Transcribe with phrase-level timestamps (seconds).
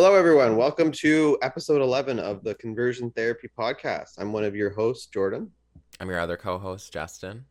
[0.00, 0.56] Hello, everyone.
[0.56, 4.10] Welcome to episode 11 of the Conversion Therapy Podcast.
[4.18, 5.50] I'm one of your hosts, Jordan.
[5.98, 7.44] I'm your other co-host, Justin.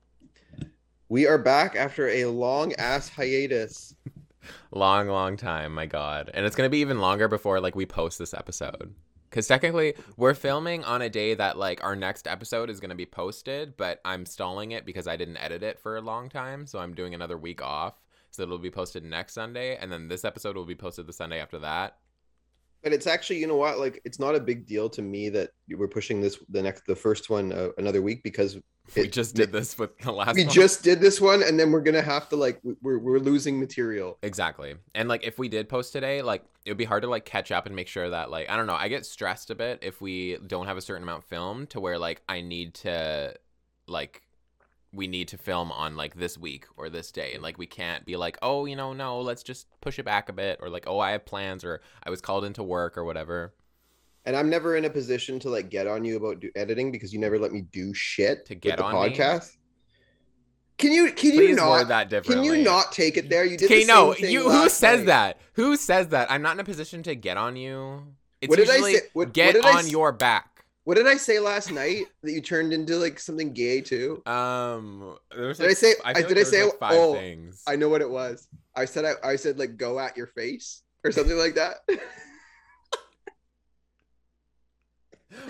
[1.10, 3.94] We are back after a long ass hiatus.
[4.72, 6.32] long, long time, my god.
[6.34, 8.96] And it's gonna be even longer before like we post this episode.
[9.30, 13.06] Because technically, we're filming on a day that like our next episode is gonna be
[13.06, 16.80] posted, but I'm stalling it because I didn't edit it for a long time, so
[16.80, 17.96] I'm doing another week off.
[18.32, 21.42] So it'll be posted next Sunday, and then this episode will be posted the Sunday
[21.42, 21.98] after that.
[22.88, 23.80] But it's actually, you know what?
[23.80, 26.96] Like, it's not a big deal to me that we're pushing this the next, the
[26.96, 28.58] first one uh, another week because
[28.96, 30.54] we just did this with the last We one.
[30.54, 33.60] just did this one, and then we're gonna have to like we- we're we're losing
[33.60, 34.18] material.
[34.24, 34.76] Exactly.
[34.96, 37.52] And like if we did post today, like it would be hard to like catch
[37.52, 40.00] up and make sure that like I don't know, I get stressed a bit if
[40.00, 43.36] we don't have a certain amount filmed to where like I need to
[43.90, 44.22] like
[44.98, 48.04] we need to film on like this week or this day and like we can't
[48.06, 50.84] be like, "Oh, you know, no, let's just push it back a bit" or like,
[50.88, 53.54] "Oh, I have plans" or I was called into work or whatever
[54.26, 57.14] And I'm never in a position to like get on you about do- editing because
[57.14, 59.16] you never let me do shit To get the on me?
[59.16, 59.56] podcast.
[60.78, 63.44] Can you can you not that can you not take it there?
[63.46, 63.66] You did.
[63.66, 64.16] Okay, the no.
[64.16, 65.06] You who says night.
[65.08, 65.40] that?
[65.54, 66.30] Who says that?
[66.32, 68.04] I'm not in a position to get on you.
[68.42, 70.57] It's What did I say- what- get what did I on s- your back.
[70.88, 74.24] What did I say last night that you turned into like something gay too?
[74.26, 77.62] Um, Did I say- I I- like did I say- like, five oh, things?
[77.68, 78.48] I know what it was.
[78.74, 81.80] I said I, I said like go at your face or something like that.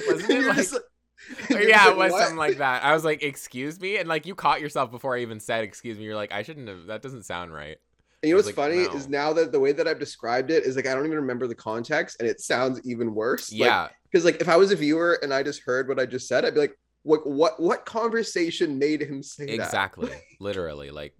[0.07, 0.55] Wasn't it like?
[0.55, 0.81] just like-
[1.51, 2.83] you're just yeah, like, it was "What?" something like that.
[2.83, 5.99] I was like, "Excuse me," and like you caught yourself before I even said "excuse
[5.99, 7.77] me." You're like, "I shouldn't have." That doesn't sound right.
[8.23, 8.93] And you know what's like, funny no.
[8.93, 11.45] is now that the way that I've described it is like I don't even remember
[11.45, 13.51] the context and it sounds even worse.
[13.51, 16.27] Yeah, Because like if I was a viewer and I just heard what I just
[16.27, 19.53] said, I'd be like, what what what conversation made him say that?
[19.53, 20.09] exactly.
[20.39, 21.15] Literally, like,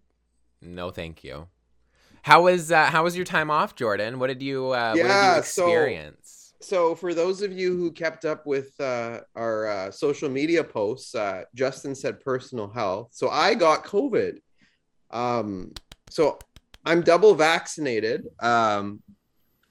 [0.63, 1.47] no, thank you.
[2.23, 4.17] How was uh, how was your time off, Jordan?
[4.17, 6.55] What did you uh, what Yeah, did you so- experience?
[6.59, 11.13] So for those of you who kept up with uh, our uh, social media posts,
[11.13, 13.09] uh, Justin said personal health.
[13.11, 14.39] So I got COVID.
[15.11, 15.71] Um,
[16.09, 16.39] so
[16.83, 18.25] I'm double vaccinated.
[18.39, 19.03] Um,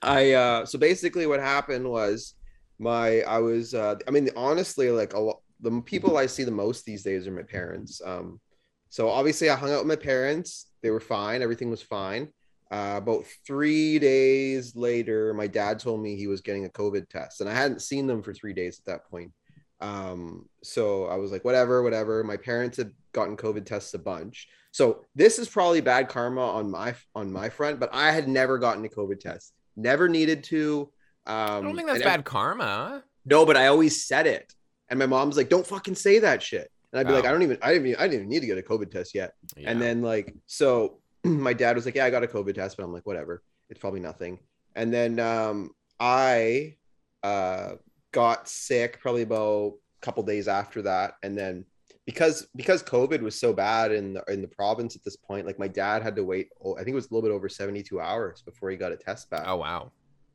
[0.01, 2.36] I uh, so basically what happened was
[2.79, 6.51] my I was uh, I mean honestly like a lot, the people I see the
[6.51, 8.01] most these days are my parents.
[8.05, 8.41] Um,
[8.89, 10.67] so obviously I hung out with my parents.
[10.83, 11.43] They were fine.
[11.43, 12.29] Everything was fine.
[12.71, 17.41] Uh, about three days later, my dad told me he was getting a COVID test,
[17.41, 19.33] and I hadn't seen them for three days at that point.
[19.81, 22.25] Um, so I was like, whatever, whatever.
[22.25, 26.71] My parents had gotten COVID tests a bunch, so this is probably bad karma on
[26.71, 27.79] my on my front.
[27.79, 30.91] But I had never gotten a COVID test, never needed to.
[31.27, 33.03] Um, I don't think that's bad karma.
[33.25, 34.53] no, but I always said it,
[34.89, 37.29] and my mom's like, "Don't fucking say that shit." And I'd be like, Oh.
[37.29, 39.15] "I don't even, I didn't, even, I didn't even need to get a COVID test
[39.15, 39.71] yet." Yeah.
[39.71, 42.85] And then like so my dad was like, Yeah, I got a COVID test, but
[42.85, 43.43] I'm like, whatever.
[43.69, 44.39] It's probably nothing.
[44.77, 46.77] And then um I
[47.23, 47.73] uh
[48.13, 51.15] got sick probably about a couple days after that.
[51.23, 51.65] And then
[52.07, 55.59] because because COVID was so bad in the in the province at this point, like
[55.59, 58.01] my dad had to wait, oh, I think it was a little bit over 72
[58.01, 59.43] hours before he got a test back.
[59.47, 59.91] oh wow.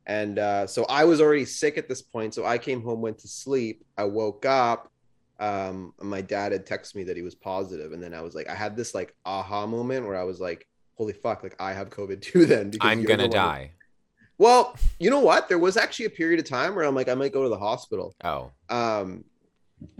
[0.06, 2.34] And uh, so I was already sick at this point.
[2.34, 3.84] So I came home, went to sleep.
[3.96, 4.90] I woke up.
[5.38, 8.48] Um, my dad had texted me that he was positive, and then I was like,
[8.48, 11.42] I had this like aha moment where I was like, "Holy fuck!
[11.42, 13.72] Like I have COVID too." Then I'm gonna die.
[14.38, 15.48] Well, you know what?
[15.48, 17.58] There was actually a period of time where I'm like, I might go to the
[17.58, 18.14] hospital.
[18.24, 19.24] Oh, Um,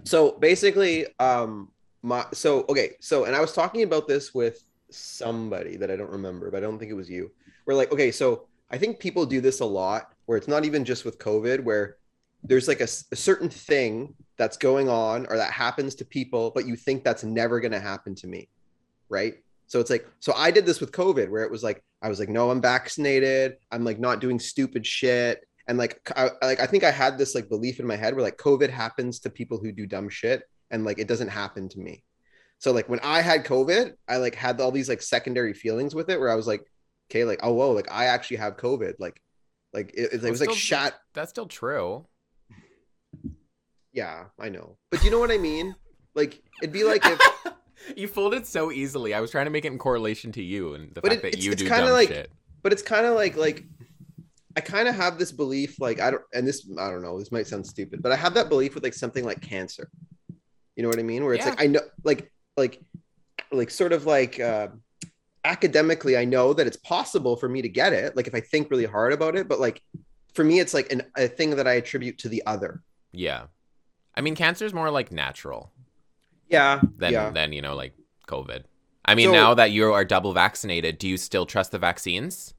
[0.05, 1.71] so basically, um,
[2.03, 6.11] my so okay, so and I was talking about this with somebody that I don't
[6.11, 7.31] remember, but I don't think it was you.
[7.67, 10.85] We're like, okay, so I think people do this a lot, where it's not even
[10.85, 11.99] just with COVID, where
[12.43, 16.75] there's like a certain thing that's going on or that happens to people, but you
[16.75, 18.49] think that's never going to happen to me,
[19.09, 19.35] right?
[19.69, 22.19] So it's like, so I did this with COVID, where it was like, I was
[22.19, 23.57] like, no, I'm vaccinated.
[23.71, 25.47] I'm like not doing stupid shit.
[25.69, 28.25] And like, I, like I think I had this like belief in my head where
[28.25, 31.79] like COVID happens to people who do dumb shit, and like it doesn't happen to
[31.79, 32.03] me.
[32.59, 36.11] So like when I had COVID, I like had all these like secondary feelings with
[36.11, 36.67] it, where I was like,
[37.13, 39.21] okay, like oh whoa, like I actually have COVID, like,
[39.75, 40.95] like it, it Well, was like still- shat.
[41.15, 42.07] that's still true.
[43.93, 45.75] Yeah, I know, but you know what I mean?
[46.15, 47.21] Like it'd be like if
[47.97, 49.13] you fooled it so easily.
[49.13, 51.33] I was trying to make it in correlation to you and the But fact it-
[51.33, 52.31] that you it's do kinda dumb like- shit.
[52.63, 53.65] but it's kind of like like
[54.57, 57.33] I kind of have this belief like I don't and this I don't know this
[57.33, 59.91] might sound stupid but I have that belief with like something like cancer
[60.77, 61.51] you know what I mean where it's Yeah.
[61.51, 62.81] like I know like like
[63.51, 64.69] like sort of like uh
[65.45, 68.71] academically I know that it's possible for me to get it like if I think
[68.71, 69.83] really hard about it but like
[70.35, 73.45] for me it's like an, a thing that I attribute to the other Yeah.
[74.15, 75.73] I mean, cancer is more like natural
[76.49, 77.95] yeah than yeah than you know like
[78.29, 78.65] COVID.
[79.05, 82.55] I mean, So- now that you are double vaccinated, do you still trust the vaccines?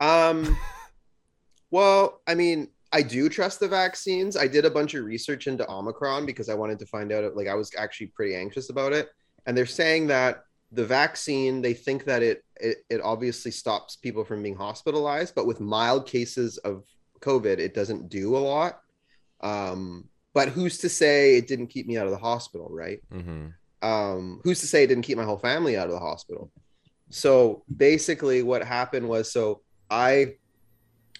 [0.00, 0.56] Um,
[1.70, 4.36] Well, I mean, I do trust the vaccines.
[4.36, 7.36] I did a bunch of research into Omicron because I wanted to find out.
[7.36, 9.10] Like, I was actually pretty anxious about it,
[9.46, 14.24] and they're saying that the vaccine, they think that it it, it obviously stops people
[14.24, 16.84] from being hospitalized, but with mild cases of
[17.20, 18.80] COVID, it doesn't do a lot.
[19.40, 23.00] Um, but who's to say it didn't keep me out of the hospital, right?
[23.12, 23.48] Mm-hmm.
[23.80, 26.50] Um, who's to say it didn't keep my whole family out of the hospital?
[27.10, 30.34] So basically, what happened was, so I,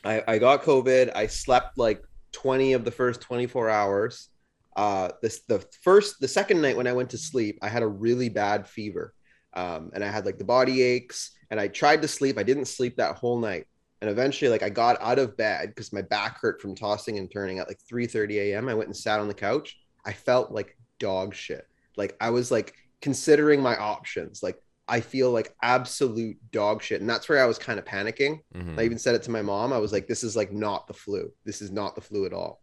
[0.05, 1.13] I, I got COVID.
[1.15, 2.03] I slept like
[2.33, 4.29] 20 of the first 24 hours.
[4.77, 7.89] Uh, this the first, the second night when I went to sleep, I had a
[7.89, 9.15] really bad fever,
[9.59, 11.33] um, and I had like the body aches.
[11.51, 12.37] And I tried to sleep.
[12.39, 13.67] I didn't sleep that whole night.
[14.01, 17.29] And eventually like i got out of bed because my back hurt from tossing and
[17.29, 19.77] turning at like 3 30 a.m i went and sat on the couch.
[20.05, 21.67] I felt like dog shit.
[21.97, 24.41] Like i was like considering my options.
[24.43, 27.01] Like i feel like absolute dog shit.
[27.01, 28.35] And that's where i was kind of panicking.
[28.55, 28.79] Mhm.
[28.79, 29.73] i even said it to my mom.
[29.73, 31.33] I was like this is like not the flu.
[31.45, 32.61] This is not the flu at all.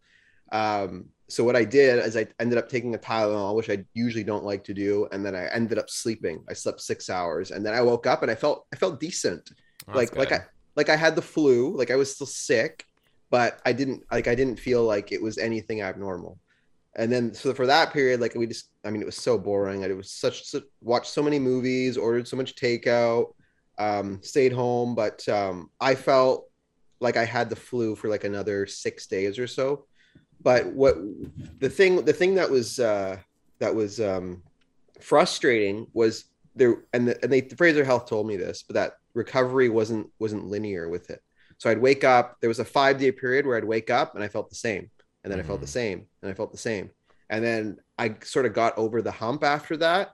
[0.52, 4.24] Um so what i did is i ended up taking a tylenol which i usually
[4.24, 7.66] don't like to do and then i ended up sleeping i slept six hours and
[7.66, 9.50] then i woke up and i felt i felt decent
[9.94, 10.32] like like.
[10.32, 10.46] I
[10.76, 12.86] like I had the flu, like I was still sick,
[13.30, 16.40] but I didn't like I didn't feel like it was anything abnormal.
[16.98, 19.82] And then so for that period, like we just I mean it was so boring.
[19.84, 23.34] It was such, such watched so many movies, ordered so much takeout,
[23.78, 26.50] um, stayed home, but um, I felt
[27.00, 29.86] like I had the flu for like another six days or so.
[30.46, 30.96] But what
[31.60, 33.18] the thing the thing that was uh,
[33.58, 34.44] that was um,
[35.02, 36.26] frustrating was
[36.56, 40.46] there and the, and they Fraser Health told me this, but that recovery wasn't wasn't
[40.46, 41.20] linear with it.
[41.58, 42.38] So I'd wake up.
[42.42, 44.92] There was a five day period where I'd wake up and I felt the same,
[45.24, 45.80] and then I felt the Mhm.
[45.82, 46.92] same, and I felt the same,
[47.32, 50.14] and then I sort of got over the hump after that.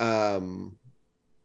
[0.00, 0.76] Um,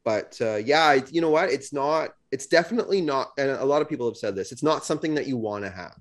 [0.03, 1.51] but uh, yeah, I, you know what?
[1.51, 2.15] It's not.
[2.31, 3.29] It's definitely not.
[3.37, 4.51] And a lot of people have said this.
[4.51, 5.99] It's not something that you want to have.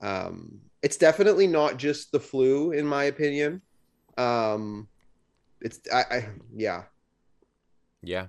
[0.00, 3.62] Um, it's definitely not just the flu, in my opinion.
[4.16, 4.88] Um,
[5.60, 6.84] it's I, I yeah.
[8.02, 8.26] Yeah.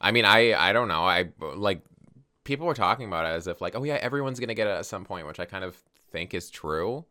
[0.00, 1.04] I mean, I I don't know.
[1.04, 1.82] I like
[2.44, 4.86] people were talking about it as if like, oh yeah, everyone's gonna get it at
[4.86, 5.76] some point, which I kind of
[6.12, 7.04] think is true.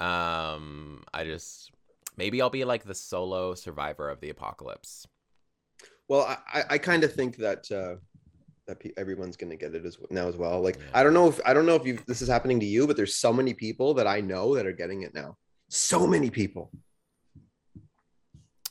[0.00, 1.70] Um, I just
[2.16, 5.06] maybe I'll be like the solo survivor of the apocalypse.
[6.08, 7.96] Well, I, I, I kind of think that uh,
[8.68, 10.60] that pe- everyone's going to get it as now as well.
[10.60, 10.84] Like Yeah.
[10.94, 12.96] I don't know if I don't know if you this is happening to you, but
[12.96, 15.36] there's so many people that I know that are getting it now.
[15.68, 16.70] So many people.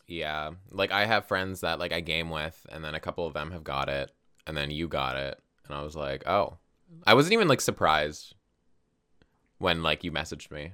[0.08, 3.34] Yeah, like I have friends that like I game with, and then a couple of
[3.34, 4.10] them have got it,
[4.46, 6.58] and then you got it, and I was like, oh,
[7.06, 8.34] I wasn't even like surprised
[9.58, 10.72] when like you messaged me.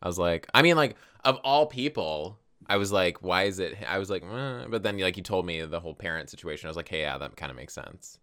[0.00, 3.76] I was like, I mean, like of all people, I was like, why is it?
[3.86, 6.66] I was like, eh, but then like you told me the whole parent situation.
[6.66, 8.18] I was like, hey, yeah, that kind of makes sense.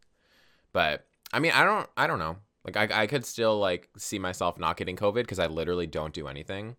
[0.74, 2.38] But I mean, I don't, I don't know.
[2.66, 6.14] Like I, I could still like see myself not getting COVID because I literally don't
[6.14, 6.76] do anything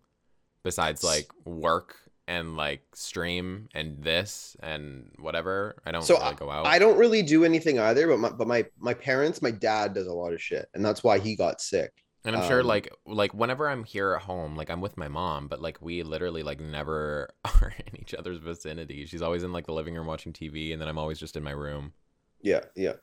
[0.63, 1.97] besides like work
[2.27, 5.75] and like stream and this and whatever.
[5.85, 6.65] I don't So really go out.
[6.65, 10.07] I don't really do anything either, but my but my my parents, my dad does
[10.07, 12.03] a lot of shit, and that's why he got sick.
[12.23, 15.07] and I'm sure um, like like whenever I'm here at home, like I'm with my
[15.07, 19.05] mom, but like we literally like never are in each other's vicinity.
[19.05, 21.43] She's always in like the living room watching TV, and then I'm always just in
[21.43, 21.93] my room.
[22.41, 22.93] Yeah, yeah,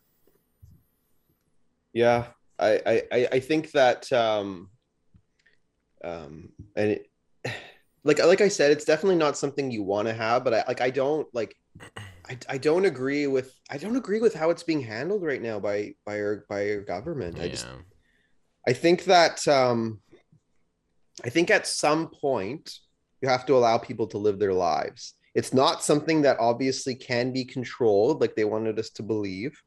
[1.92, 2.26] yeah.
[2.58, 4.70] I I I- think that um
[6.04, 7.11] um and it,
[8.04, 10.80] like like I said, it's definitely not something you want to have, but I like
[10.80, 11.56] I don't like
[12.28, 15.58] I, I don't agree with I don't agree with how it's being handled right now
[15.58, 17.38] by by our by our government.
[17.38, 17.66] I just
[18.68, 20.00] I think that um
[21.25, 22.72] I think at some point
[23.20, 25.14] you have to allow people to live their lives.
[25.34, 29.61] It's not something that obviously can be controlled like they wanted us to believe.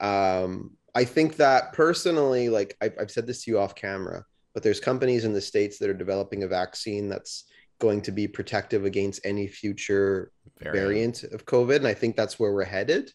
[0.00, 4.62] Um I think that personally, like I've, I've said this to you off camera, but
[4.62, 7.44] there's companies in the states that are developing a vaccine that's
[7.78, 12.52] going to be protective against any future variant of COVID, and I think that's where
[12.52, 13.12] we're headed.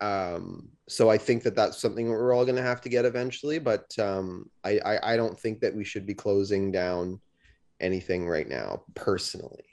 [0.00, 3.04] Um, so I think that that's something that we're all going to have to get
[3.04, 7.20] eventually, but um, I, I I don't think that we should be closing down
[7.80, 9.64] anything right now, personally.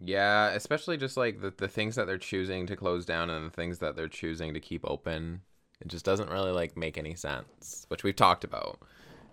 [0.00, 3.54] Yeah, especially just like the, the things that they're choosing to close down and the
[3.54, 5.42] things that they're choosing to keep open.
[5.80, 8.80] It just doesn't really like make any sense, which we've talked about.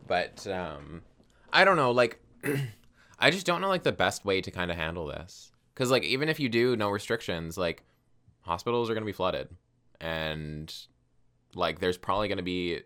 [0.08, 1.02] But um
[1.52, 2.20] I don't know, like
[3.20, 5.52] I just don't know like the best way to kind of handle this.
[5.74, 7.84] Cuz like even if you do no restrictions, like
[8.42, 9.50] hospitals are going to be flooded
[10.00, 10.74] and
[11.56, 12.82] like there's probably going to be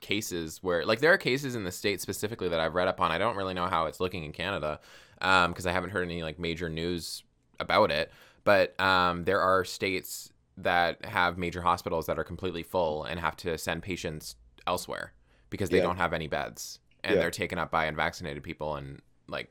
[0.00, 3.10] cases where like there are cases in the state specifically that I've read up on.
[3.12, 4.80] I don't really know how it's looking in Canada
[5.20, 7.24] um because I haven't heard any like major news
[7.60, 8.10] about it,
[8.42, 13.36] but um there are states that have major hospitals that are completely full and have
[13.36, 15.12] to send patients elsewhere
[15.50, 15.82] because they Yeah.
[15.82, 17.22] don't have any beds and Yeah.
[17.22, 19.50] they're taken up by unvaccinated people and like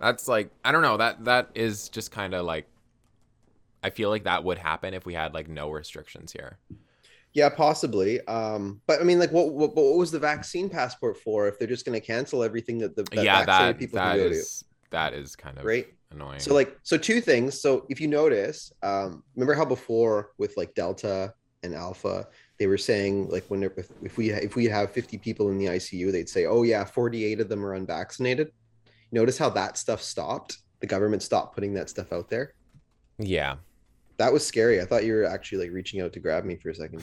[0.00, 2.66] that's like I don't know that that is just kind of like
[3.82, 6.58] I feel like that would happen if we had like no restrictions here.
[7.32, 8.20] Yeah, possibly.
[8.26, 11.48] Um, but I mean, like, what, what what was the vaccine passport for?
[11.48, 14.00] If they're just going to cancel everything that the that yeah, vaccinated that people that
[14.00, 15.86] can go is that is kind of right?
[16.10, 16.40] Annoying.
[16.40, 17.60] So like, so two things.
[17.60, 22.78] So if you notice, um, remember how before with like Delta and Alpha, they were
[22.78, 26.28] saying like when if, if we if we have fifty people in the ICU, they'd
[26.28, 28.52] say, oh yeah, forty eight of them are unvaccinated.
[29.12, 30.58] Notice how that stuff stopped.
[30.80, 32.54] The government stopped putting that stuff out there.
[33.18, 33.56] yeah.
[34.18, 34.80] That was scary.
[34.80, 37.02] I thought you were actually like reaching out to grab me for a second.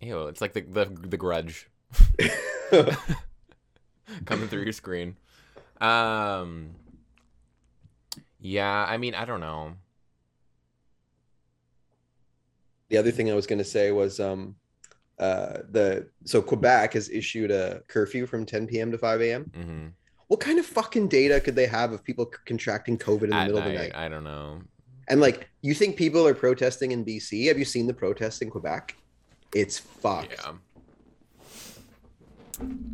[0.00, 1.68] Ew, it's like the the, the grudge
[4.24, 5.16] coming through your screen.
[5.80, 6.70] Um
[8.40, 9.74] Yeah, I mean, I don't know.
[12.90, 14.56] the other thing I was going to say was um,
[15.18, 18.90] uh, the so Quebec has issued a curfew from 10 p.m.
[18.92, 19.44] to 5 a.m.
[19.54, 19.86] hmm
[20.26, 23.46] What kind of fucking data could they have of people contracting COVID in the At
[23.46, 23.92] middle night, of the night?
[23.94, 24.60] I don't know.
[25.08, 27.48] And like, you think people are protesting in BC?
[27.48, 28.96] Have you seen the protests in Quebec?
[29.54, 30.34] It's fucked.
[30.44, 30.52] Yeah.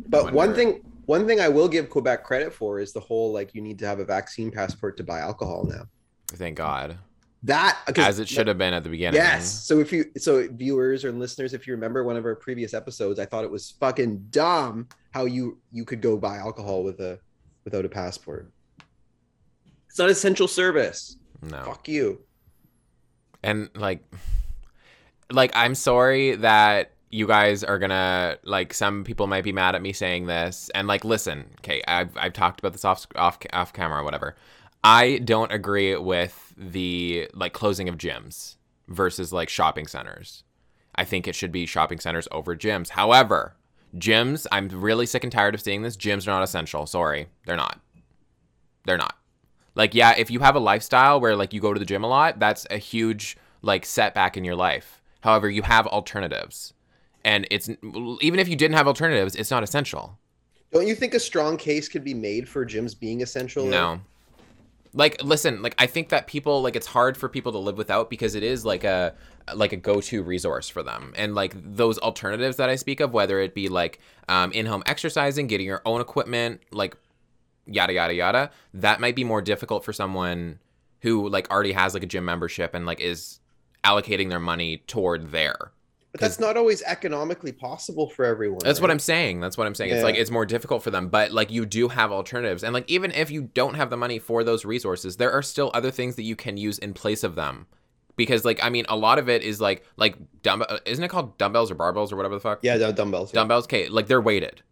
[0.09, 3.55] But one thing, one thing I will give Quebec credit for is the whole like
[3.55, 5.85] you need to have a vaccine passport to buy alcohol now.
[6.33, 6.97] Thank God.
[7.43, 9.15] That As it should have been at the beginning.
[9.19, 9.63] Yes.
[9.65, 13.19] So if you so viewers or listeners, if you remember one of our previous episodes,
[13.19, 17.19] I thought it was fucking dumb how you you could go buy alcohol with a
[17.63, 18.51] without a passport.
[19.89, 21.17] It's not essential service.
[21.41, 21.63] No.
[21.63, 22.21] Fuck you.
[23.43, 24.03] and like
[25.31, 29.81] like i'm sorry that you guys are gonna like some people might be mad at
[29.81, 33.73] me saying this and like listen okay i've, I've talked about this off off off
[33.73, 34.35] camera whatever.
[34.83, 38.55] I don't agree with the like closing of gyms
[38.87, 40.43] versus like shopping centers.
[40.95, 42.89] I think it should be shopping centers over gyms.
[42.89, 43.55] However
[43.95, 45.97] gyms i'm really sick and tired of seeing this.
[45.97, 46.85] Gyms are not essential.
[46.85, 47.27] Sorry.
[47.45, 47.79] They're not.
[48.85, 49.17] They're not.
[49.75, 52.07] Like yeah if you have a lifestyle where like you go to the gym a
[52.07, 55.01] lot that's a huge like setback in your life.
[55.21, 56.73] However you have alternatives
[57.27, 57.69] and it's
[58.21, 60.17] even if you didn't have alternatives it's not essential.
[60.71, 63.65] Don't you think a strong case could be made for gyms being essential?
[63.67, 64.01] no.
[64.93, 68.09] Like listen like i think that people like it's hard for people to live without
[68.09, 69.13] because it is like a
[69.53, 71.13] like a go-to resource for them.
[71.15, 75.45] And like those alternatives that i speak of whether it be like um, in-home exercising
[75.47, 76.95] getting your own equipment like
[77.65, 80.57] yada yada yada that might be more difficult for someone
[81.01, 83.39] who like already has like a gym membership and like is
[83.83, 85.73] allocating their money toward there
[86.17, 88.59] But that's not always economically possible for everyone.
[88.63, 88.91] That's what?
[88.91, 89.39] I'm saying.
[89.39, 89.91] That's what I'm saying.
[89.91, 92.63] It's like it's more difficult for them, but like you do have alternatives.
[92.63, 95.71] And like even if you don't have the money for those resources, there are still
[95.73, 97.67] other things that you can use in place of them.
[98.15, 101.09] Because like I mean, a lot of it is like like dumb uh, isn't it
[101.09, 102.59] called dumbbells or barbells or whatever the fuck?
[102.63, 103.31] Yeah, dumbbells.
[103.33, 103.41] yeah.
[103.41, 104.63] Dumbbells, okay, like they're weighted.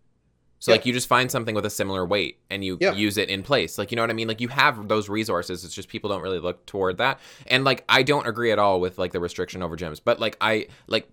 [0.57, 0.77] So Yeah.
[0.77, 2.93] like you just find something with a similar weight and you Yeah.
[2.93, 3.77] use it in place.
[3.77, 4.27] Like you know what I mean?
[4.27, 5.63] Like you have those resources.
[5.63, 7.19] It's just people don't really look toward that.
[7.45, 10.01] And like I don't agree at all with like the restriction over gyms.
[10.03, 11.07] But like I like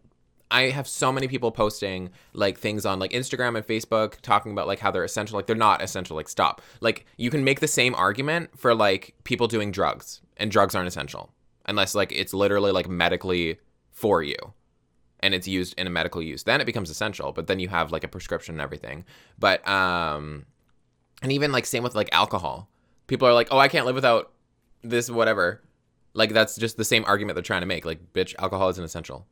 [0.52, 4.66] I have so many people posting like things on like Instagram and Facebook talking about
[4.66, 5.36] like how they're essential.
[5.36, 6.14] Like they're not essential.
[6.14, 6.60] Like stop.
[6.80, 10.88] Like you can make the same argument for like people doing drugs and drugs aren't
[10.88, 11.32] essential
[11.66, 13.58] unless like it's literally like medically
[13.90, 14.36] for you
[15.20, 16.42] and it's used in a medical use.
[16.42, 19.04] Then it becomes essential, but then you have like a prescription and everything.
[19.38, 20.44] But um
[21.22, 22.68] and even like same with like alcohol.
[23.06, 24.32] People are like, "Oh, I can't live without
[24.82, 25.62] this whatever."
[26.14, 27.84] Like that's just the same argument they're trying to make.
[27.84, 29.26] Like, bitch, alcohol isn't essential.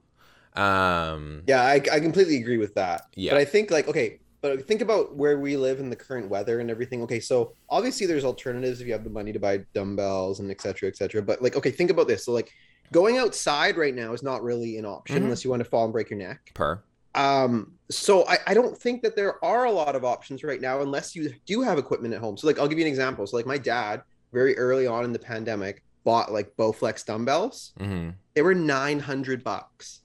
[0.57, 3.03] Um Yeah, I, I completely agree with that.
[3.15, 3.33] Yeah.
[3.33, 6.61] But I think like okay, but think about where we live in the current weather
[6.61, 7.03] and everything.
[7.03, 10.61] Okay, so obviously there's alternatives if you have the money to buy dumbbells and et
[10.61, 11.23] cetera, et cetera.
[11.23, 12.25] But like, okay, think about this.
[12.25, 12.51] So like
[12.93, 15.25] going outside right now is not really an option Mhm.
[15.25, 16.51] unless you want to fall and break your neck.
[16.55, 16.83] per.
[17.15, 20.81] Um, so I, I don't think that there are a lot of options right now
[20.81, 22.37] unless you do have equipment at home.
[22.37, 23.27] So like I'll give you an example.
[23.27, 24.03] So like my dad,
[24.33, 27.73] very early on in the pandemic, bought like Bowflex dumbbells.
[27.81, 28.15] Mhm.
[28.35, 30.01] They were 900 bucks.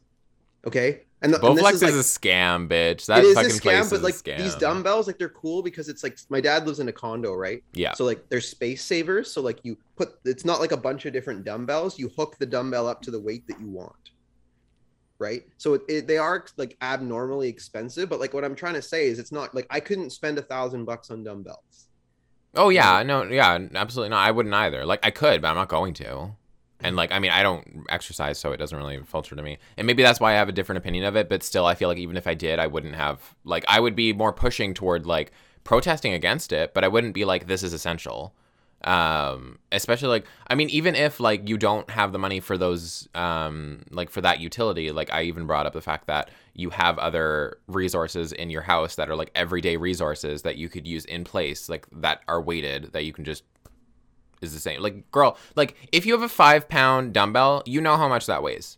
[0.66, 1.02] Okay.
[1.22, 3.06] And, the, and this Bowflex is, is, like, a scam, bitch.
[3.08, 4.38] That is fucking a place scam, but is like a scam.
[4.38, 7.64] these dumbbells, like they're cool because it's like my dad lives in a condo, right?
[7.74, 7.94] Yeah.
[7.94, 9.32] So like they're space savers.
[9.32, 11.98] So like you put it's not like a bunch of different dumbbells.
[11.98, 13.94] You hook the dumbbell up to the weight that you want.
[15.18, 15.44] Right.
[15.58, 19.08] So it, it, they are like abnormally expensive, but like what I'm trying to say
[19.08, 21.88] is it's not like I couldn't spend a thousand bucks on dumbbells.
[22.54, 24.28] Oh yeah, no, yeah, absolutely not.
[24.28, 24.86] I wouldn't either.
[24.86, 26.36] Like I could, but I'm not going to.
[26.82, 29.58] And like, I mean, I don't exercise, so it doesn't really filter to me.
[29.78, 31.30] And maybe that's why I have a different opinion of it.
[31.30, 33.96] But still, I feel like even if I did, I wouldn't have like I would
[33.96, 35.32] be more pushing toward like
[35.64, 38.34] protesting against it, but I wouldn't be like this is essential.
[38.84, 43.08] um especially like i mean even if like you don't have the money for those
[43.16, 47.00] um like for that utility like i even brought up the fact that you have
[47.00, 51.24] other resources in your house that are like everyday resources that you could use in
[51.24, 53.44] place like that are weighted that you can just
[54.46, 57.98] is the same like girl like if you have a five pound dumbbell you know
[57.98, 58.78] how much that weighs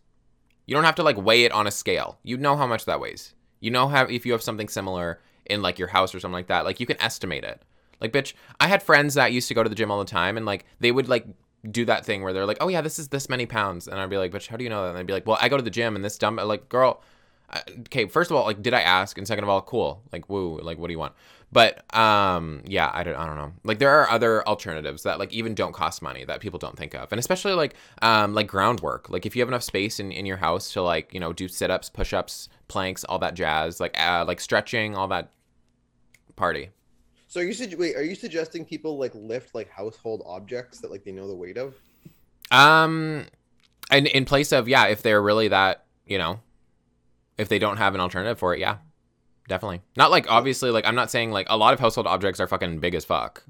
[0.66, 3.00] you don't have to like weigh it on a scale you know how much that
[3.00, 6.34] weighs you know how if you have something similar in like your house or something
[6.34, 7.62] like that like you can estimate it
[8.00, 10.36] like, bitch, I had friends that used to go to the gym all the time,
[10.36, 11.26] and like they would like
[11.68, 14.10] do that thing where they're like, "Oh yeah, this is this many pounds," and I'd
[14.10, 15.56] be like, "Bitch, how do you know that?" And they'd be like, "Well, I go
[15.56, 17.02] to the gym, and this dumb like girl."
[17.80, 19.16] Okay, first of all, like, did I ask?
[19.16, 20.02] And second of all, cool.
[20.12, 20.60] Like, woo.
[20.60, 21.14] Like, what do you want?
[21.50, 23.52] But um, yeah, I don't, I don't know.
[23.64, 26.94] Like, there are other alternatives that like even don't cost money that people don't think
[26.94, 29.08] of, and especially like um, like groundwork.
[29.08, 31.48] Like, if you have enough space in in your house to like you know do
[31.48, 35.32] sit ups, push ups, planks, all that jazz, like uh, like stretching, all that
[36.36, 36.70] party.
[37.28, 37.96] So are you su- wait?
[37.96, 41.56] Are you suggesting people like lift like household objects that like they know the weight
[41.56, 41.74] of?
[42.50, 43.26] Um,
[43.90, 46.40] and in place of yeah, if they're really that you know,
[47.36, 48.78] if they don't have an alternative for it, yeah,
[49.48, 49.82] definitely.
[49.96, 52.78] Not like obviously like I'm not saying like a lot of household objects are fucking
[52.78, 53.42] big as fuck,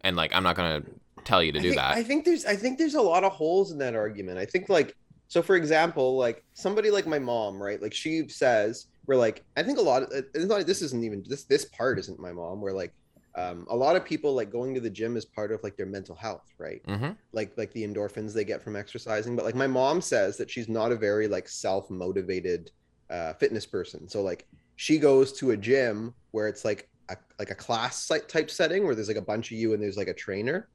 [0.00, 0.82] and like I'm not gonna
[1.24, 1.96] tell you to do think, that.
[1.96, 4.38] I think there's I think there's a lot of holes in that argument.
[4.38, 4.96] I think like
[5.28, 7.80] so for example, like somebody like my mom, right?
[7.80, 11.24] Like she says we're like I think a lot of it's not this isn't even
[11.28, 12.60] this this part isn't my mom.
[12.60, 12.92] We're like
[13.36, 15.86] um, a lot of people like going to the gym is part of like their
[15.86, 17.10] mental health right mm-hmm.
[17.32, 20.68] like like the endorphins they get from exercising but like my mom says that she's
[20.68, 22.70] not a very like self-motivated
[23.10, 24.46] uh, fitness person so like
[24.76, 28.94] she goes to a gym where it's like a, like a class type setting where
[28.94, 30.68] there's like a bunch of you and there's like a trainer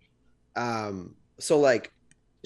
[0.56, 1.92] um so like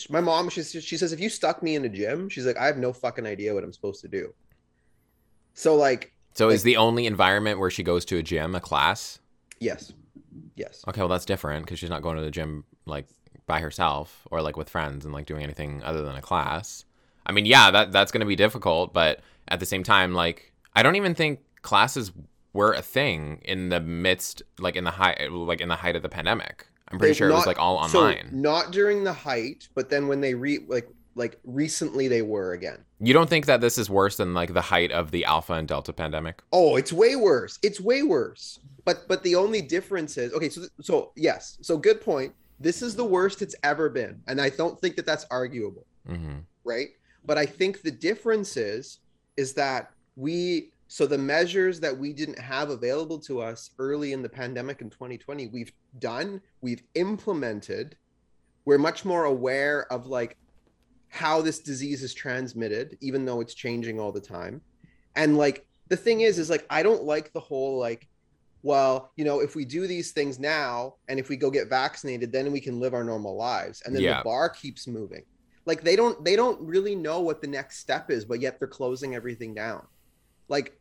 [0.09, 2.65] my mom she, she says if you stuck me in a gym she's like i
[2.65, 4.33] have no fucking idea what i'm supposed to do
[5.53, 8.59] so like so like, is the only environment where she goes to a gym a
[8.59, 9.19] class
[9.59, 9.93] yes
[10.55, 10.83] Yes.
[10.87, 13.07] Okay, well that's different because she's not going to the gym like
[13.45, 16.85] by herself or like with friends and like doing anything other than a class.
[17.25, 20.52] I mean, yeah, that that's going to be difficult, but at the same time, like
[20.75, 22.11] I don't even think classes
[22.53, 26.03] were a thing in the midst, like in the high, like in the height of
[26.03, 26.67] the pandemic.
[26.89, 28.29] I'm pretty they, sure not, it was like all online.
[28.29, 32.53] So not during the height, but then when they re like like recently they were
[32.53, 32.83] again.
[32.99, 35.67] You don't think that this is worse than like the height of the alpha and
[35.67, 36.41] delta pandemic?
[36.51, 37.59] Oh, it's way worse.
[37.63, 38.59] It's way worse.
[38.85, 40.49] But but the only difference is okay.
[40.49, 41.57] So so yes.
[41.61, 42.33] So good point.
[42.59, 46.39] This is the worst it's ever been, and I don't think that that's arguable, mm-hmm.
[46.63, 46.89] right?
[47.25, 48.99] But I think the difference is
[49.35, 54.21] is that we so the measures that we didn't have available to us early in
[54.21, 57.97] the pandemic in 2020, we've done, we've implemented.
[58.65, 60.37] We're much more aware of like
[61.09, 64.61] how this disease is transmitted, even though it's changing all the time.
[65.15, 68.07] And like the thing is, is like I don't like the whole like,
[68.61, 72.31] well, you know, if we do these things now and if we go get vaccinated,
[72.31, 73.81] then we can live our normal lives.
[73.85, 74.19] And then yeah.
[74.19, 75.23] the bar keeps moving.
[75.65, 78.67] Like they don't they don't really know what the next step is, but yet they're
[78.67, 79.87] closing everything down.
[80.53, 80.77] Like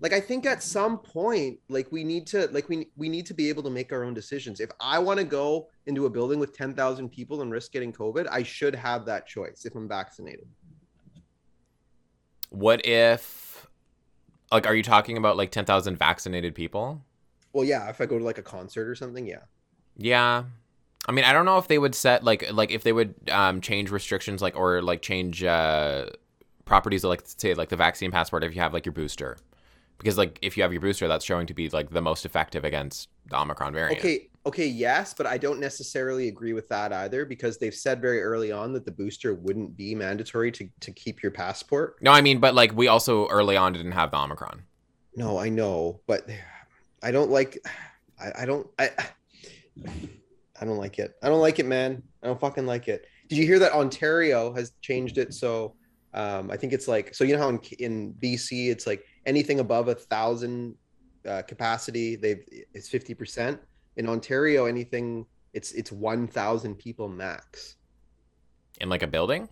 [0.00, 3.34] like i think at some point like we need to like we we need to
[3.34, 4.60] be able to make our own decisions.
[4.60, 8.26] If i want to go into a building with 10,000 people and risk getting covid
[8.30, 10.46] i should have that choice if i'm vaccinated.
[12.50, 13.66] What if
[14.52, 17.02] like are you talking about like 10,000 vaccinated people?
[17.54, 19.44] Well yeah if i go to like a concert or something yeah.
[19.96, 20.44] Yeah.
[21.06, 23.60] I mean, I don't know if they would set like like if they would um,
[23.60, 26.06] change restrictions like or like change uh,
[26.64, 29.36] properties of like say like the vaccine passport if you have like your booster.
[29.98, 32.64] Because like if you have your booster that's showing to be like the most effective
[32.64, 33.98] against the omicron variant.
[33.98, 38.22] Okay okay yes but i don't necessarily agree with that either because they've said very
[38.22, 41.96] early on that the booster wouldn't be mandatory to, to keep your passport.
[42.02, 44.62] No i mean but like we also early on didn't have the omicron.
[45.16, 46.28] No i know but
[47.02, 47.58] i don't like
[48.20, 48.90] i, I don't i
[50.60, 51.16] i don't like it.
[51.22, 52.02] I don't like it man.
[52.22, 53.06] I don't fucking like it.
[53.28, 55.74] Did you hear that ontario has changed it so
[56.14, 59.60] um, I think it's like so you know how in, in BC it's like anything
[59.60, 60.76] above a thousand
[61.28, 63.60] uh, capacity they've it's 50 percent
[63.96, 67.76] in Ontario anything it's it's 1,000 people max
[68.80, 69.48] in like a building.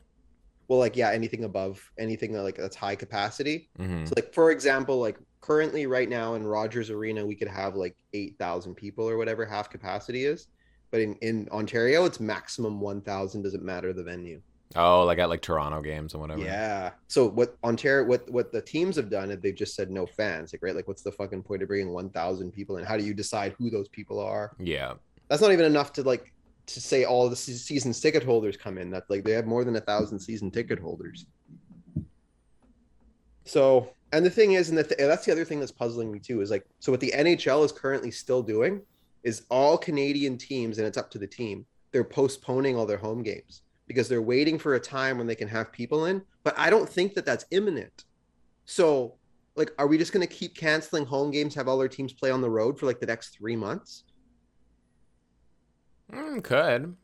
[0.68, 3.68] Well, like yeah, anything above anything that like that's high capacity.
[3.78, 4.06] Mm-hmm.
[4.06, 7.96] So like for example, like currently right now in Rogers Arena we could have like
[8.14, 10.48] 8,000 people or whatever half capacity is,
[10.90, 13.42] but in in Ontario it's maximum 1,000.
[13.42, 14.40] Doesn't matter the venue.
[14.76, 16.42] Oh, like at like Toronto games and whatever.
[16.42, 16.90] Yeah.
[17.08, 20.52] So what Ontario, what what the teams have done is they've just said no fans.
[20.52, 22.84] Like right, like what's the fucking point of bringing one thousand people in?
[22.84, 24.52] How do you decide who those people are?
[24.58, 24.94] Yeah.
[25.28, 26.32] That's not even enough to like
[26.66, 28.90] to say all the season ticket holders come in.
[28.90, 31.26] That like they have more than a thousand season ticket holders.
[33.44, 36.18] So and the thing is, and the th- that's the other thing that's puzzling me
[36.18, 38.80] too is like so what the NHL is currently still doing
[39.22, 43.22] is all Canadian teams, and it's up to the team they're postponing all their home
[43.22, 46.22] games because they're waiting for a time when they can have people in.
[46.44, 48.04] But I don't think that that's imminent.
[48.64, 49.14] So,
[49.54, 52.30] like, are we just going to keep canceling home games, have all our teams play
[52.30, 54.04] on the road for like the next three months?
[56.12, 56.96] Mm, could.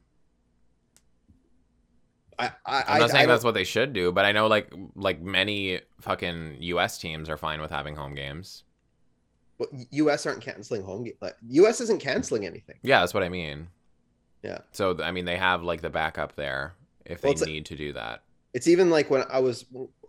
[2.39, 4.73] I, I, I'm not saying I that's what they should do, but I know like
[4.95, 6.99] like many fucking U.S.
[6.99, 8.63] teams are fine with having home games.
[9.59, 10.25] well, U.S.
[10.25, 11.17] aren't canceling home games.
[11.21, 11.81] Like, U.S.
[11.81, 12.77] isn't canceling anything.
[12.83, 13.67] Yeah, that's what I mean.
[14.45, 14.59] Yeah.
[14.71, 16.75] So I mean, they have like the backup there
[17.09, 18.23] if Well, they need to do that.
[18.55, 19.67] It's even like when I was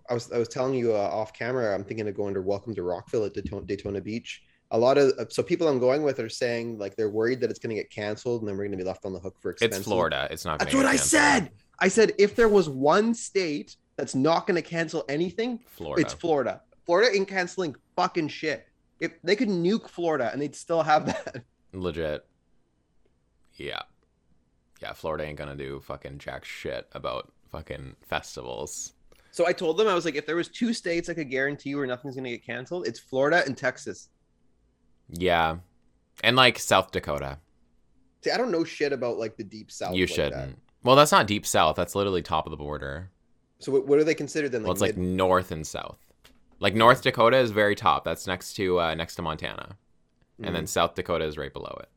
[0.09, 1.73] I was I was telling you uh, off camera.
[1.73, 4.43] I'm thinking of going to Welcome to Rockville at Daytona, Daytona Beach.
[4.71, 7.59] A lot of so people I'm going with are saying like they're worried that it's
[7.59, 9.51] going to get canceled and then we're going to be left on the hook for
[9.51, 9.79] expenses.
[9.79, 10.27] It's Florida.
[10.29, 10.59] It's not.
[10.59, 11.51] That's what I said.
[11.79, 16.01] I said if there was one state that's not going to cancel anything, Florida.
[16.01, 16.61] it's Florida.
[16.85, 18.67] Florida ain't canceling fucking shit.
[18.99, 21.43] If they could nuke Florida and they'd still have that.
[21.73, 22.25] Legit.
[23.55, 23.81] Yeah.
[24.79, 28.93] Yeah, Florida ain't gonna do fucking jack shit about fucking festivals.
[29.31, 31.75] So I told them I was like, if there was two states I could guarantee
[31.75, 34.09] where nothing's to get canceled, it's Florida and Texas.
[35.09, 35.57] Yeah.
[36.23, 37.39] And like South Dakota.
[38.23, 39.95] See, I don't know shit about like the deep south.
[39.95, 40.59] you like shouldn't.
[40.83, 41.75] Well, that's not deep south.
[41.75, 43.11] That's literally top of the border.
[43.59, 44.63] So what, what do they consider then?
[44.63, 45.97] well, it's like north and south.
[46.61, 48.03] Like North Dakota is very top.
[48.03, 49.77] That's next to uh, next to Montana,
[50.43, 50.67] and then Mhm.
[50.67, 51.89] South Dakota is right below it.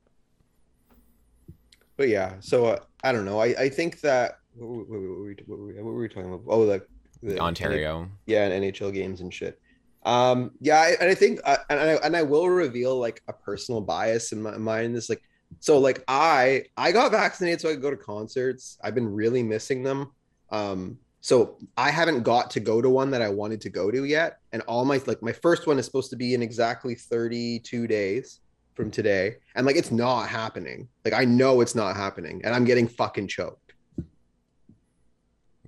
[2.02, 3.38] But yeah, so uh, I don't know.
[3.38, 6.42] I, I think that what, were- what, what, were we, what were we talking about?
[6.48, 6.84] Oh, the,
[7.22, 8.10] the Ontario.
[8.26, 9.60] yeah, and NHL games and shit.
[10.04, 13.32] Um, yeah, I, and I think, uh, and I and I will reveal like a
[13.32, 14.96] personal bias in my mind.
[14.96, 15.22] This like,
[15.60, 18.78] so like I I got vaccinated so I could go to concerts.
[18.82, 20.10] I've been really missing them.
[20.50, 24.02] Um, so I haven't got to go to one that I wanted to go to
[24.06, 24.38] yet.
[24.50, 28.40] And all my like my first one is supposed to be in exactly 32 days
[28.74, 30.88] from today, and like it's not happening.
[31.04, 33.74] Like I know it's not happening, and I'm getting fucking choked.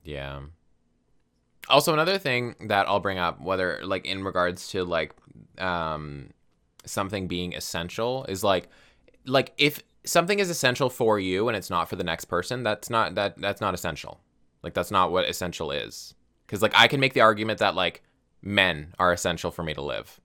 [0.03, 0.41] Yeah.
[1.69, 5.13] Also, another thing that I'll bring up, whether like in regards to like
[5.59, 6.31] um
[6.85, 8.69] something being essential, is like
[9.27, 12.91] like if something is essential for you and it's not for the next person, that's
[12.91, 14.21] not that that's not essential.
[14.63, 16.15] Like that's not what essential is.
[16.47, 18.03] Because like I can make the argument that like
[18.43, 20.21] men are essential for me to live.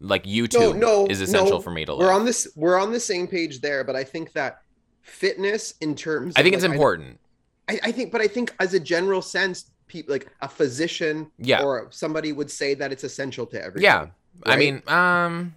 [0.00, 1.60] Like YouTube no, is essential no.
[1.60, 2.06] for me to live.
[2.06, 2.48] We're on this.
[2.56, 4.62] We're on the same page there, but I think that
[5.02, 6.34] fitness in terms.
[6.36, 7.20] I think it's like, important.
[7.68, 11.62] I, I think, but I think as a general sense, people like a physician Yeah.
[11.62, 13.84] or somebody would say that it's essential to everything.
[13.84, 14.06] Yeah.
[14.44, 15.54] I mean, um,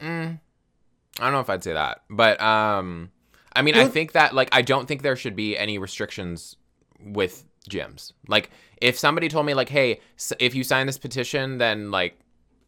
[0.00, 0.38] mm,
[1.18, 3.10] I don't know if I'd say that, but um,
[3.54, 6.56] I mean, I think that like I don't think there should be any restrictions
[7.00, 8.12] with gyms.
[8.28, 8.50] Like,
[8.80, 10.00] if somebody told me like, hey,
[10.38, 12.18] if you sign this petition, then like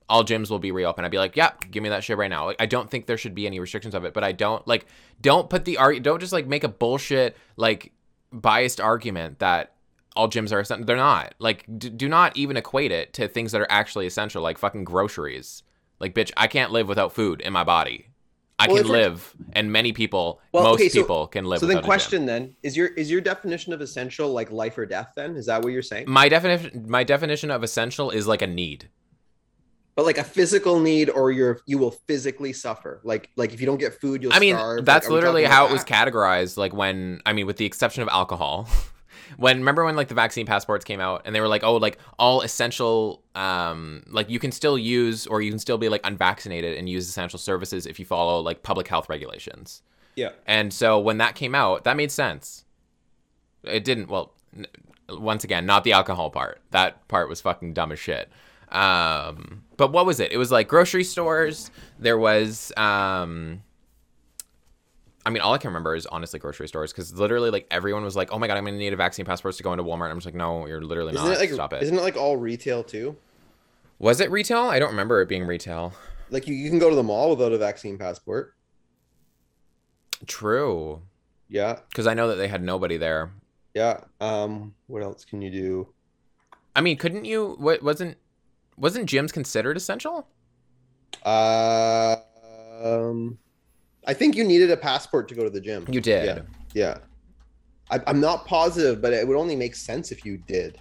[0.08, 1.06] all gyms will be reopened.
[1.06, 2.46] I'd be like, yeah, give me that shit right now.
[2.46, 4.86] Like, I don't think there should be any restrictions of it, but I don't like,
[5.20, 7.92] don't put the art, don't just like make a bullshit like
[8.32, 9.72] biased argument that
[10.16, 10.84] all gyms are essential.
[10.86, 11.34] They're not.
[11.38, 14.84] Like, d- do not even equate it to things that are actually essential, like fucking
[14.84, 15.62] groceries.
[16.00, 18.08] Like, bitch, I can't live without food in my body.
[18.58, 21.58] I Well, can live, and many people, Well, most okay, so- people can live.
[21.58, 21.88] So then, without a gym.
[21.88, 25.12] question then is your is your definition of essential like life or death?
[25.16, 26.04] Then is that what you're saying?
[26.08, 28.88] My definition, my definition of essential is like a need.
[29.96, 33.00] But like a physical need, or you're you will physically suffer.
[33.04, 34.32] Like like if you don't get food, you'll.
[34.32, 34.84] I mean, starve.
[34.84, 36.56] That's we literally how it was categorized.
[36.56, 38.68] Like when, I mean, with the exception of alcohol,
[39.36, 41.98] when remember when like the vaccine passports came out and they were like, oh, like
[42.18, 46.76] all essential, um, like you can still use or you can still be like unvaccinated
[46.76, 49.82] and use essential services if you follow like public health regulations.
[50.16, 50.30] Yeah.
[50.46, 52.64] And so when that came out, that made sense.
[53.64, 54.08] It didn't.
[54.08, 54.66] Well, n-
[55.08, 56.60] once again, not the alcohol part.
[56.70, 58.28] That part was fucking dumb as shit.
[58.74, 60.32] Um, but what was it?
[60.32, 61.70] It was like grocery stores.
[61.98, 63.62] There was, um,
[65.26, 68.16] I mean, all I can remember is honestly grocery stores because literally, like everyone was
[68.16, 70.16] like, "Oh my god, I'm gonna need a vaccine passport to go into Walmart." I'm
[70.16, 71.36] just like, "No, you're literally Isn't not.
[71.36, 73.16] it like Stop it." isn't it like all retail too?
[74.00, 74.62] was it retail?
[74.64, 75.94] I don't remember it being retail.
[76.30, 78.54] Like you, you can go to the mall without a vaccine passport.
[80.26, 81.02] True,
[81.48, 83.30] Yeah, because I know that they had nobody there.
[83.74, 84.00] yeah.
[84.20, 85.88] Um, what else can you do?
[86.74, 87.56] I mean, couldn't you?
[87.58, 88.16] What wasn't
[88.76, 90.26] wasn't gyms considered essential?
[91.24, 92.16] Uh,
[92.82, 93.38] um,
[94.06, 95.86] I think you needed a passport to go to the gym.
[95.88, 96.26] You did.
[96.26, 96.42] Yeah.
[96.74, 96.98] Yeah.
[97.90, 100.78] I, I'm not positive, but it would only make sense if you did.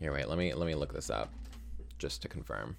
[0.00, 0.28] Here, wait.
[0.28, 1.32] Let me let me look this up,
[1.98, 2.76] just to confirm.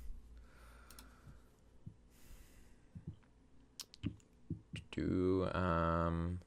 [4.91, 6.39] Do um.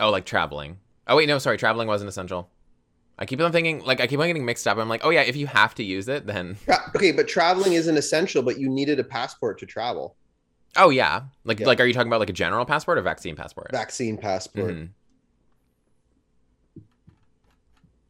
[0.00, 0.78] Oh, like traveling.
[1.06, 2.50] Oh wait, no, sorry, traveling wasn't essential.
[3.18, 4.78] I keep on thinking like I keep on getting mixed up.
[4.78, 7.72] I'm like, oh yeah, if you have to use it, then Tra- okay, but traveling
[7.72, 10.16] isn't essential, but you needed a passport to travel.
[10.76, 11.66] oh yeah, like Yeah.
[11.66, 13.70] like are you talking about like a general passport or vaccine passport?
[13.72, 14.74] Vaccine passport.
[14.76, 14.88] Mhm.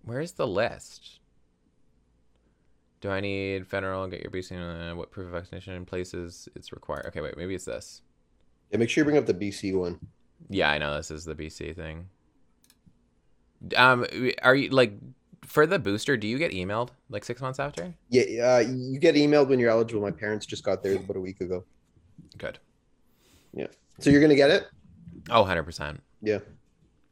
[0.05, 1.20] Where's the list?
[3.01, 4.07] Do I need federal?
[4.09, 4.90] Get your BC.
[4.92, 7.07] Uh, what proof of vaccination in places it's required?
[7.07, 8.03] Okay, wait, maybe it's this.
[8.70, 9.98] Yeah, make sure you bring up the BC one.
[10.48, 12.09] Yeah, I know this is the BC thing.
[13.77, 14.07] Um,
[14.42, 14.92] are you like
[15.44, 16.16] for the booster?
[16.16, 17.94] Do you get emailed like six months after?
[18.09, 20.03] Yeah, uh, you get emailed when you're eligible.
[20.03, 21.64] My parents just got theirs about a week ago.
[22.37, 22.59] Good.
[23.53, 23.66] Yeah.
[23.98, 24.68] So you're gonna get it?
[25.31, 26.03] Oh, 100 percent.
[26.22, 26.38] Yeah.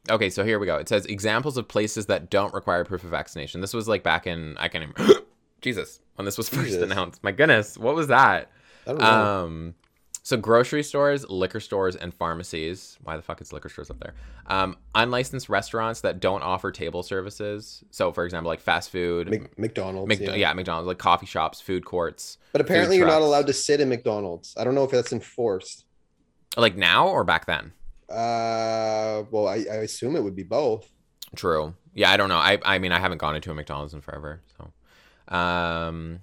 [0.08, 0.76] Okay, so here we go.
[0.76, 3.60] It says examples of places that don't require proof of vaccination.
[3.60, 5.16] This was like back in I can't even
[5.60, 6.82] Jesus when this was first Jesus.
[6.82, 7.24] announced.
[7.24, 8.50] My goodness, what was that?
[8.86, 9.06] I don't know.
[9.06, 9.74] Um,
[10.26, 12.98] so grocery stores, liquor stores, and pharmacies.
[13.04, 14.12] Why the fuck is liquor stores up there?
[14.46, 17.84] Um, unlicensed restaurants that don't offer table services.
[17.92, 20.08] So, for example, like fast food, Mc- McDonald's.
[20.08, 20.34] Mc- yeah.
[20.34, 20.52] yeah.
[20.52, 22.38] McDonald's, like coffee shops, food courts.
[22.50, 24.52] But apparently you're not allowed to sit in McDonald's.
[24.58, 25.84] I don't know if that's enforced.
[26.56, 27.70] Like now or back then?
[28.10, 30.90] Uh, well, I, I assume it would be both.
[31.36, 31.72] True.
[31.94, 32.38] Yeah, I don't know.
[32.38, 34.40] I I mean, I haven't gone into a McDonald's in forever.
[34.58, 36.18] So, um,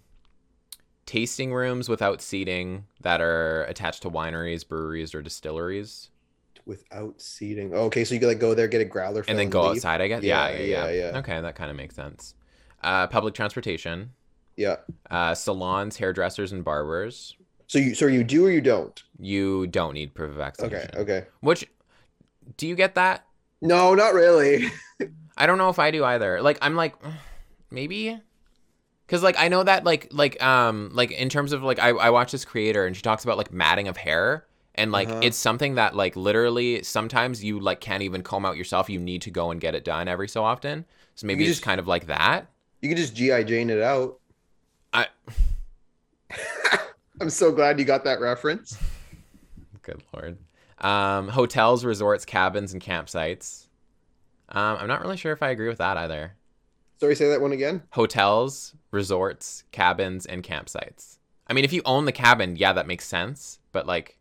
[1.05, 6.09] tasting rooms without seating that are attached to wineries, breweries, or distilleries,
[6.65, 7.73] Without seating.
[7.73, 9.71] Okay, so you could like go there, get a growler, and then go leave?
[9.77, 9.99] outside.
[9.99, 10.23] I guess.
[10.23, 10.87] Yeah, Yeah, yeah, yeah.
[10.87, 11.17] yeah, yeah.
[11.19, 12.35] Okay, that kind of makes sense.
[12.81, 14.11] Uh, public transportation,
[14.55, 14.77] Yeah.
[15.11, 17.35] uh, salons, hairdressers, and barbers.
[17.67, 19.01] So you so you do or you don't?
[19.19, 20.89] You don't need proof of vaccination.
[20.95, 20.99] Okay.
[20.99, 21.27] Okay.
[21.41, 21.67] Which,
[22.55, 23.25] do you get that?
[23.61, 24.71] No, not really.
[25.37, 26.41] I don't know if I do either.
[26.41, 26.95] Like I'm like
[27.71, 28.19] maybe
[29.07, 32.09] cuz like I know that like like um like in terms of like I I
[32.09, 35.19] watch this creator and she talks about like matting of hair and like Uh-huh.
[35.23, 38.89] it's something that like literally sometimes you like can't even comb out yourself.
[38.89, 40.85] You need to go and get it done every so often.
[41.15, 42.47] So maybe it's just- kind of like that.
[42.81, 44.19] You can just GI Jane it out.
[44.93, 45.07] I
[47.21, 48.77] I'm so glad you got that reference.
[49.83, 50.37] good lord.
[50.79, 53.67] Um hotels, resorts, cabins and campsites.
[54.49, 56.33] Um I'm not really sure if I agree with that either.
[56.99, 57.83] Sorry, say that one again.
[57.91, 61.17] hotels, resorts, cabins, and campsites.
[61.47, 63.59] I mean, if you own the cabin, yeah, that makes sense.
[63.73, 64.17] But like,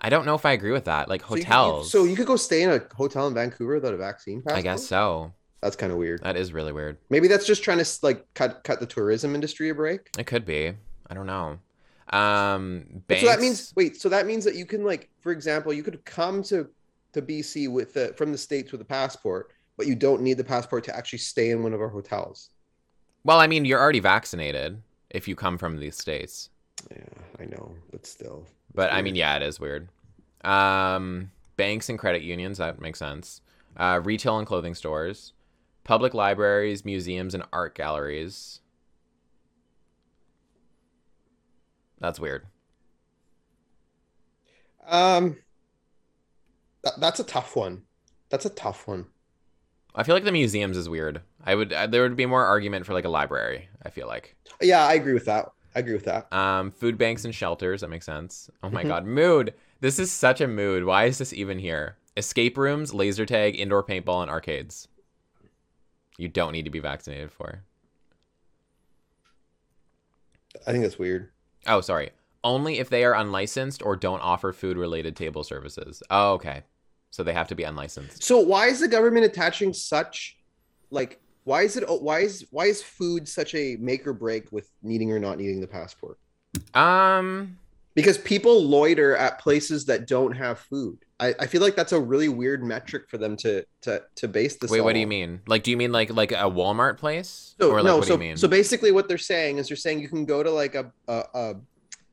[0.00, 1.08] I don't know if I agree with that.
[1.08, 1.90] Like So you- you- hotels.
[1.90, 4.58] So you, could go stay in a hotel in Vancouver without a vaccine passport.
[4.58, 5.32] I guess so.
[5.62, 6.22] that's kind of weird.
[6.24, 6.98] That is really weird.
[7.08, 10.10] Maybe that's just trying to like cut cut the tourism industry a break.
[10.18, 10.72] It could be.
[11.08, 11.58] I don't know.
[12.10, 13.02] Um.
[13.08, 13.96] So that means wait.
[14.00, 16.68] So that means that you can like, for example, you could come to
[17.12, 20.44] to BC with the from the states with a passport, but you don't need the
[20.44, 22.50] passport to actually stay in one of our hotels.
[23.24, 26.50] Well, I mean, you're already vaccinated if you come from these states.
[26.90, 27.04] Yeah,
[27.38, 28.46] I know, but still.
[28.74, 29.88] But I mean, yeah, it is weird.
[30.44, 33.40] Um, banks and credit unions, that makes sense.
[33.76, 35.32] Uh, retail and clothing stores,
[35.84, 38.60] public libraries, museums, and art galleries.
[42.00, 42.46] That's weird.
[44.86, 45.36] Um,
[46.82, 47.82] that, that's a tough one.
[48.28, 49.06] That's a tough one.
[49.94, 51.20] I feel like the museums is weird.
[51.44, 53.68] I would uh, there would be more argument for like a library.
[53.84, 55.50] I feel like Yeah, I agree with that.
[55.74, 56.32] I agree with that.
[56.32, 57.80] um, food banks and shelters.
[57.82, 58.50] That makes sense.
[58.62, 58.88] Oh my Mhm.
[58.88, 59.54] god, mood.
[59.80, 60.84] This is such a mood.
[60.84, 61.96] Why is this even here?
[62.16, 64.86] Escape rooms, laser tag, indoor paintball, and arcades.
[66.18, 67.64] You don't need to be vaccinated for.
[70.66, 71.30] I think that's weird.
[71.66, 72.10] Oh, sorry.
[72.44, 76.02] Only if they are unlicensed or don't offer food related table services.
[76.10, 76.62] Oh, okay.
[77.12, 78.22] So they have to be unlicensed.
[78.22, 80.38] So why is the government attaching such
[80.90, 84.68] like why is it why is why is food such a make or break with
[84.82, 86.18] needing or not needing the passport?
[86.74, 87.58] Um,
[87.94, 90.98] Because people loiter at places that don't have food.
[91.20, 94.56] I, I feel like that's a really weird metric for them to to to base
[94.56, 94.70] this.
[94.70, 95.40] wait, what do you mean?
[95.46, 97.54] Like, do you mean like like a Walmart place?
[97.60, 98.36] So or like, no, what so do you mean?
[98.38, 101.24] so basically what they're saying is they're saying you can go to like a a,
[101.34, 101.54] a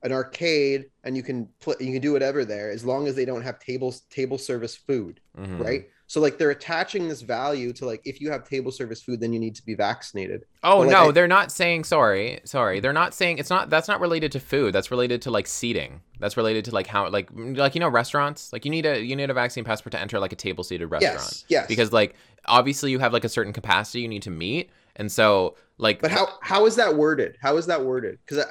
[0.04, 1.48] an arcade and you can
[1.80, 5.20] you can do whatever there as long as they don't have tables table service food.
[5.38, 5.64] Mhm.
[5.64, 5.90] right?
[6.08, 9.32] So like they're attaching this value to like if you have table service food, then
[9.32, 10.46] you need to be vaccinated.
[10.64, 12.40] Oh like, no, I- they're not saying sorry.
[12.46, 13.70] Sorry, they're not saying it's not.
[13.70, 14.74] That's not related to food.
[14.74, 16.02] That's related to like seating.
[16.20, 18.52] That's related to like how like like you know restaurants.
[18.52, 20.88] Like you need a you need a vaccine passport to enter like a table seated
[20.88, 21.20] restaurant.
[21.20, 21.68] Yes, yes.
[21.68, 25.56] Because like obviously you have like a certain capacity you need to meet, and so
[25.78, 27.38] like but how how is that worded?
[27.40, 28.18] How is that worded?
[28.26, 28.44] Because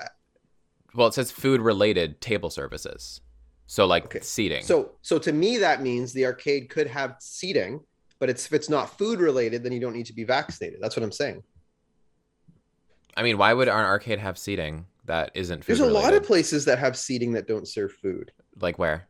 [0.98, 3.20] well it says food related table services.
[3.66, 4.20] So like Okay.
[4.20, 4.62] seating.
[4.62, 7.80] so so to me that means the arcade could have seating,
[8.18, 10.80] but it's if it's not food related, then you don't need to be vaccinated.
[10.82, 11.42] That's what I'm saying.
[13.16, 16.22] I mean, why would an arcade have seating that isn't food There's a lot of
[16.22, 18.30] places that have seating that don't serve food.
[18.61, 19.08] like where?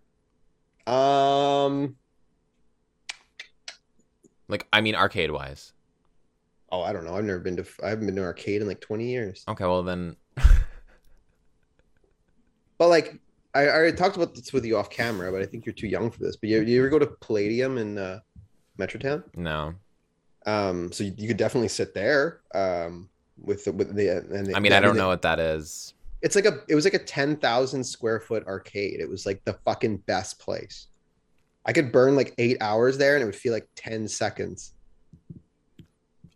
[0.87, 1.97] Um,
[4.49, 5.73] Like I mean arcade wise.
[6.71, 7.15] Oh, I don't know.
[7.15, 7.67] I've never been to.
[7.83, 9.45] I haven't been to an arcade in like twenty years.
[9.49, 10.17] Okay, well then.
[12.79, 13.19] But like,
[13.55, 15.89] I, I already talked about this with you off camera, but I think you're too
[15.89, 16.37] young for this.
[16.37, 18.21] But you, you ever go to Palladium in uh,
[18.79, 19.25] Metrotown?
[19.35, 19.75] no.
[20.47, 22.41] Um, so you, you could definitely sit there.
[22.55, 23.11] Um,
[23.43, 25.95] with the with the and the, I mean, I don't know what that is.
[26.23, 29.01] It's like a it was like a ten thousand square foot arcade.
[29.01, 30.89] It was like the fucking best place.
[31.67, 34.75] I could burn like eight hours there, and it would feel like ten seconds.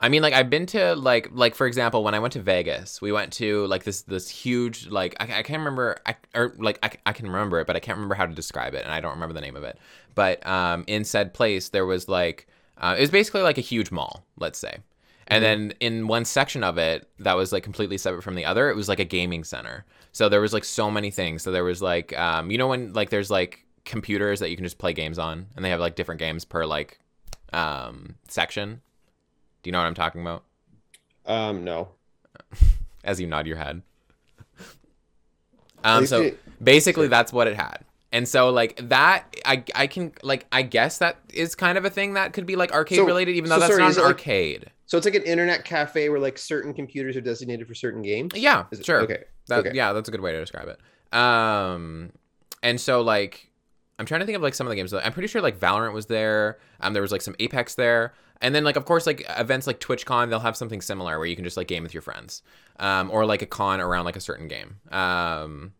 [0.02, 3.00] I mean, like I've been to like like for example, when I went to Vegas,
[3.00, 6.80] we went to like this this huge like I, I can't remember I or like
[6.82, 9.00] I, I can remember it, but I can't remember how to describe it, and I
[9.00, 9.78] don't remember the name of it.
[10.16, 13.92] But um, in said place, there was like uh, it was basically like a huge
[13.92, 14.78] mall, let's say,
[15.28, 18.70] and then in one section of it that was like completely separate from the other,
[18.70, 19.84] it was like a gaming center.
[20.10, 21.44] So there was like so many things.
[21.44, 24.64] So there was like um, you know when like there's like computers that you can
[24.64, 26.98] just play games on, and they have like different games per like
[27.52, 28.80] um section.
[29.62, 30.44] Do you know what I'm talking about?
[31.26, 31.88] Um, no.
[33.04, 33.82] As you nod your head.
[35.84, 37.78] Um, so it- basically, that's what it had,
[38.12, 41.90] and so like that, I I can like I guess that is kind of a
[41.90, 43.98] thing that could be like arcade So- related, even though so that's sorry, not an
[43.98, 44.70] it like- arcade.
[44.86, 48.32] So it's like an internet cafe where like certain computers are designated for certain games.
[48.36, 49.00] Yeah, Is it- sure.
[49.00, 49.24] Okay.
[49.48, 49.70] That, okay.
[49.74, 50.78] Yeah, that's a good way to describe it.
[51.18, 52.12] Um,
[52.62, 53.50] and so like,
[53.98, 54.92] I'm trying to think of like some of the games.
[54.92, 56.58] I'm pretty sure like Valorant was there.
[56.80, 59.80] Um, there was like some Apex there, and then like of course like events like
[59.80, 62.42] TwitchCon, they'll have something similar where you can just like game with your friends,
[62.78, 64.76] um, or like a con around like a certain game.
[64.90, 65.72] Um,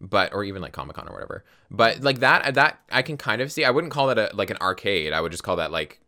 [0.00, 1.44] but or even like Comic Con or whatever.
[1.70, 3.64] But like that that I can kind of see.
[3.64, 5.12] I wouldn't call that a like an arcade.
[5.12, 6.00] I would just call that like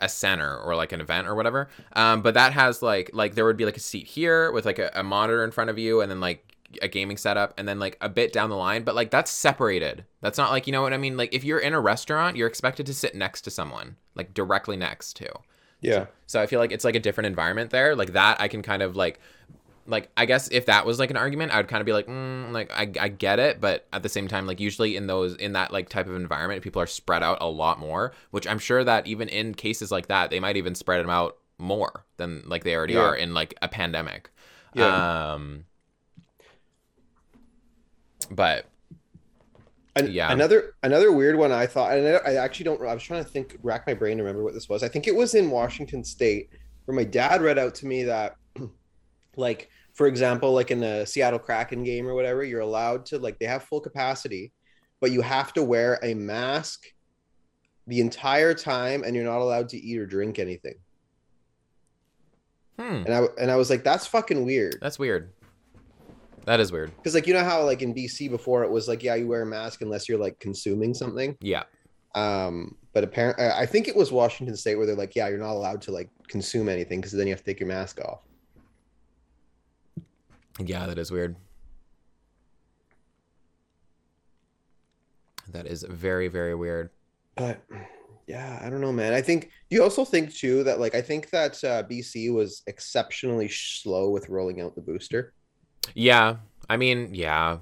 [0.00, 1.68] a center or like an event or whatever.
[1.94, 4.78] Um, but that has like like there would be like a seat here with like
[4.78, 6.44] a, a monitor in front of you, and then like
[6.82, 8.82] a gaming setup, and then like a bit down the line.
[8.82, 10.04] But like that's separated.
[10.20, 11.16] That's not like you know what I mean.
[11.16, 14.76] Like if you're in a restaurant, you're expected to sit next to someone, like directly
[14.76, 15.28] next to.
[15.80, 16.06] Yeah.
[16.26, 17.94] So I feel like it's like a different environment there.
[17.94, 19.20] Like that, I can kind of like,
[19.86, 22.06] like I guess if that was like an argument, I would kind of be like,
[22.06, 25.34] mm, like I, I get it, but at the same time, like usually in those
[25.36, 28.12] in that like type of environment, people are spread out a lot more.
[28.30, 31.38] Which I'm sure that even in cases like that, they might even spread them out
[31.58, 33.00] more than like they already Yeah.
[33.00, 34.30] are in like a pandemic.
[34.74, 35.32] Yeah.
[35.32, 35.64] Um.
[38.30, 38.66] But
[39.96, 40.30] An- Yeah.
[40.32, 42.80] Another another weird one I thought, and I, I actually don't.
[42.86, 44.82] I was trying to think, rack my brain to remember what this was.
[44.82, 46.50] I think it was in Washington State,
[46.84, 48.36] where my dad read out to me that,
[49.36, 53.38] like, for example, like in a Seattle Kraken game or whatever, you're allowed to like
[53.38, 54.52] they have full capacity,
[55.00, 56.84] but you have to wear a mask
[57.88, 60.74] the entire time, and you're not allowed to eat or drink anything.
[62.78, 64.76] hmm, And I and I was like, that's fucking weird.
[64.80, 65.32] that's weird.
[66.44, 66.94] That is weird.
[66.96, 69.42] Because like you know how like in BC before it was like yeah you wear
[69.42, 71.36] a mask unless you're like consuming something.
[71.40, 71.64] Yeah.
[72.14, 75.52] Um, but apparently, I think it was Washington State where they're like, yeah, you're not
[75.52, 78.22] allowed to like consume anything because then you have to take your mask off.
[80.58, 81.36] Yeah, that is weird.
[85.52, 86.90] That is very, very weird.
[87.36, 87.62] But
[88.26, 89.14] yeah, I don't know, man.
[89.14, 93.48] I think you also think too that like I think that uh, BC was exceptionally
[93.48, 95.32] slow with rolling out the booster.
[95.94, 96.36] Yeah,
[96.68, 97.58] I mean, yeah.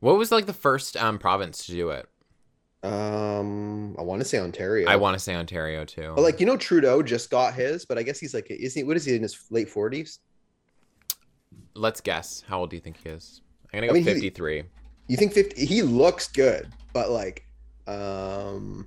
[0.00, 2.08] What was like the first um province to do it?
[2.82, 4.88] Um, I want to say Ontario.
[4.88, 6.12] I want to say Ontario too.
[6.14, 8.84] but like you know, Trudeau just got his, but I guess he's like, is he?
[8.84, 10.20] What is he in his late forties?
[11.74, 12.44] Let's guess.
[12.46, 13.40] How old do you think he is?
[13.72, 14.64] I'm gonna I go mean, he- 53.
[15.08, 15.64] You think fifty?
[15.66, 17.46] He looks good, but like,
[17.86, 18.86] um,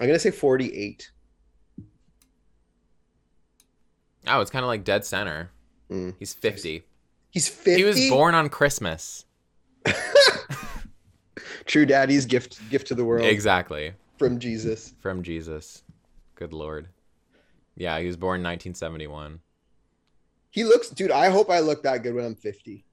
[0.00, 1.10] I'm gonna say forty-eight.
[4.28, 5.50] Oh, it's kind of like dead center.
[5.90, 6.14] Mm.
[6.18, 6.82] He's 50.
[7.30, 7.76] He's fifty.
[7.76, 9.24] He was born on Christmas.
[11.66, 13.92] True daddy's gift gift to the world Exactly.
[14.18, 14.94] from Jesus.
[15.00, 15.82] From Jesus.
[16.34, 16.88] Good lord.
[17.76, 19.40] Yeah, he was born 1971.
[20.50, 22.84] He looks dude, I hope I look that good when I'm 50.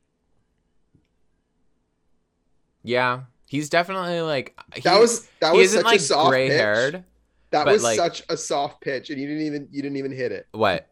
[2.83, 6.59] Yeah, he's definitely like he, That was that was such like a soft gray pitch.
[6.59, 7.03] haired.
[7.51, 10.31] That was like- such a soft pitch and you didn't even you didn't even hit
[10.31, 10.47] it.
[10.51, 10.89] What?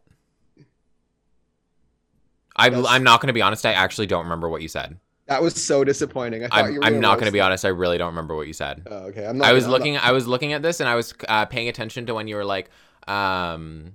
[2.55, 3.65] I, That's- I'm not going to be honest.
[3.65, 4.97] I actually don't remember what you said.
[5.27, 6.43] That was so disappointing.
[6.43, 7.63] I thought you I'm, were I'm not going to be honest.
[7.63, 8.85] I really don't remember what you said.
[8.85, 9.25] Oh, okay.
[9.25, 9.97] I'm not I was I'm looking.
[9.97, 12.43] I was looking at this, and I was uh, paying attention to when you were
[12.43, 12.69] like,
[13.07, 13.93] um,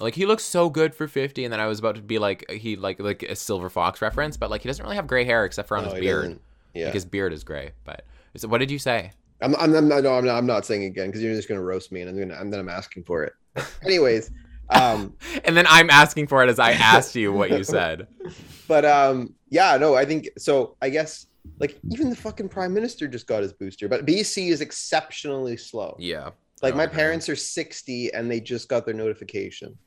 [0.00, 2.50] like he looks so good for 50, and then I was about to be like,
[2.50, 5.44] he like like a silver fox reference, but like he doesn't really have gray hair
[5.44, 6.22] except for on not- his beard.
[6.22, 6.42] doesn't.
[6.74, 6.84] Yeah.
[6.86, 7.72] Like his beard is gray.
[7.84, 8.04] But
[8.36, 9.10] so what did you say?
[9.40, 11.48] I'm, I'm, I'm not, no, I'm not, I'm not saying it again because you're just
[11.48, 13.32] gonna roast me and I'm gonna, and then I'm asking for it.
[13.84, 14.30] Anyways,
[14.70, 18.06] um, And then I'm asking for it as I asked you what you said.
[18.66, 20.76] but um, yeah, no, I think so.
[20.82, 21.26] I guess
[21.58, 25.96] like even the fucking prime minister just got his booster, but BC is exceptionally slow.
[25.98, 26.30] Yeah.
[26.62, 26.94] Like my Okay.
[26.94, 29.78] parents are 60 and they just got their notification.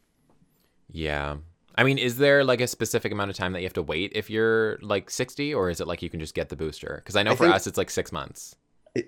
[0.92, 1.38] Yeah.
[1.76, 4.12] I mean, is there like a specific amount of time that you have to wait
[4.16, 6.98] if you're like 60 or is it like you can just get the booster?
[6.98, 8.56] Because I know I for think- us it's like six months.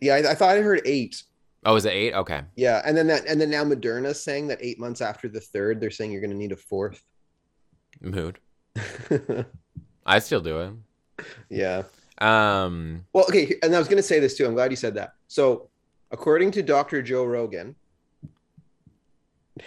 [0.02, 1.24] Yeah, I, I thought I heard eight.
[1.66, 2.14] Oh, is it eight?
[2.14, 2.42] Okay.
[2.56, 5.80] Yeah, and then that, and then now Moderna's saying that eight months after the third,
[5.80, 7.04] they're saying you're going to need a fourth.
[8.02, 8.40] Mood.
[10.06, 11.26] I still do it.
[11.50, 11.84] yeah.
[12.20, 14.46] Um, Well, okay, and I was going to say this too.
[14.46, 15.14] I'm glad you said that.
[15.28, 15.70] So,
[16.12, 17.02] according to Dr.
[17.02, 17.76] Joe Rogan,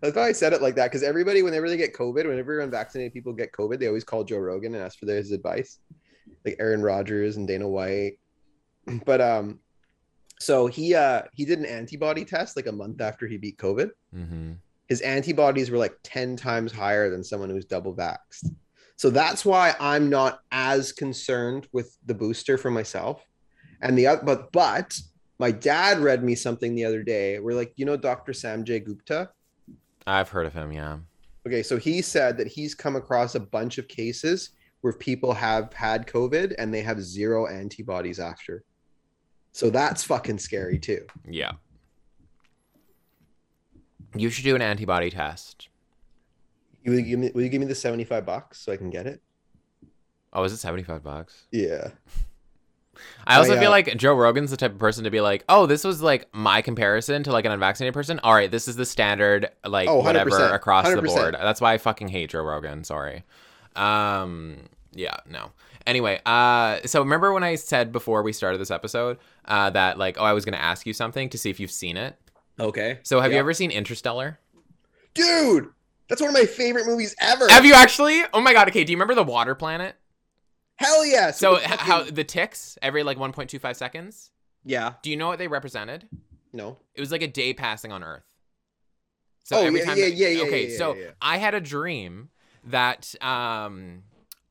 [0.00, 3.12] that's why I said it like that because everybody, whenever they get COVID, whenever unvaccinated
[3.12, 5.78] people get COVID, they always call Joe Rogan and ask for his advice,
[6.44, 8.18] like Aaron Rodgers and Dana White.
[9.04, 9.60] But um,
[10.42, 13.90] so he uh he did an antibody test like a month after he beat COVID.
[14.14, 14.56] mhm.
[14.88, 18.50] His antibodies were like ten times higher than someone who's double vaxxed.
[18.96, 23.24] So that's why I'm not as concerned with the booster for myself.
[23.80, 25.00] And the other, but but
[25.38, 27.38] my dad read me something the other day.
[27.38, 28.32] We're like, you know, Dr.
[28.32, 29.30] Sanjay Gupta.
[30.06, 30.70] I've heard of him.
[30.72, 30.98] Yeah.
[31.46, 34.50] Okay, so he said that he's come across a bunch of cases
[34.82, 38.62] where people have had COVID and they have zero antibodies after.
[39.52, 41.06] So that's fucking scary too.
[41.28, 41.52] Yeah.
[44.14, 45.68] You should do an antibody test.
[46.84, 49.06] Will you give me, will you give me the 75 bucks so I can get
[49.06, 49.22] it?
[50.32, 51.44] Oh, is it 75 bucks?
[51.50, 51.90] Yeah.
[53.26, 53.60] I also Oh, yeah.
[53.60, 56.28] feel like Joe Rogan's the type of person to be like, "Oh, this was like
[56.34, 58.20] my comparison to like an unvaccinated person.
[58.22, 61.72] All right, this is the standard like Oh, whatever 100%, across the board." That's why
[61.72, 62.84] I fucking hate Joe Rogan.
[62.84, 63.24] Sorry.
[63.76, 65.52] Um yeah, no.
[65.86, 70.16] Anyway, uh so remember when I said before we started this episode uh that like
[70.18, 72.16] oh, I was going to ask you something to see if you've seen it.
[72.60, 73.00] Okay.
[73.02, 74.38] So have you ever seen Interstellar?
[75.14, 75.68] Dude,
[76.08, 77.48] that's one of my favorite movies ever.
[77.48, 78.22] Have you actually?
[78.32, 79.96] Oh my god, okay, do you remember the water planet?
[80.76, 81.38] Hell yes.
[81.38, 84.30] So With h- fucking- how the ticks every like 1.25 seconds?
[84.64, 84.94] Yeah.
[85.02, 86.08] Do you know what they represented?
[86.52, 86.78] No.
[86.94, 88.24] It was like a day passing on Earth.
[89.44, 91.10] So Oh, every yeah, time yeah, yeah, yeah, okay, yeah, so yeah, yeah.
[91.20, 92.30] I had a dream
[92.64, 94.04] that um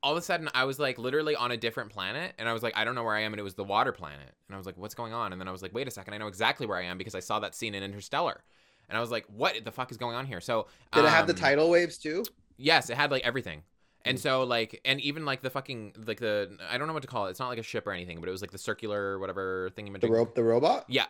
[0.03, 2.63] all of a sudden I was like literally on a different planet and I was
[2.63, 4.31] like I don't know where I am and it was the water planet.
[4.47, 5.31] And I was like what's going on?
[5.31, 7.15] And then I was like wait a second, I know exactly where I am because
[7.15, 8.43] I saw that scene in Interstellar.
[8.89, 10.41] And I was like what the fuck is going on here?
[10.41, 12.23] So Did it have the um, tidal waves too?
[12.57, 13.63] Yes, it had like everything.
[14.03, 14.21] And Mm.
[14.21, 17.27] so like and even like the fucking like the I don't know what to call
[17.27, 17.31] it.
[17.31, 19.99] It's not like a ship or anything, but it was like the circular whatever thingy
[19.99, 20.85] The rope, the robot.
[20.87, 21.05] Yeah.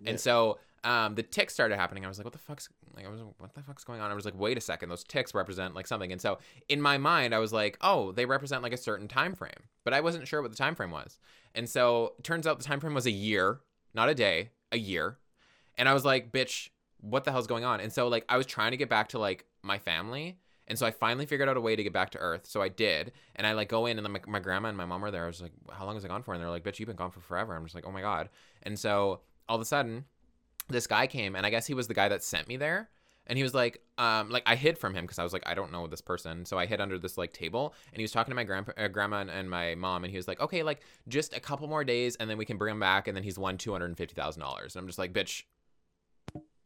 [0.00, 0.10] Yeah.
[0.10, 2.04] And so um, the ticks started happening.
[2.04, 3.06] I was like, what the fuck's like?
[3.06, 4.10] I was what the fuck's going on?
[4.10, 6.12] I was like, wait a second, those ticks represent like something.
[6.12, 9.34] And so in my mind, I was like, oh, they represent like a certain time
[9.34, 9.50] frame,
[9.84, 11.18] but I wasn't sure what the time frame was.
[11.54, 13.60] And so it turns out the time frame was a year,
[13.94, 15.18] not a day, a year.
[15.76, 16.70] And I was like, bitch,
[17.00, 17.80] what the hell's going on?
[17.80, 20.38] And so like I was trying to get back to like my family.
[20.68, 22.46] And so I finally figured out a way to get back to Earth.
[22.46, 23.12] So I did.
[23.36, 25.24] And I like go in and then my, my grandma and my mom were there.
[25.24, 26.34] I was like, how long has I gone for?
[26.34, 27.54] And they're like, bitch, you've been gone for forever.
[27.54, 28.30] I'm just like, oh my God.
[28.64, 30.06] And so all of a sudden,
[30.68, 32.88] this guy came and I guess he was the guy that sent me there.
[33.28, 35.54] And he was like, um, like I hid from him because I was like, I
[35.54, 36.44] don't know this person.
[36.44, 38.86] So I hid under this like table, and he was talking to my grandpa, uh,
[38.86, 41.82] grandma, and, and my mom, and he was like, okay, like just a couple more
[41.82, 43.96] days, and then we can bring him back, and then he's won two hundred and
[43.96, 44.76] fifty thousand dollars.
[44.76, 45.42] And I'm just like, bitch,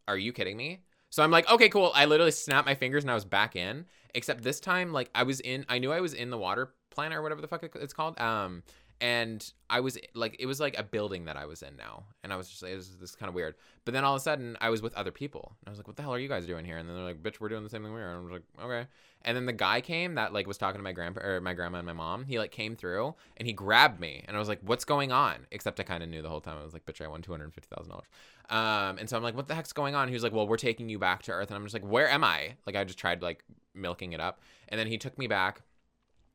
[0.06, 0.82] are you kidding me?
[1.08, 1.92] So I'm like, okay, cool.
[1.94, 3.86] I literally snapped my fingers and I was back in.
[4.14, 7.16] Except this time, like I was in, I knew I was in the water planet
[7.16, 8.20] or whatever the fuck it's called.
[8.20, 8.64] Um,
[9.00, 12.32] and I was like, it was like a building that I was in now, and
[12.32, 13.54] I was just, was this kind of weird.
[13.84, 15.56] But then all of a sudden, I was with other people.
[15.60, 16.76] And I was like, what the hell are you guys doing here?
[16.76, 18.10] And then they're like, bitch, we're doing the same thing we are.
[18.10, 18.86] And I was like, okay.
[19.22, 21.78] And then the guy came that like was talking to my grandpa or my grandma
[21.78, 22.24] and my mom.
[22.24, 25.46] He like came through and he grabbed me, and I was like, what's going on?
[25.50, 26.56] Except I kind of knew the whole time.
[26.58, 28.06] I was like, bitch, I won two hundred fifty thousand dollars.
[28.48, 30.08] Um, and so I'm like, what the heck's going on?
[30.08, 32.08] He was like, well, we're taking you back to Earth, and I'm just like, where
[32.08, 32.54] am I?
[32.66, 33.44] Like I just tried like
[33.74, 35.62] milking it up, and then he took me back.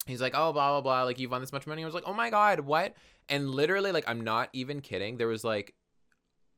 [0.05, 1.03] He's like, oh, blah blah blah.
[1.03, 1.81] Like you've won this much money.
[1.81, 2.93] I was like, oh my god, what?
[3.27, 5.17] And literally, like, I'm not even kidding.
[5.17, 5.73] There was like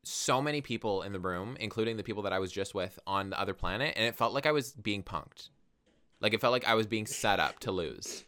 [0.04, 3.30] so many people in the room, including the people that I was just with on
[3.30, 5.50] the other planet, and it felt like I was being punked.
[6.20, 8.26] Like it felt like I was being set up to lose.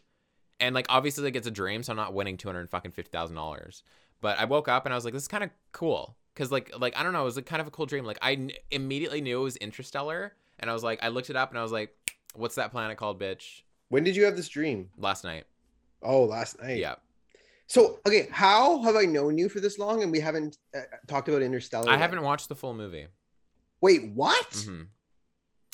[0.58, 3.10] And like obviously like it's a dream, so I'm not winning two hundred fucking fifty
[3.10, 3.82] thousand dollars.
[4.20, 6.16] But I woke up and I was like, this is kind of cool.
[6.34, 8.04] Cause like like I don't know, it was like kind of a cool dream.
[8.04, 11.36] Like I n- immediately knew it was Interstellar, and I was like, I looked it
[11.36, 11.94] up and I was like,
[12.34, 13.62] what's that planet called, bitch?
[13.90, 14.88] When did you have this dream?
[14.96, 15.44] Last night.
[16.02, 16.78] Oh, last night.
[16.78, 16.94] Yeah.
[17.66, 21.28] So, okay, how have I known you for this long and we haven't uh, talked
[21.28, 21.88] about Interstellar?
[21.88, 22.00] I yet?
[22.00, 23.06] haven't watched the full movie.
[23.80, 24.64] Wait, what?
[24.66, 24.82] hmm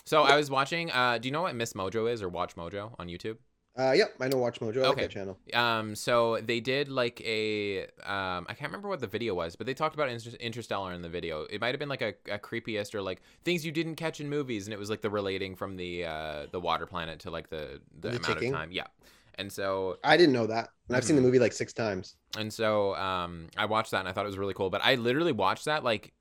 [0.05, 0.91] So I was watching.
[0.91, 3.37] Uh, do you know what Miss Mojo is or Watch Mojo on YouTube?
[3.79, 4.83] Uh, yep, I know Watch Mojo.
[4.85, 5.03] I Okay.
[5.03, 5.39] that channel.
[5.53, 9.67] Um, so they did like a um, I can't remember what the video was, but
[9.67, 11.43] they talked about Inter- Interstellar in the video.
[11.43, 14.31] It might have been like a, a creepiest or like things you didn't catch in
[14.31, 17.51] movies, and it was like the relating from the uh the water planet to like
[17.51, 18.55] the the, The amount ticking?
[18.55, 18.73] of time.
[18.73, 18.87] Yeah,
[19.35, 20.71] and so I didn't know that.
[20.89, 21.27] And I've seen the Mhm.
[21.27, 22.17] movie like six times.
[22.39, 24.71] and so um I watched that and I thought it was really cool.
[24.71, 26.13] But I literally watched that like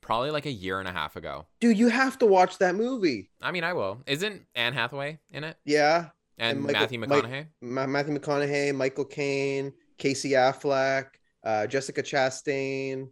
[0.00, 1.46] probably like a year and a half ago.
[1.60, 3.30] Dude, you have to watch that movie.
[3.42, 4.02] I mean, I will.
[4.06, 5.56] Isn't Anne Hathaway in it?
[5.64, 6.08] Yeah,
[6.42, 7.46] And, And Michael- Matthew McConaughey?
[7.60, 11.06] Ma- Matthew McConaughey, Michael Caine, Casey Affleck,
[11.44, 13.08] uh, Jessica Chastain,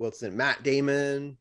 [0.00, 1.38] Wilson, Matt Damon.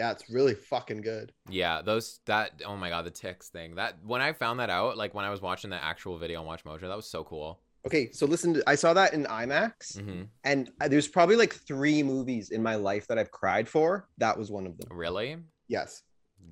[0.00, 1.32] Yeah, it's really fucking good.
[1.48, 3.76] Yeah, those that oh my god, the ticks thing.
[3.76, 6.46] That when I found that out, like when I was watching the actual video on
[6.46, 7.60] Watch Mojo, that was so cool.
[7.86, 12.02] Okay, so listen, to, I saw that in IMAX, hmm and there's probably like three
[12.02, 14.08] movies in my life that I've cried for.
[14.18, 14.88] That was one of them.
[14.90, 15.36] Really?
[15.68, 16.02] Yes.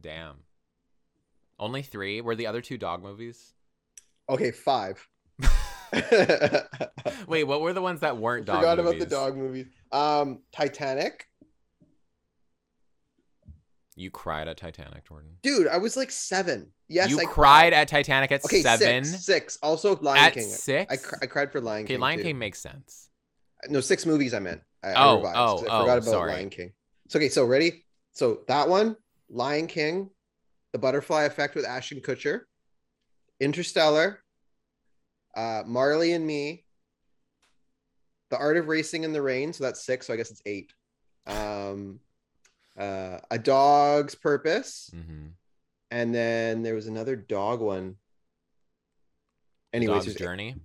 [0.01, 0.37] Damn.
[1.59, 2.21] Only three?
[2.21, 3.55] Were the other two dog movies?
[4.29, 5.07] Okay, five.
[7.29, 8.91] Wait, what were the ones that weren't dog forgot movies?
[9.03, 9.67] about the dog movies.
[9.93, 11.27] Um, Titanic.
[13.95, 15.31] You cried at Titanic, Jordan.
[15.43, 16.71] Dude, I was like seven.
[16.89, 19.05] Yes, you I cried at Titanic at Okay, seven.
[19.05, 19.25] six.
[19.25, 19.59] Six.
[19.63, 20.43] Also, Lion At King.
[20.45, 20.93] six?
[20.93, 22.01] I, cr- I cried for Lion okay, King.
[22.01, 22.25] Lion too.
[22.25, 23.09] King makes sense.
[23.71, 24.61] No, six movies I meant.
[24.85, 26.33] I, I Oh, revised, oh, I oh, forgot about sorry.
[26.33, 26.73] Lion King.
[27.09, 27.85] So okay, so ready?
[28.13, 28.97] So that one,
[29.31, 30.11] Lion King,
[30.73, 32.41] The Butterfly Effect with Ashton Kutcher,
[33.41, 34.23] Interstellar,
[35.37, 36.65] uh, Marley and Me,
[38.31, 39.53] The Art of Racing in the Rain.
[39.53, 40.07] So that's six.
[40.07, 40.73] So I guess it's eight.
[41.27, 42.01] Um,
[42.79, 45.29] uh, A Dog's Purpose, hmm
[45.93, 47.95] and then there was another dog one.
[49.73, 50.57] Anyways, Dog's Journey.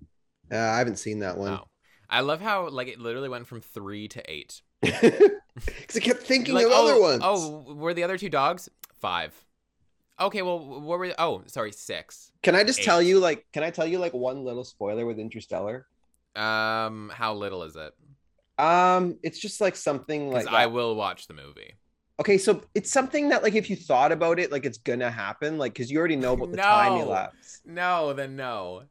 [0.52, 1.68] uh, I haven't seen that one Oh.
[2.10, 4.62] I love how like it literally went from three to eight.
[4.82, 7.22] because I kept thinking Like, of oh, other ones.
[7.24, 8.68] Oh, were the other two dogs?
[9.00, 9.34] Five.
[10.22, 11.14] Okay, well, what were?
[11.18, 12.32] Oh, sorry, six.
[12.44, 12.86] Can I just Eight.
[12.86, 15.88] tell you like can I tell you like one little spoiler with Interstellar?
[16.36, 17.94] Um, how little is it?
[18.64, 21.74] Um it's just like something like I will watch the movie.
[22.20, 25.58] Okay, so it's something that like if you thought about it like it's gonna happen
[25.58, 27.02] like cuz you already know about the time No.
[27.02, 27.62] elapse.
[27.66, 28.84] No, then no.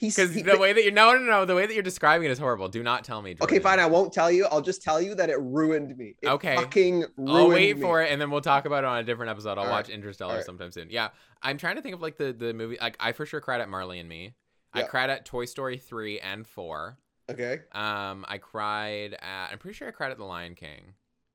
[0.00, 2.24] He's Because he- the way that you're no, no, no, the way that you're describing
[2.26, 2.68] it is horrible.
[2.68, 3.36] Do not tell me.
[3.38, 4.46] Okay, fine, I won't tell you.
[4.46, 6.16] I'll just tell you that it ruined me.
[6.22, 6.56] It Okay.
[6.56, 7.82] fucking ruined I'll wait me.
[7.82, 9.58] for it, and then we'll talk about it on a different episode.
[9.58, 9.94] I'll All watch right.
[9.94, 10.44] Interstellar right.
[10.44, 10.88] sometime soon.
[10.88, 11.10] Yeah,
[11.42, 12.78] I'm trying to think of like the the movie.
[12.80, 14.34] Like I for sure cried at Marley and Me.
[14.72, 16.96] I cried at Toy Story three and four.
[17.30, 17.60] Okay.
[17.72, 19.48] Um, I cried at.
[19.52, 20.94] I'm pretty sure I cried at The Lion King,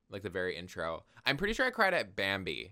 [0.09, 1.03] like the very intro.
[1.23, 2.71] I'm pretty sure I cried at Bambi,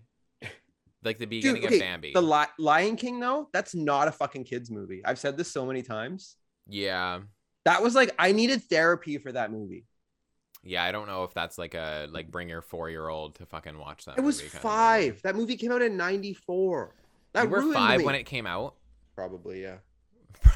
[1.04, 2.12] like the beginning Dude, okay, of Bambi.
[2.14, 5.02] the Li- Lion King though, that's not a fucking kids movie.
[5.06, 6.36] I've said this so many times.
[6.68, 7.20] yeah,
[7.66, 9.86] That was like I needed therapy for that movie.
[10.64, 10.84] yeah.
[10.84, 13.78] I don't know if that's like a like bring your four year old to fucking
[13.78, 14.16] watch that.
[14.18, 15.22] I was five.
[15.24, 16.96] That movie came out in '94.
[17.34, 18.06] That You were five me.
[18.06, 18.76] when it came out.
[19.16, 19.78] Probably, yeah.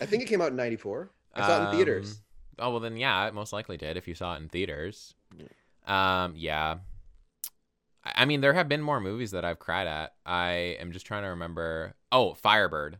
[0.00, 1.10] I think it came out in '94.
[1.34, 2.10] I saw it in theaters.
[2.12, 2.16] Um,
[2.58, 5.14] Oh well, then yeah, it most likely did if you saw it in theaters.
[5.86, 6.76] Um, yeah.
[8.04, 10.14] I mean, there have been more movies that I've cried at.
[10.26, 11.94] I am just trying to remember.
[12.10, 12.98] Oh, Firebird.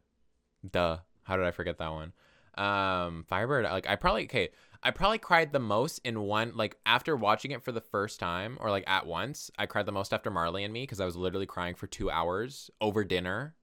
[0.69, 0.99] Duh.
[1.25, 2.13] How did I forget that one?
[2.57, 3.65] Um, Firebird.
[3.65, 4.51] Like I probably okay.
[4.83, 8.59] I probably cried the most in one like after watching it for the first time
[8.61, 9.51] or like at once.
[9.59, 12.11] I cried the most after Marley and Me because I was literally crying for two
[12.11, 13.55] hours over dinner.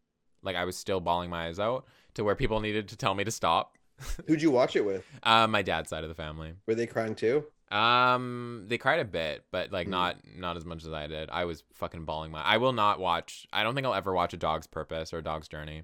[0.42, 1.86] Like I was still bawling my eyes out
[2.16, 3.78] to where people needed to tell me to stop.
[4.28, 5.06] Who'd you watch it with?
[5.24, 6.54] Uh, my dad's side of the family.
[6.66, 7.44] Were they crying too?
[7.72, 9.92] Um, they cried a bit, but like Mm.
[9.92, 11.30] not not as much as I did.
[11.30, 12.42] I was fucking bawling my.
[12.42, 13.46] I will not watch.
[13.54, 15.84] I don't think I'll ever watch A Dog's Purpose or A Dog's Journey.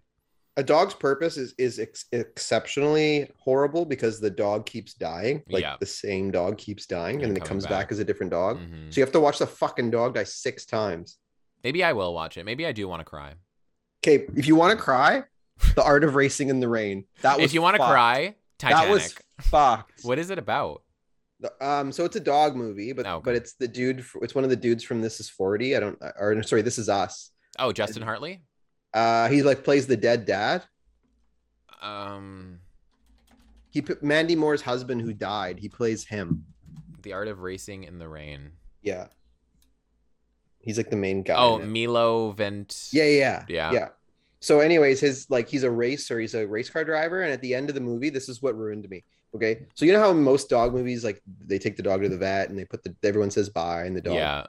[0.57, 5.43] A Dog's Purpose is is ex- exceptionally horrible because the dog keeps dying.
[5.49, 5.75] Like Yeah.
[5.79, 7.71] the same dog keeps dying, and, And then it comes back.
[7.87, 7.91] back.
[7.91, 8.57] as a different dog.
[8.59, 8.93] Mhm.
[8.93, 11.17] So you have to watch the fucking dog die six times.
[11.63, 12.45] Maybe I will watch it.
[12.45, 13.33] Maybe I do want to cry.
[14.03, 15.23] Okay, if you want to cry,
[15.75, 17.05] The Art of Racing in the Rain.
[17.21, 18.85] That was If you want to cry, Titanic.
[18.87, 20.03] that was fucked.
[20.03, 20.83] What is it about?
[21.61, 23.21] Um, so it's a dog movie, but Okay.
[23.25, 24.05] but it's the dude.
[24.21, 25.75] It's one of the dudes from This Is Forty.
[25.75, 25.97] I don't.
[26.17, 27.31] Or sorry, This Is Us.
[27.59, 28.43] Oh, Justin Hartley.
[28.93, 30.63] Uh, he like plays the dead dad.
[31.81, 32.59] Um,
[33.69, 35.59] He put Mandy Moore's husband who died.
[35.59, 36.45] He plays him.
[37.03, 38.51] The Art of Racing in the Rain.
[38.81, 39.07] Yeah.
[40.59, 41.35] He's like the main guy.
[41.37, 41.59] Oh.
[41.59, 42.87] Milo Vent.
[42.91, 43.71] yeah, yeah, Yeah.
[43.71, 43.87] yeah.
[44.39, 46.19] So, anyways, his like he's a racer.
[46.19, 48.55] He's a race car driver, and at the end of the movie, this is what
[48.57, 49.03] ruined me.
[49.35, 52.09] Okay, so you know how in most dog movies, like they take the dog to
[52.09, 54.15] the vet and they put the everyone says bye and the dog.
[54.15, 54.45] Yeah.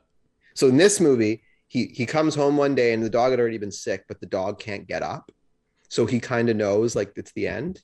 [0.55, 3.59] So in this movie, he he comes home one day and the dog had already
[3.59, 5.31] been sick, but the dog can't get up.
[5.89, 7.83] So he kind of knows like it's the end.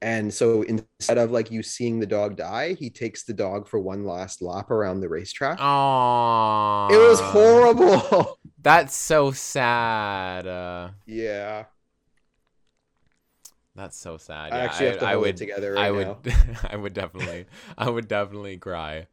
[0.00, 3.80] And so instead of like you seeing the dog die, he takes the dog for
[3.80, 5.58] one last lap around the racetrack.
[5.60, 6.88] Oh.
[6.90, 8.38] it was horrible.
[8.62, 10.46] That's so sad.
[10.46, 11.64] Uh, yeah.
[13.76, 14.52] That's so sad.
[14.52, 15.34] I Yeah, actually have to I, hold would.
[15.34, 16.16] it together right I would.
[16.70, 17.46] I would definitely.
[17.76, 19.06] I would definitely cry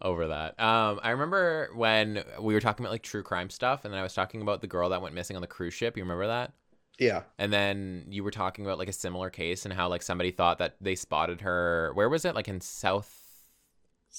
[0.00, 0.58] over that.
[0.60, 4.02] Um, I remember when we were talking about like true crime stuff, and then I
[4.02, 5.96] was talking about the girl that went missing on the cruise ship.
[5.96, 6.52] You remember that?
[6.98, 7.22] Yeah.
[7.38, 10.58] And then you were talking about like a similar case and how like somebody thought
[10.58, 11.92] that they spotted her.
[11.94, 12.34] Where was it?
[12.34, 13.44] Like in South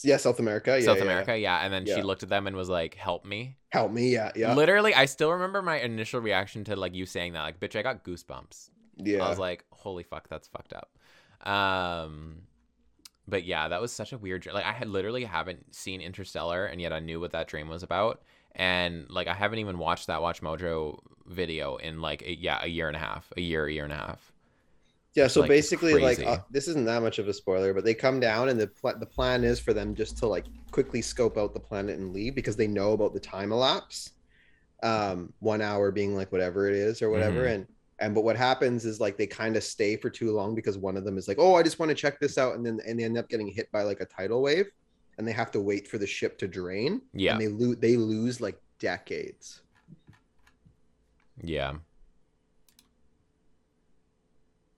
[0.03, 0.79] Yeah, South America.
[0.79, 1.03] Yeah, South yeah.
[1.03, 1.59] America, yeah.
[1.63, 1.95] And then Yeah.
[1.95, 4.13] she looked at them and was like, "Help me." Help me.
[4.13, 7.43] Yeah, yeah, Literally, I still remember my initial reaction to like you saying that.
[7.43, 8.69] Like, bitch, I got goosebumps.
[8.97, 9.23] Yeah.
[9.23, 10.89] I was like, "Holy fuck, that's fucked up."
[11.49, 12.41] Um,
[13.27, 14.41] but yeah, that was such a weird.
[14.43, 17.67] dr- Like, I had literally haven't seen Interstellar, and yet I knew what that dream
[17.69, 18.21] was about.
[18.55, 22.67] And like, I haven't even watched that Watch Mojo video in like, a, yeah, a
[22.67, 24.33] year and a half, a year, a year and a half.
[25.13, 27.95] Yeah, so like, basically, like uh, this isn't that much of a spoiler, but they
[27.95, 31.37] come down and the pl- the plan is for them just to like quickly scope
[31.37, 34.11] out the planet and leave because they know about the time elapse,
[34.83, 37.55] um, one hour being like whatever it is or whatever, Mhm.
[37.55, 37.67] and
[37.99, 40.97] and but what happens is like they kind of stay for too long because one
[40.97, 42.99] of them is like, oh, I just want to check this out, and then and
[42.99, 44.67] they end up getting hit by like a tidal wave,
[45.17, 47.97] and they have to wait for the ship to drain, Yeah, and they lose they
[47.97, 49.61] lose like decades.
[51.41, 51.73] yeah.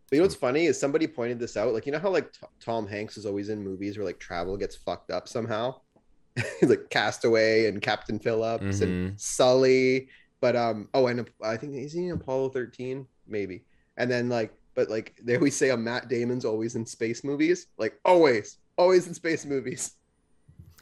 [0.09, 0.39] But you know what's hmm.
[0.39, 1.73] funny is somebody pointed this out.
[1.73, 4.57] Like, you know how like T- Tom Hanks is always in movies where like travel
[4.57, 5.75] gets fucked up somehow,
[6.61, 9.13] like Castaway and Captain Phillips and mm-hmm.
[9.17, 10.07] Sully.
[10.41, 13.05] But um, oh, and I think is he in Apollo thirteen?
[13.27, 13.63] Maybe.
[13.97, 17.67] And then like, but like they always say, a Matt Damon's always in space movies.
[17.77, 19.95] Like always, always in space movies.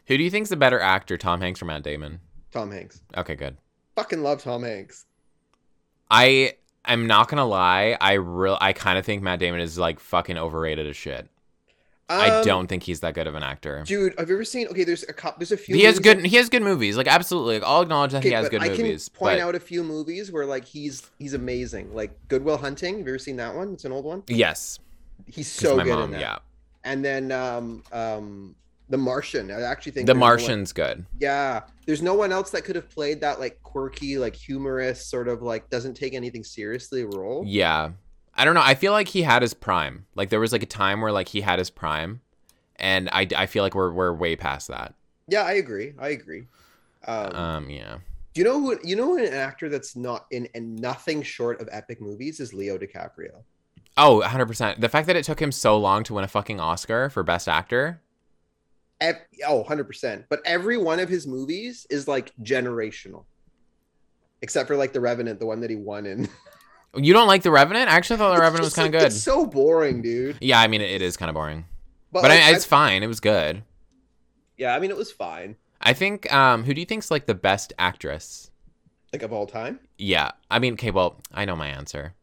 [0.05, 2.19] Who do you think's the better actor, Tom Hanks or Matt Damon?
[2.51, 3.01] Tom Hanks.
[3.17, 3.57] Okay, good.
[3.95, 5.05] Fucking love Tom Hanks.
[6.09, 6.53] I
[6.85, 7.97] I am not gonna lie.
[7.99, 11.27] I real I kind of think Matt Damon is like fucking overrated as shit.
[12.09, 13.83] I Um, don't think he's that good of an actor.
[13.85, 14.67] Dude, have you ever seen?
[14.67, 15.39] Okay, there's a cop.
[15.39, 15.75] There's a few.
[15.75, 16.25] He has good.
[16.25, 16.95] He has good movies.
[16.95, 17.55] Like absolutely.
[17.59, 19.09] Like, I'll acknowledge that Okay, he has but good I movies.
[19.09, 21.93] can point but out a few movies where like he's he's amazing.
[21.93, 22.99] Like Good Will Hunting.
[22.99, 23.73] Have you ever seen that one?
[23.73, 24.23] It's an old one.
[24.27, 24.79] yes,
[25.25, 26.03] He's so my good mom.
[26.05, 26.19] in that.
[26.21, 26.37] Yeah,
[26.85, 28.55] And then um um
[28.89, 29.51] The Martian.
[29.51, 31.05] I actually think The there's no one- Martian's good.
[31.19, 35.27] yeah, there's no one else that could have played that like quirky, like humorous, sort
[35.27, 37.43] of like doesn't take anything seriously role.
[37.45, 37.89] Yeah,
[38.37, 38.61] I don't know.
[38.63, 40.05] I feel like he had his prime.
[40.15, 42.21] Like there was like a time where like he had his prime,
[42.77, 44.93] and I I feel like we're we're way past that.
[45.27, 45.93] Yeah, I agree.
[45.99, 46.45] I agree.
[47.05, 47.97] Um, Um, yeah.
[48.33, 51.67] do you know who you know an actor that's not in and nothing short of
[51.71, 53.43] epic movies is Leo DiCaprio.
[53.99, 54.79] Oh, 100%.
[54.79, 57.47] The fact that it took him so long to win a fucking Oscar for Best
[57.47, 57.99] Actor.
[59.01, 60.25] Ev- oh, 100%.
[60.29, 63.25] But every one of his movies is like generational.
[64.43, 66.29] Except for like The Revenant, the one that he won in.
[66.95, 67.89] You don't like The Revenant?
[67.89, 69.07] I actually thought The Revenant was kind of like, good.
[69.13, 70.37] It's so boring, dude.
[70.41, 71.65] Yeah, I mean, it, it is kind of boring.
[72.11, 73.03] But, But, like, I, it's I- fine.
[73.03, 73.63] It was good.
[74.57, 75.55] yeah, I mean, it was fine.
[75.81, 78.49] I think, um, who do you think's like the best actress?
[79.13, 79.79] Like of all time.
[79.97, 80.31] Yeah.
[80.49, 82.13] I mean, okay, well, I know my answer.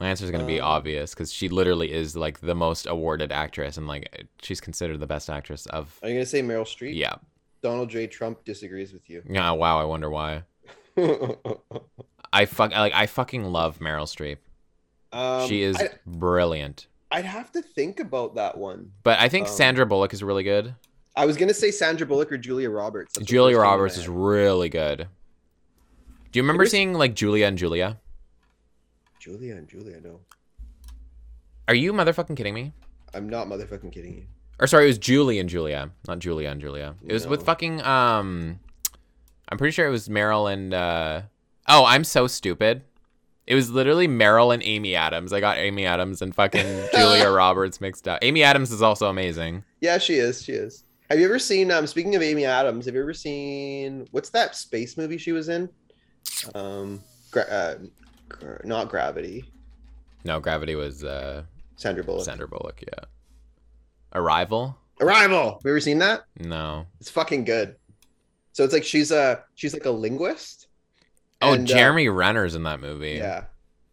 [0.00, 2.86] My answer is going to be Um, obvious because she literally is like the most
[2.86, 5.96] awarded actress and like she's considered the best actress of.
[6.02, 6.96] Are you gonna say Meryl Streep?
[6.96, 7.14] Yeah.
[7.62, 8.06] Donald J.
[8.08, 9.22] Trump disagrees with you.
[9.28, 9.52] Yeah.
[9.52, 9.78] Wow.
[9.80, 10.42] I wonder why.
[12.34, 14.38] I fuck like I fucking love Meryl Streep.
[15.12, 16.88] um, she is I, brilliant.
[17.10, 18.90] I'd have to think about that one.
[19.04, 20.74] But I think um, Sandra Bullock is really good.
[21.14, 23.14] I was gonna say Sandra Bullock or Julia Roberts.
[23.14, 25.06] That's Julia first thing in my Roberts is really good.
[26.32, 28.00] Do you remember seeing like Julia and Julia?
[29.20, 30.00] Julia and Julia.
[30.02, 30.20] No,
[31.68, 32.72] Are you motherfucking kidding me?
[33.14, 34.26] I'm not motherfucking kidding you.
[34.58, 36.96] Or sorry, it was Julie and Julia, not Julia and Julia.
[37.06, 38.58] It was with fucking um
[39.48, 41.22] I'm pretty sure it was Meryl and uh
[41.66, 42.82] Oh, I'm so stupid.
[43.46, 45.32] It was literally Meryl and Amy Adams.
[45.32, 48.18] I got Amy Adams and fucking Julia Roberts mixed up.
[48.22, 49.64] Amy Adams is also amazing.
[49.80, 50.42] Yeah, she is.
[50.42, 50.84] She is.
[51.10, 51.70] Have you ever seen?
[51.70, 55.50] Um, speaking of Amy Adams, have you ever seen what's that space movie she was
[55.50, 55.68] in?
[56.54, 57.74] Um, gra- uh,
[58.30, 59.44] gra- not Gravity.
[60.24, 61.42] No, Gravity was uh
[61.76, 62.24] Sandra Bullock.
[62.24, 63.04] Sandra Bullock, yeah.
[64.14, 64.78] Arrival?
[65.00, 65.52] Arrival.
[65.52, 66.24] Have you ever seen that?
[66.38, 66.86] No.
[67.00, 67.76] It's fucking good.
[68.52, 70.63] So it's like she's a she's like a linguist.
[71.42, 73.12] Oh, And, uh, Jeremy Renner's in that movie.
[73.12, 73.44] yeah.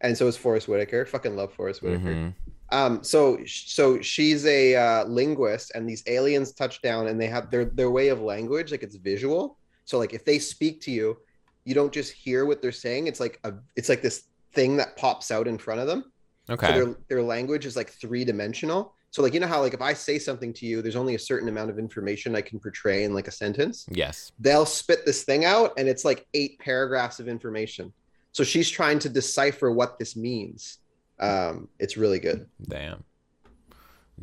[0.03, 1.05] And so is Forest Whitaker.
[1.05, 2.13] Fucking love Forest Whitaker.
[2.13, 2.33] Mhm.
[2.71, 7.51] Um, so so she's a uh, linguist, and these aliens touch down, and they have
[7.51, 9.57] their their way of language, like it's visual.
[9.85, 11.17] So like if they speak to you,
[11.65, 13.07] you don't just hear what they're saying.
[13.07, 14.23] It's like a it's like this
[14.53, 16.11] thing that pops out in front of them.
[16.49, 16.67] Okay.
[16.67, 18.95] So their their language is like three dimensional.
[19.11, 21.19] So like you know how like if I say something to you, there's only a
[21.19, 23.85] certain amount of information I can portray in like a sentence.
[23.91, 24.31] yes.
[24.39, 27.91] They'll spit this thing out, and it's like eight paragraphs of information.
[28.31, 30.77] So she's trying to decipher what this means.
[31.19, 32.47] Um, it's really good.
[32.67, 33.03] Damn.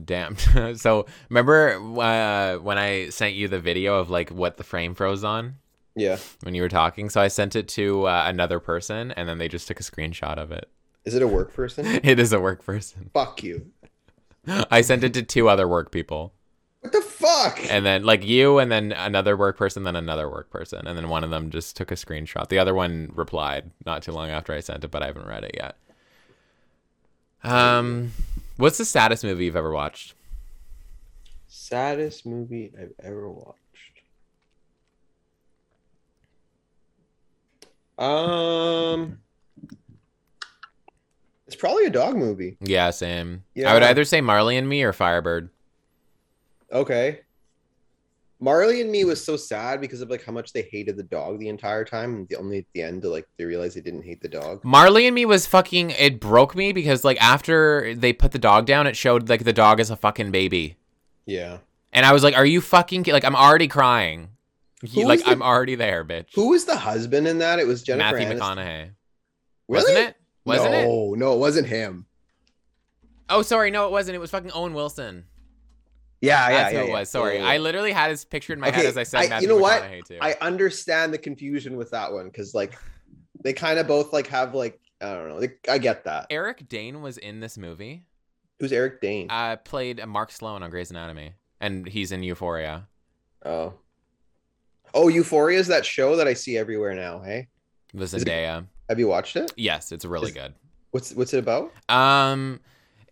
[0.04, 0.36] Damn.
[0.76, 5.24] so remember uh, when I sent you the video of like what the frame froze
[5.24, 5.56] on
[5.96, 6.18] Yeah.
[6.42, 7.10] when you were talking?
[7.10, 10.38] So I sent it to uh, another person and then they just took a screenshot
[10.38, 10.68] of it.
[11.04, 11.86] Is it a work person?
[12.04, 13.10] It is a work person.
[13.12, 13.70] Fuck you.
[14.70, 16.32] I sent it to two other work people.
[16.80, 17.60] What the fuck?
[17.70, 20.86] And then like you and then another work person, then another work person.
[20.86, 22.48] And then one of them just took a screenshot.
[22.48, 25.44] The other one replied not too long after I sent it, but I haven't read
[25.44, 25.76] it yet.
[27.42, 28.12] Um
[28.56, 30.14] what's the saddest movie you've ever watched?
[31.48, 33.58] Saddest movie I've ever watched.
[37.98, 39.18] Um,
[41.48, 42.56] it's probably a dog movie.
[42.60, 43.42] Yeah, same.
[43.56, 43.70] Yeah.
[43.70, 45.48] I would either say Marley and Me or Firebird.
[46.72, 47.20] Okay.
[48.40, 51.40] Marley and Me was so sad because of like how much they hated the dog
[51.40, 54.02] the entire time, and the only at the end to like they realized they didn't
[54.04, 54.64] hate the dog.
[54.64, 55.90] Marley and Me was fucking.
[55.90, 59.52] It broke me because like after they put the dog down, it showed like the
[59.52, 60.76] dog as a fucking baby,
[61.26, 61.58] Yeah.
[61.92, 64.28] and I was like, "Are you fucking ki-" like?" I'm already crying.
[64.94, 66.26] Who like the- I'm already there, bitch.
[66.36, 67.58] Who was the husband in that?
[67.58, 68.40] It was Jennifer Matthew Aniston.
[68.56, 68.90] McConaughey.
[69.66, 69.82] Really?
[69.82, 70.16] Wasn't it?
[70.48, 70.84] Wasn't it?
[70.84, 72.06] no, no, it wasn't him.
[73.30, 74.16] Oh, sorry, no, it wasn't.
[74.16, 75.24] It was fucking Owen Wilson.
[76.20, 77.08] Yeah, yeah, That's who it was.
[77.10, 79.56] Sorry, I literally had his picture in my head as I said I- you know
[79.56, 79.84] what?
[80.06, 80.18] Too.
[80.20, 82.76] I understand the confusion with that one because like
[83.44, 85.38] they kind of both like have like I don't know.
[85.40, 86.26] They, I get that.
[86.30, 88.02] Eric Dane was in this movie.
[88.58, 89.30] Who's Eric Dane?
[89.30, 92.88] Uh, played Mark Sloan on Grey's Anatomy, and he's in Euphoria.
[93.46, 93.74] oh,
[94.94, 97.20] oh, Euphoria is that show that I see everywhere now.
[97.20, 97.46] Hey,
[97.94, 98.66] The Is it- Zendaya.
[98.88, 99.52] Have you watched it?
[99.56, 100.54] Yes, it's really Is- good.
[100.90, 101.70] What's what's it about?
[101.90, 102.60] Um,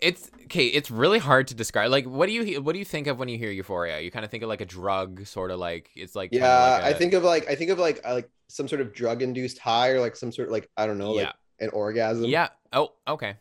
[0.00, 0.66] it's okay.
[0.66, 1.90] It's really hard to describe.
[1.90, 4.00] Like, what do you what do you think of when you hear Euphoria?
[4.00, 6.82] You kind of think of like a drug, sort of like it's like Yeah, like
[6.84, 9.20] I a- think of like I think of like uh, like some sort of drug
[9.22, 11.32] induced high or like some sort of like I don't know like yeah,
[11.66, 12.24] an orgasm.
[12.24, 12.48] yeah.
[12.72, 13.36] Oh, okay.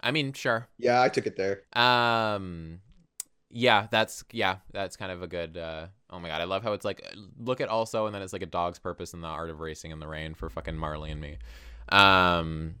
[0.00, 0.68] I mean, sure.
[0.78, 1.62] yeah, I took it there.
[1.72, 2.80] Um,
[3.50, 5.56] yeah, that's yeah, that's kind of a good.
[5.56, 7.02] uh Oh my god, I love how it's like
[7.38, 9.90] look at also, and then it's like a dog's purpose in the art of racing
[9.92, 11.38] in the rain for fucking Marley and me.
[11.92, 12.74] Um,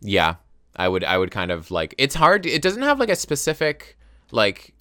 [0.00, 0.36] yeah,
[0.76, 2.46] I would I would kind of like it's hard.
[2.46, 3.96] It doesn't have like a specific
[4.30, 4.74] like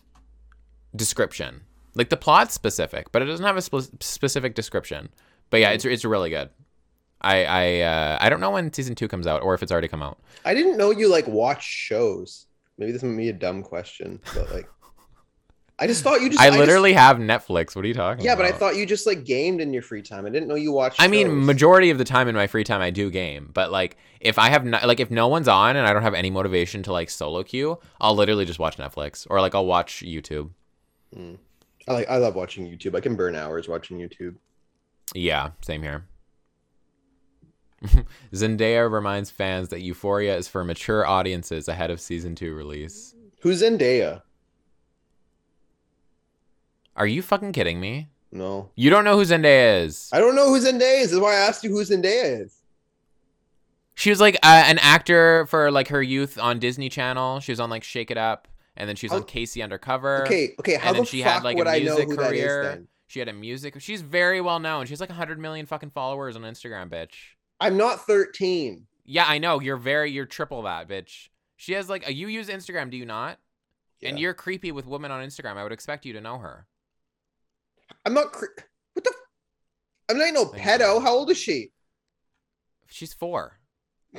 [0.96, 1.62] description.
[1.96, 5.10] Like the plot's specific, but it doesn't have a spe- specific description.
[5.50, 6.50] But yeah, it's it's really good.
[7.22, 9.88] I I uh, I don't know when season two comes out or if it's already
[9.88, 10.20] come out.
[10.46, 12.46] I didn't know you like watch shows.
[12.78, 14.70] Maybe this might be a dumb question, but like
[15.80, 17.76] I just thought you just I just- literally have Netflix.
[17.76, 18.46] What are you talking yeah, about?
[18.46, 20.26] but I thought you just like gamed in your free time.
[20.26, 21.00] I didn't know you watched.
[21.00, 23.52] I mean, majority of the time in my free time, I do game.
[23.54, 26.16] But like, if I have no, like, if no one's on and I don't have
[26.16, 30.04] any motivation to like solo queue, I'll literally just watch Netflix or like I'll watch
[30.06, 30.50] YouTube.
[31.16, 31.38] Mm.
[31.88, 32.96] I like I love watching YouTube.
[32.96, 34.36] I can burn hours watching YouTube.
[35.14, 36.06] Yeah, same here.
[38.34, 43.14] Zendaya reminds fans that Euphoria is for mature audiences ahead of season two release.
[43.42, 44.24] Who's Zendaya?
[46.98, 48.10] Are you fucking kidding me?
[48.30, 50.10] No, You don't know who Zendaya is?
[50.12, 51.12] I don't know who Zendaya is.
[51.12, 52.58] That's why I asked you who Zendaya is.
[53.96, 57.40] She was like uh, an actor for like her youth on Disney Channel.
[57.40, 59.62] She was on like Shake It Up, and then she was on K.C.
[59.62, 60.24] Undercover.
[60.26, 60.76] Okay, okay.
[60.76, 62.80] How and then the she fuck had, like, a would I know music career.
[62.82, 62.88] is?
[63.08, 63.80] She had a music.
[63.80, 64.86] She's very well known.
[64.86, 67.14] She has like 100 million fucking followers on Instagram, bitch.
[67.60, 68.86] I'm not 13.
[69.06, 69.62] Yeah, I know.
[69.62, 71.30] You're very, you're triple that, bitch.
[71.56, 73.40] She has like, a, you use Instagram, do you not?
[74.02, 74.10] Yeah.
[74.10, 75.56] And you're creepy with women on Instagram.
[75.56, 76.68] I would expect you to know her.
[78.06, 78.32] I'm not.
[78.32, 78.46] Cr-
[78.94, 79.10] what the?
[79.12, 81.02] F- I'm not no pedo.
[81.02, 81.72] How old is she?
[82.88, 83.60] She's four.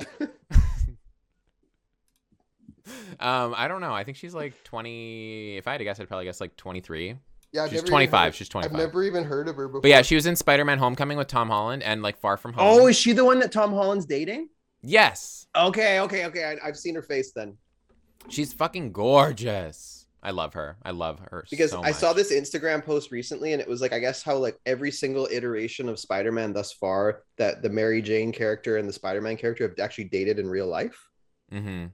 [3.19, 3.93] um, I don't know.
[3.93, 5.57] I think she's like 20.
[5.57, 7.15] If I had to guess, I'd probably guess like 23.
[7.51, 8.25] Yeah, I've She's never even 25.
[8.25, 9.81] heard- She's I've never even heard of her before.
[9.81, 12.63] But yeah, she was in Spider-Man: Homecoming with Tom Holland and like Far From Home.
[12.67, 14.49] Oh, is she the one that Tom Holland's dating?
[14.81, 15.47] yes.
[15.55, 16.43] Okay, okay, okay.
[16.63, 17.57] I, I've seen her face then.
[18.29, 19.98] She's fucking gorgeous.
[20.21, 20.77] I love her.
[20.83, 23.93] I love her because so I saw this Instagram post recently, and it was like
[23.93, 28.31] I guess how like every single iteration of Spider-Man thus far that the Mary Jane
[28.31, 31.07] character and the Spider-Man character have actually dated in real life.
[31.53, 31.85] Mm-hmm.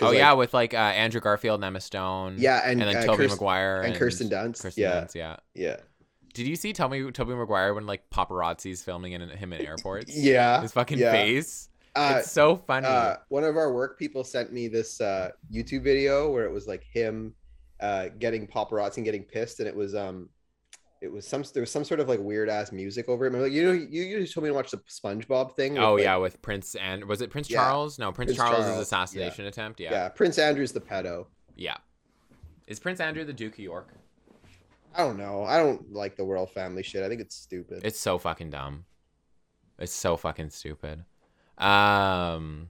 [0.00, 2.36] Oh like, yeah, with like uh, Andrew Garfield and Emma Stone.
[2.38, 4.62] yeah, and, and then uh, Tobey Maguire and Kirsten Dunst.
[4.62, 5.36] Kirsten yeah, Dunst, yeah.
[5.54, 5.76] yeah,
[6.34, 10.16] Did you see Tobey Tobey Maguire when like paparazzi's filming in, him in airports?
[10.16, 10.60] yeah.
[10.60, 11.12] His fucking yeah.
[11.12, 11.68] face.
[11.94, 12.86] Uh, it's so funny.
[12.86, 16.66] uh, one of our work people sent me this uh, YouTube video where it was
[16.66, 17.34] like him
[17.80, 20.28] uh, getting paparazzi and getting pissed, and it was um,
[21.00, 23.32] it was some there was some sort of like weird ass music over it.
[23.32, 25.74] Like you know, you you just told me to watch the SpongeBob thing.
[25.74, 27.58] with, oh like- yeah, with Prince and was it Prince Yeah.
[27.58, 27.98] Charles?
[27.98, 28.82] No, Prince, Prince Charles' Charles, yeah.
[28.82, 29.80] assassination attempt.
[29.80, 29.90] Yeah.
[29.92, 31.26] yeah, Prince Andrew's the pedo.
[31.56, 31.76] Yeah.
[32.66, 33.94] Is Prince Andrew the Duke of York?
[34.94, 35.44] I don't know.
[35.44, 37.02] I don't like the royal family shit.
[37.04, 37.80] I think it's stupid.
[37.84, 38.84] It's so fucking dumb.
[39.78, 41.04] It's so fucking stupid.
[41.58, 42.68] Um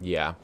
[0.00, 0.34] yeah.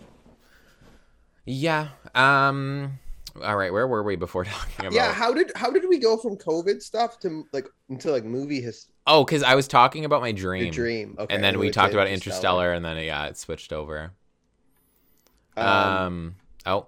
[1.45, 1.89] Yeah.
[2.15, 2.99] Um
[3.43, 5.13] all right, where were we before talking about yeah.
[5.13, 8.95] How did how did we go from COVID stuff to like into like movie history
[9.07, 10.73] Oh, cuz I was talking about my your dream.
[10.73, 11.17] dream?
[11.19, 14.13] Okay, and then we talked about Interstellar and then yeah, it switched over.
[15.57, 16.35] Um, Um,
[16.67, 16.87] oh,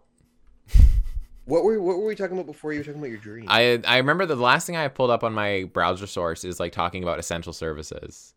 [1.44, 3.46] what were what were we talking about before you were talking about your dream?
[3.48, 6.72] I I remember the last thing I pulled up on my browser source is like
[6.72, 8.34] talking about essential services.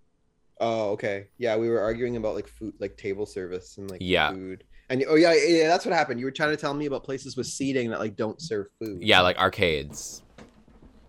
[0.62, 1.28] oh, okay.
[1.38, 4.32] Yeah, we were arguing about like food, like table service and like Yeah.
[4.32, 4.64] food.
[4.90, 6.20] And oh yeah, yeah, that's what happened.
[6.20, 9.02] You were trying to tell me about places with seating that like don't serve food.
[9.02, 10.22] Yeah, like arcades.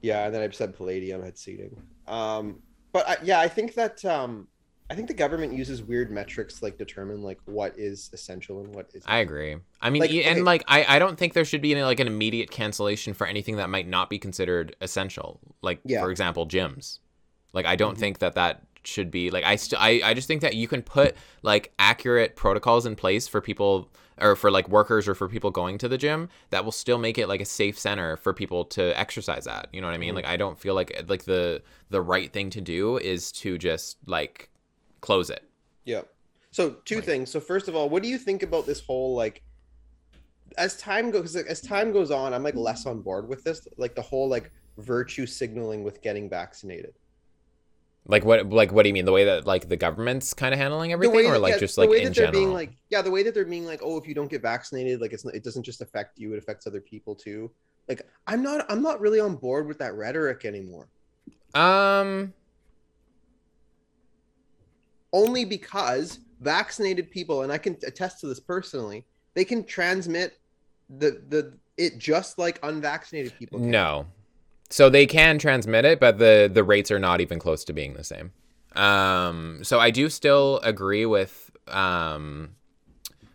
[0.02, 1.76] Yeah, and then I said Palladium had seating.
[2.06, 2.60] Um,
[2.92, 4.48] but I, yeah, I think that um,
[4.88, 8.74] I think the government uses weird metrics to, like determine like what is essential and
[8.74, 9.02] what is.
[9.06, 9.56] I agree.
[9.82, 10.40] I mean, Like, and okay.
[10.42, 13.56] like I, I don't think there should be any, like an immediate cancellation for anything
[13.56, 15.40] that might not be considered essential.
[15.60, 16.00] Like Yeah.
[16.02, 17.00] for example, gyms.
[17.52, 18.00] Like I don't Mhm.
[18.00, 20.82] think that that should be like I still I, I just think that you can
[20.82, 25.51] put like accurate protocols in place for people or for like workers or for people
[25.51, 28.64] going to the gym that will still make it like a safe center for people
[28.64, 29.68] to exercise at.
[29.72, 30.12] You know what I mean?
[30.12, 30.16] Mhm.
[30.16, 33.99] Like I don't feel like like the the right thing to do is to just
[34.07, 34.49] like
[35.01, 35.45] close it.
[35.84, 36.03] Yeah.
[36.51, 37.30] So two Like- things.
[37.30, 39.43] So first of all, what do you think about this whole like
[40.57, 43.95] as time goes as time goes on, I'm like less on board with this, like
[43.95, 46.95] the whole like virtue signaling with getting vaccinated.
[48.09, 49.04] Like what like what do you mean?
[49.04, 51.82] The way that like the government's kind of handling everything, or like yeah, just the
[51.82, 52.44] like way in that they're general?
[52.44, 55.00] being like yeah, the way that they're being like, oh, if you don't get vaccinated,
[55.00, 57.50] like it's not, it doesn't just affect you, it affects other people too.
[57.88, 60.88] Like I'm not I'm not really on board with that rhetoric anymore.
[61.54, 62.32] um,
[65.12, 69.04] Only because vaccinated people, and I can attest to this personally,
[69.34, 70.38] they can transmit
[70.88, 73.59] the the it just like unvaccinated people.
[73.59, 73.70] can.
[73.70, 74.07] no.
[74.68, 77.94] So they can transmit it, but the the rates are not even close to being
[77.94, 78.32] the same.
[78.74, 82.50] Um, so I do still agree with um,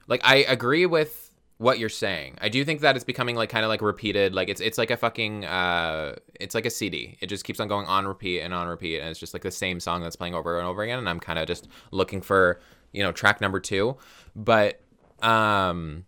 [0.08, 2.38] like I agree with what you're saying.
[2.42, 4.34] I do think that it's becoming like kind of like repeated.
[4.34, 7.18] Like it's it's like a fucking uh, it's like a CD.
[7.22, 9.52] It just keeps on going on repeat and on repeat, and it's just like the
[9.52, 11.00] same song that's playing over and over again.
[11.00, 12.60] And I'm kind of just looking for
[12.92, 13.96] you know track number two,
[14.36, 14.82] but
[15.22, 16.06] um,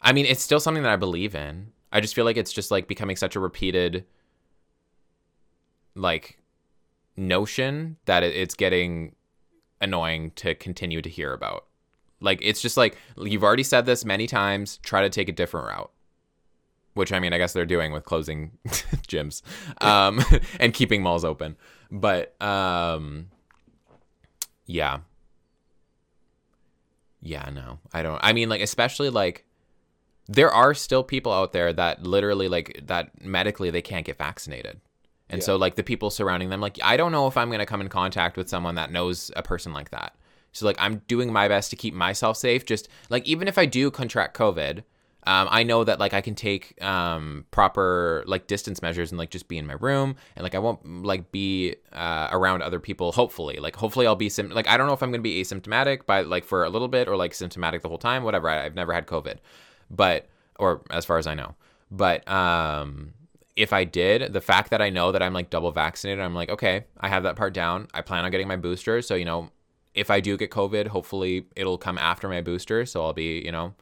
[0.00, 1.72] I mean it's still something that I believe in.
[1.92, 4.04] I just feel like it's just like becoming such a repeated
[5.98, 6.38] like
[7.16, 9.14] notion that it's getting
[9.80, 11.66] annoying to continue to hear about.
[12.20, 14.78] Like it's just like you've already said this many times.
[14.82, 15.90] Try to take a different route.
[16.94, 19.42] Which I mean, I guess they're doing with closing gyms
[19.80, 20.20] um,
[20.60, 21.56] and keeping malls open.
[21.92, 23.28] But um,
[24.66, 24.98] yeah,
[27.20, 28.18] yeah, no, I don't.
[28.22, 29.44] I mean, like especially like
[30.26, 34.80] there are still people out there that literally like that medically they can't get vaccinated.
[35.30, 35.46] And Yeah.
[35.46, 37.80] so like the people surrounding them like I don't know if I'm going to come
[37.80, 40.14] in contact with someone that knows a person like that.
[40.52, 43.66] So like I'm doing my best to keep myself safe just like even if I
[43.66, 44.82] do contract COVID,
[45.26, 49.28] um, I know that like I can take um, proper like distance measures and like
[49.28, 53.12] just be in my room and like I won't like be uh, around other people.
[53.12, 56.06] Hopefully, like hopefully I'll be sim- like I don't know if I'm gonna be asymptomatic
[56.06, 58.22] by like for a little bit or like symptomatic the whole time.
[58.24, 58.48] Whatever.
[58.48, 59.36] I, I've never had COVID,
[59.90, 61.54] but or as far as I know,
[61.90, 63.12] but um,
[63.58, 66.48] if I did, the fact that I know that I'm like double vaccinated, I'm like
[66.48, 67.88] okay, I have that part down.
[67.92, 69.50] I plan on getting my booster, so you know.
[69.94, 73.50] If I do get COVID, hopefully it'll come after my booster, so I'll be, you
[73.50, 73.74] know,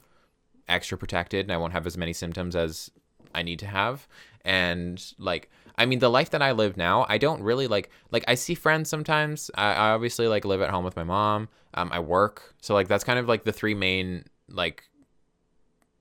[0.66, 2.90] extra protected and I won't have as many symptoms as
[3.34, 4.08] I need to have.
[4.42, 8.24] And like, I mean, the life that I live now, I don't really like, like,
[8.28, 9.50] I see friends sometimes.
[9.56, 11.50] I, I obviously like live at home with my mom.
[11.74, 12.54] Um, I work.
[12.62, 14.84] So like, that's kind of like the three main, like,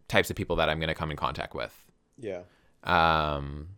[0.08, 1.74] types of people that I'm going to come in contact with.
[2.18, 2.44] Yeah.
[2.86, 3.70] Um,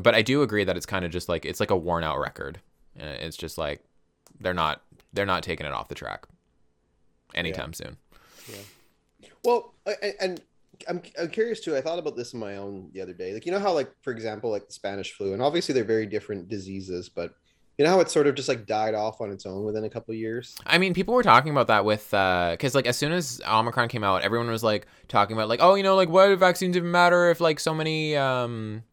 [0.00, 2.18] but I do agree that it's kind of just like, it's like a worn out
[2.18, 2.60] record.
[2.96, 3.82] And it's just like,
[4.40, 4.82] they're not,
[5.12, 6.26] they're not taking it off the track
[7.34, 7.96] anytime soon.
[8.50, 9.28] Yeah.
[9.44, 10.40] Well, I- and
[10.88, 11.76] I'm, I'm curious too.
[11.76, 13.32] I thought about this in my own the other day.
[13.32, 16.06] Like, you know how, like, for example, like the Spanish flu, and obviously they're very
[16.06, 17.34] different diseases, but
[17.78, 19.90] you know how it sort of just like died off on its own within a
[19.90, 20.56] couple years.
[20.64, 24.04] I mean, people were talking about that with, because like as soon as Omicron came
[24.04, 26.90] out, everyone was like talking about like, oh, you know, like why do vaccines even
[26.90, 28.84] matter if like so many, um,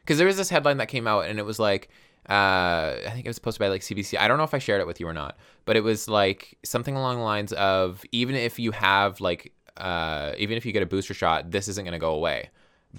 [0.00, 1.88] because there was this headline that came out and it was like,
[2.28, 4.18] uh, I think it was posted by like CBC.
[4.18, 6.56] I don't know if I shared it with you or not, but it was like
[6.62, 10.82] something along the lines of even if you have like, uh, even if you get
[10.82, 12.50] a booster shot, this isn't gonna go away.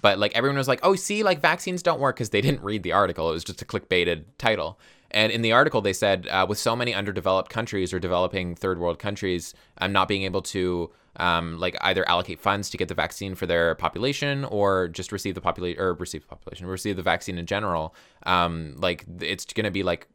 [0.01, 2.83] But like everyone was like, oh, see, like vaccines don't work because they didn't read
[2.83, 3.29] the article.
[3.29, 4.79] It was just a clickbaited title.
[5.11, 8.79] And in the article, they said uh, with so many underdeveloped countries or developing third
[8.79, 12.93] world countries um, not being able to um, like either allocate funds to get the
[12.93, 17.01] vaccine for their population or just receive the population or receive the population, receive the
[17.03, 20.07] vaccine in general, um, like it's going to be like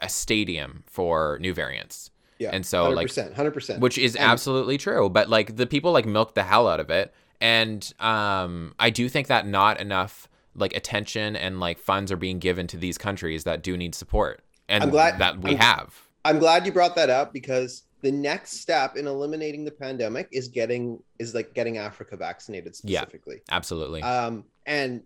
[0.00, 2.10] a stadium for new variants.
[2.38, 2.50] Yeah.
[2.52, 3.78] And so, like, 100%, 100%.
[3.78, 6.90] which is And- absolutely true but like the people like milk the hell out of
[6.90, 12.16] it and um i do think that not enough like attention and like funds are
[12.16, 15.58] being given to these countries that do need support and I'm glad- that we I'm-
[15.60, 20.28] have I'm glad you brought that up because the next step in eliminating the pandemic
[20.30, 23.36] is getting is like getting Africa vaccinated specifically.
[23.48, 23.54] Yeah.
[23.56, 25.02] absolutely Um, and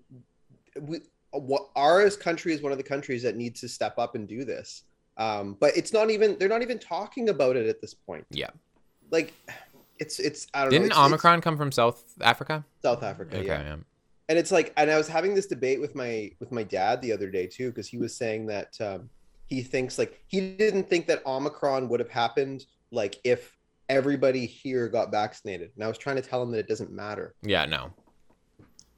[0.81, 4.27] we, what our country is one of the countries that needs to step up and
[4.29, 4.83] do this.
[5.19, 8.27] Um, but it's not even they're not even talking about it at this point.
[8.31, 8.51] Yeah.
[9.11, 9.33] Like
[9.99, 10.71] it's it's I don't know.
[10.73, 12.65] Didn't it's- it's Omicron come from South Africa?
[12.83, 13.39] South Africa?
[13.39, 13.63] Okay, yeah.
[13.63, 13.77] yeah.
[14.29, 17.13] And it's like and i was having this debate with my with my dad the
[17.13, 19.09] other day too because he was saying that um,
[19.47, 23.57] he thinks like he didn't think that omicron would have happened like if
[23.89, 27.35] everybody here got vaccinated and i was trying to tell him that it doesn't matter
[27.43, 27.93] Yeah, no.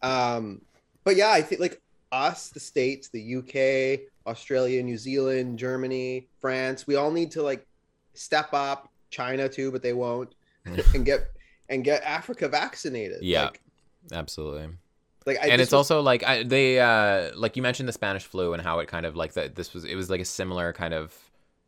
[0.03, 0.61] um
[1.05, 6.87] but yeah i think like us the states the uk australia new zealand germany france
[6.87, 7.67] we all need to like
[8.15, 11.31] step up china too but they won't and get
[11.69, 13.45] and get africa vaccinated Yeah.
[13.45, 13.61] like,
[14.13, 14.69] Absolutely.
[15.29, 18.25] Like I, and it's was- also like I, they uh like you mentioned the Spanish
[18.25, 20.73] flu and how it kind of like that this was it was like a similar
[20.73, 21.15] kind of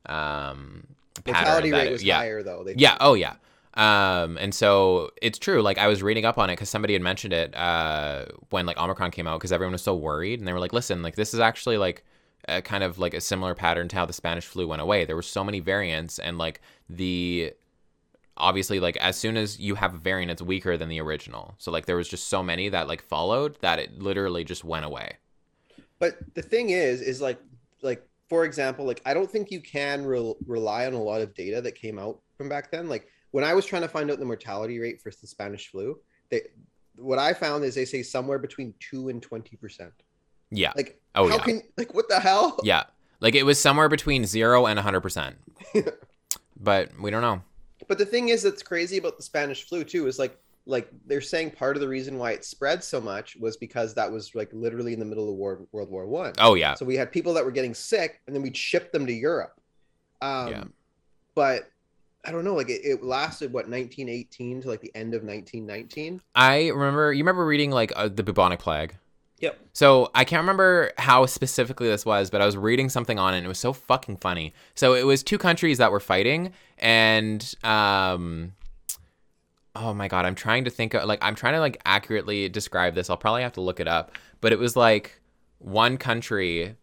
[0.07, 0.87] um
[1.25, 2.17] pattern mortality that rate it- was yeah.
[2.17, 3.35] higher though they yeah oh yeah.
[3.75, 7.03] Um and so it's true like i was reading up on it because somebody had
[7.03, 10.53] mentioned it uh when like omicron came out because everyone was so worried and they
[10.53, 12.05] were like listen like this is actually like
[12.49, 15.05] a kind of like a similar pattern to how the spanish flu went away.
[15.05, 17.53] There were so many variants and like the
[18.41, 21.71] obviously like as soon as you have a variant it's weaker than the original so
[21.71, 25.09] like there was just so many that like followed that it literally just went away
[25.99, 27.39] But the thing is, is like,
[27.83, 31.35] like for example, like I don't think you can re- rely on a lot of
[31.35, 32.89] data that came out from back then.
[32.89, 35.99] Like when I was trying to find out the mortality rate for the Spanish flu,
[36.31, 36.41] they,
[36.97, 39.93] what I found is they say somewhere between two and twenty percent.
[40.51, 41.43] yeah Like, Oh, how yeah.
[41.43, 42.57] can like what the hell?
[42.65, 42.85] yeah
[43.21, 45.35] like it was somewhere between 0 and 100%
[46.57, 47.43] but we don't know
[47.89, 50.07] But the thing is, that's crazy about the Spanish flu too.
[50.07, 53.57] Is like, like they're saying part of the reason why it spread so much was
[53.57, 56.33] because that was like literally in the middle of World World War One.
[56.39, 59.07] oh yeah So we had people that were getting sick, and then we'd ship them
[59.07, 59.61] to Europe.
[60.21, 60.65] Um, Yeah.
[61.35, 61.71] But
[62.25, 62.55] I don't know.
[62.55, 66.21] Like it, it lasted what 1918 to like the end of 1919.
[66.35, 68.95] I remember you remember reading like uh, the bubonic plague.
[69.41, 69.59] Yep.
[69.73, 73.39] So I can't remember how specifically this was, but I was reading something on it
[73.39, 74.53] and it was so fucking funny.
[74.75, 78.53] So it was two countries that were fighting and um
[79.75, 82.95] oh my god, I'm trying to think of like I'm trying to like accurately describe
[82.95, 83.09] this.
[83.09, 85.21] I'll probably have to look it up, but it was like
[85.59, 86.77] one country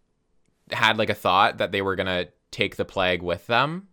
[0.72, 3.88] had like a thought that they were going to take the plague with them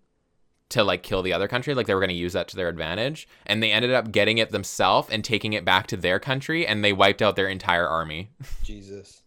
[0.71, 2.69] to like kill the other country like they were going to use that to their
[2.69, 6.67] advantage and they ended up getting it themselves and taking it back to their country
[6.67, 8.31] and they wiped out their entire army.
[8.65, 9.23] Jesus.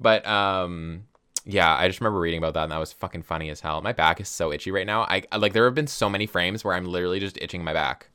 [0.00, 1.04] but um
[1.44, 3.82] yeah i just remember reading about that and that was fucking funny as hell.
[3.82, 5.02] My back is so itchy right now.
[5.02, 8.08] I like there have been so many frames where i'm literally just itching my back.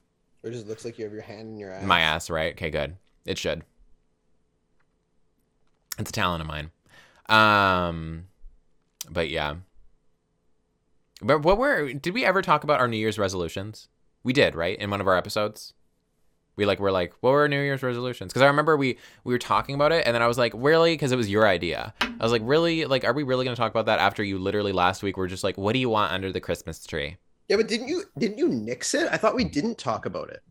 [0.43, 1.84] It just looks like you have your hand in your ass.
[1.86, 2.54] my ass right?
[2.54, 2.95] Okay good.
[3.26, 3.64] It should.
[5.99, 6.72] It's a talent of mine.
[7.30, 8.26] Um
[9.10, 9.56] but yeah
[11.22, 13.88] but what were did we ever talk about our new year's resolutions
[14.24, 15.74] we did right in one of our episodes
[16.55, 19.34] we like were like what were our new year's resolutions because i remember we we
[19.34, 21.93] were talking about it and then i was like really because it was your idea
[22.01, 24.38] i was like really like are we really going to talk about that after you
[24.38, 27.17] literally last week were just like what do you want under the christmas tree
[27.47, 29.09] Yeah, but didn't you didn't you nix it?
[29.11, 30.41] I thought we didn't talk about it.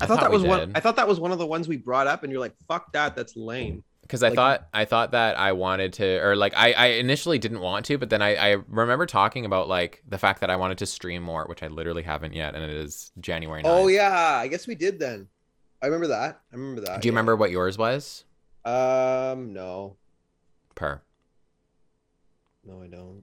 [0.00, 0.72] I, I thought, thought that was one.
[0.74, 2.92] I thought that was one of the ones we brought up, and you're like, "Fuck
[2.92, 6.52] that, that's lame." Because I Like- thought I thought that I wanted to, or like
[6.56, 10.18] I, I initially didn't want to, but then I, I remember talking about like the
[10.18, 13.12] fact that I wanted to stream more, which I literally haven't yet, and it is
[13.20, 13.68] January 9th.
[13.68, 15.28] Oh yeah, I guess we did then.
[15.80, 16.40] I remember that.
[16.52, 17.00] I remember that.
[17.00, 17.14] Do you yeah.
[17.14, 18.24] remember what yours was?
[18.64, 19.96] Um, no,
[20.74, 21.00] Per.
[22.64, 23.22] no, I don't.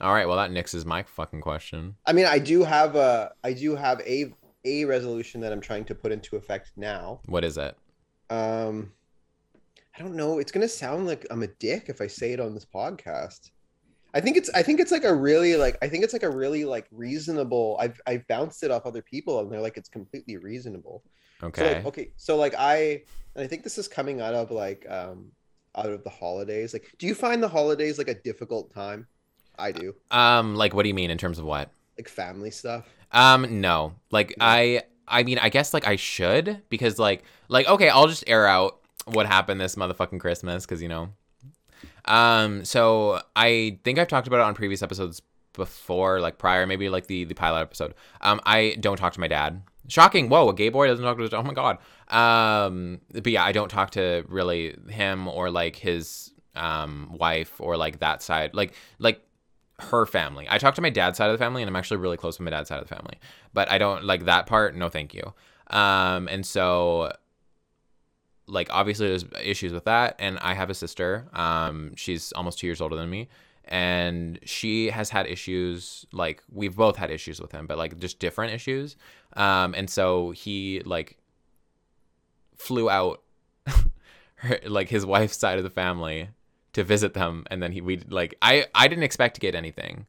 [0.00, 1.96] All right, well that nixes my fucking question.
[2.06, 4.32] I mean, I do have a, I do have a
[4.64, 7.20] a resolution that I'm trying to put into effect now.
[7.26, 7.76] What is it?
[8.28, 8.92] Um,
[9.96, 10.38] I don't know.
[10.38, 13.50] It's gonna sound like I'm a dick if I say it on this podcast.
[14.12, 16.30] I think it's, I think it's like a really like, I think it's like a
[16.30, 17.76] really like reasonable.
[17.80, 21.02] I've I've bounced it off other people, and they're like, it's completely reasonable.
[21.40, 21.76] So Okay.
[21.76, 23.02] like, okay, so like I,
[23.34, 25.30] and I think this is coming out of like, um,
[25.76, 26.72] out of the holidays.
[26.72, 29.06] Like, do you find the holidays like a difficult time?
[29.58, 29.94] I do.
[30.10, 31.70] Um, like what do you mean in terms of what?
[31.96, 32.88] Like family stuff.
[33.12, 33.94] Um, no.
[34.10, 38.24] Like I I mean, I guess like I should because like like okay, I'll just
[38.26, 41.08] air out what happened this motherfucking Christmas cuz you know.
[42.04, 45.22] Um so I think I've talked about it on previous episodes
[45.54, 47.94] before like prior maybe like the the pilot episode.
[48.20, 49.62] Um I don't talk to my dad.
[49.88, 50.28] Shocking.
[50.28, 51.78] Whoa, a gay boy doesn't talk to his Oh my god.
[52.08, 57.76] Um but yeah, I don't talk to really him or like his um wife or
[57.76, 58.54] like that side.
[58.54, 59.22] Like like
[59.80, 60.46] her family.
[60.48, 62.44] I talk to my dad's side of the family, and I'm actually really close with
[62.44, 63.18] my dad's side of the family.
[63.52, 64.76] But I don't like that part.
[64.76, 65.34] No, thank you.
[65.68, 67.12] Um, and so,
[68.46, 70.16] like, obviously, there's issues with that.
[70.18, 71.28] And I have a sister.
[71.32, 73.28] Um, she's almost two years older than me,
[73.64, 76.06] and she has had issues.
[76.12, 78.96] Like, we've both had issues with him, but like just different issues.
[79.34, 81.18] Um, and so he like
[82.56, 83.22] flew out,
[84.36, 86.28] her, like his wife's side of the family
[86.72, 90.06] to visit them and then he we like I I didn't expect to get anything.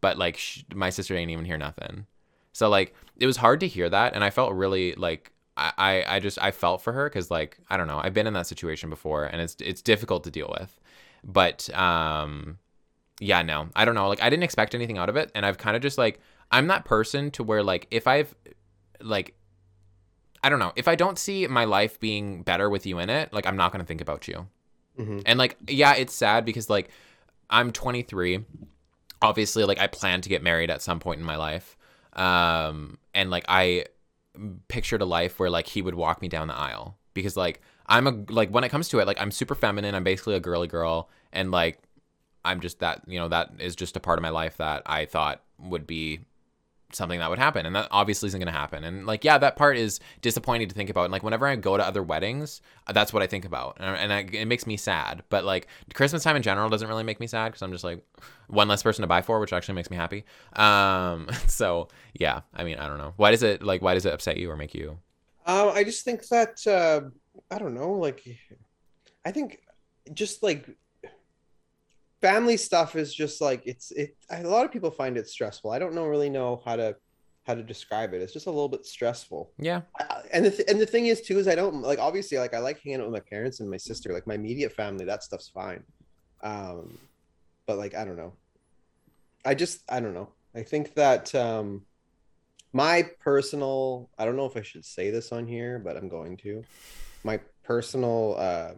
[0.00, 2.06] but like sh- my sister didn't even hear nothing.
[2.52, 6.16] So like it was hard to hear that, and I felt really like I I,
[6.16, 8.46] I just I felt for her because like I don't know I've been in that
[8.46, 10.80] situation before, and it's it's difficult to deal with,
[11.24, 12.58] but um
[13.20, 15.58] yeah no I don't know like I didn't expect anything out of it, and I've
[15.58, 16.20] kind of just like
[16.50, 18.34] I'm that person to where like if I've
[19.00, 19.34] like
[20.44, 23.32] I don't know if I don't see my life being better with you in it,
[23.32, 24.48] like I'm not gonna think about you.
[24.98, 25.20] Mm-hmm.
[25.26, 26.90] And like, yeah, it's sad because like
[27.50, 28.44] I'm 23.
[29.20, 31.76] Obviously, like I plan to get married at some point in my life.
[32.14, 33.86] Um, and like I
[34.68, 38.06] pictured a life where like he would walk me down the aisle because like I'm
[38.06, 39.94] a like when it comes to it, like I'm super feminine.
[39.94, 41.78] I'm basically a girly girl, and like
[42.44, 45.04] I'm just that you know that is just a part of my life that I
[45.06, 46.20] thought would be
[46.94, 48.84] something that would happen and that obviously isn't going to happen.
[48.84, 51.76] And like yeah that part is disappointing to think about and like whenever i go
[51.76, 52.60] to other weddings
[52.92, 56.22] that's what i think about and, and I, it makes me sad but like christmas
[56.22, 58.04] time in general doesn't really make me sad because i'm just like
[58.48, 60.24] one less person to buy for which actually makes me happy.
[60.54, 63.14] Um so yeah i mean i don't know.
[63.16, 64.98] Why does it like why does it upset you or make you?
[65.44, 67.08] Um, I just think that uh,
[67.50, 68.22] I don't know, like
[69.24, 69.60] I think
[70.12, 70.68] just like
[72.22, 74.16] family stuff is just like it's it.
[74.30, 75.70] A lot of people find it stressful.
[75.72, 76.96] I don't know really know how to
[77.46, 78.22] how to describe it.
[78.22, 79.50] It's just a little bit stressful.
[79.58, 82.38] yeah I- and the th- and the thing is too is I don't like obviously
[82.38, 85.04] like I like hanging out with my parents and my sister like my immediate family
[85.06, 85.82] that stuff's fine,
[86.42, 86.96] um,
[87.66, 88.32] but like I don't know,
[89.44, 90.30] I just I don't know.
[90.54, 91.82] I think that um,
[92.72, 96.36] my personal I don't know if I should say this on here, but I'm going
[96.44, 96.62] to.
[97.24, 98.72] My personal uh,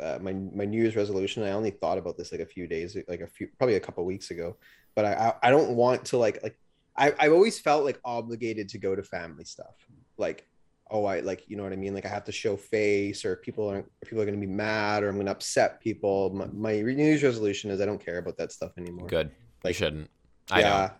[0.00, 1.42] uh, my my New Year's resolution.
[1.42, 4.04] I only thought about this like a few days, like a few probably a couple
[4.04, 4.56] weeks ago,
[4.94, 6.58] but I I, I don't want to like like
[6.96, 9.74] I, I've always felt like obligated to go to family stuff.
[10.16, 10.46] Like,
[10.90, 11.94] oh, I like, you know what I mean?
[11.94, 15.02] Like I have to show face or people aren't, people are going to be mad
[15.02, 16.30] or I'm going to upset people.
[16.30, 19.08] My, my New Year's resolution is I don't care about that stuff anymore.
[19.08, 19.30] good
[19.64, 20.08] you shouldn't
[20.50, 20.90] i yeah.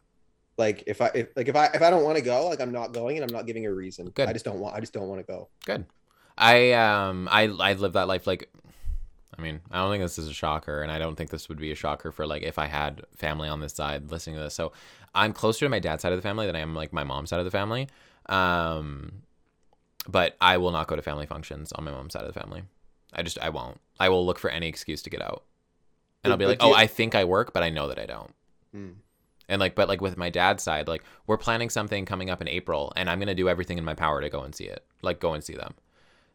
[0.58, 2.72] Like if I, if, like if I, if I don't want to go, like I'm
[2.72, 4.08] not going and I'm not giving a reason.
[4.08, 4.26] Good.
[4.28, 5.50] I just don't want, I just don't want to go.
[5.66, 5.84] Good.
[6.38, 8.50] I um I I live that life like
[9.38, 11.58] I mean, I don't think this is a shocker and I don't think this would
[11.58, 14.54] be a shocker for like if I had family on this side listening to this.
[14.54, 14.72] So
[15.14, 17.30] I'm closer to my dad's side of the family than I am like my mom's
[17.30, 17.88] side of the family.
[18.26, 19.22] Um
[20.08, 22.62] but I will not go to family functions on my mom's side of the family.
[23.12, 23.80] I just I won't.
[23.98, 25.44] I will look for any excuse to get out.
[26.22, 27.98] And I'll be But like, do "Oh, I think I work, but I know that
[27.98, 28.34] I don't."
[28.72, 28.90] Hmm.
[29.48, 32.48] And like, but like with my dad's side, like we're planning something coming up in
[32.48, 34.84] April, and I'm gonna do everything in my power to go and see it.
[35.02, 35.74] Like, go and see them.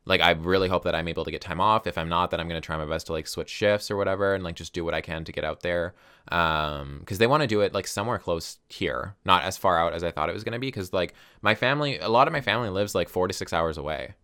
[0.06, 1.86] Like, I really hope that I'm able to get time off.
[1.86, 4.34] If I'm not, then I'm gonna try my best to like switch shifts or whatever,
[4.34, 5.94] and like just do what I can to get out there.
[6.32, 9.94] Um, because they want to do it like somewhere close here, not as far out
[9.94, 10.68] as I thought it was gonna be.
[10.68, 13.78] Because like my family, a lot of my family lives like four to six hours
[13.78, 14.16] away.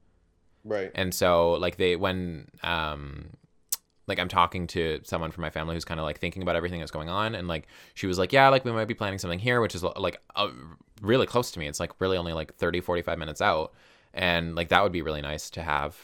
[0.63, 0.91] Right.
[0.95, 3.29] And so like they when um
[4.07, 6.79] like I'm talking to someone from my family who's kind of like thinking about everything
[6.79, 9.39] that's going on and like she was like yeah like we might be planning something
[9.39, 10.49] here which is like uh,
[11.01, 13.73] really close to me it's like really only like 30 45 minutes out
[14.13, 15.97] and like that would be really nice to have.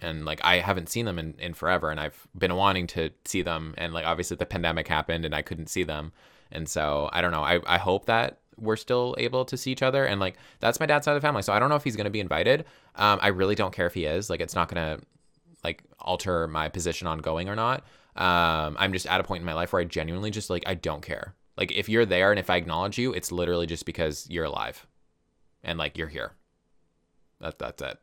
[0.00, 3.42] And like I haven't seen them in, in forever and I've been wanting to see
[3.42, 3.74] them.
[3.76, 6.12] And like obviously the pandemic happened and I couldn't see them.
[6.52, 7.42] And so I don't know.
[7.42, 10.04] I, I hope that we're still able to see each other.
[10.04, 11.42] And like that's my dad's side of the family.
[11.42, 12.64] So I don't know if he's going to be invited.
[12.94, 14.30] Um, I really don't care if he is.
[14.30, 15.04] Like it's not going to
[15.64, 17.84] like alter my position on going or not.
[18.14, 20.74] Um, I'm just at a point in my life where I genuinely just like I
[20.74, 21.34] don't care.
[21.56, 24.86] Like if you're there and if I acknowledge you it's literally just because you're alive
[25.64, 26.32] and like you're here
[27.40, 27.98] that, that's it.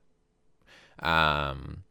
[1.06, 1.84] Um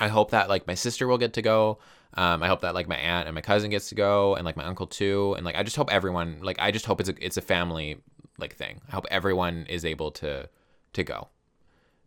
[0.00, 1.78] i hope that like my sister will get to go.
[2.14, 4.56] Um i hope that like my aunt and my cousin gets to go and like
[4.56, 5.34] my uncle too.
[5.36, 7.98] And like i just hope everyone like i just hope it's a it's a family
[8.38, 8.80] like thing.
[8.88, 10.48] I hope everyone is able to
[10.92, 11.28] to go.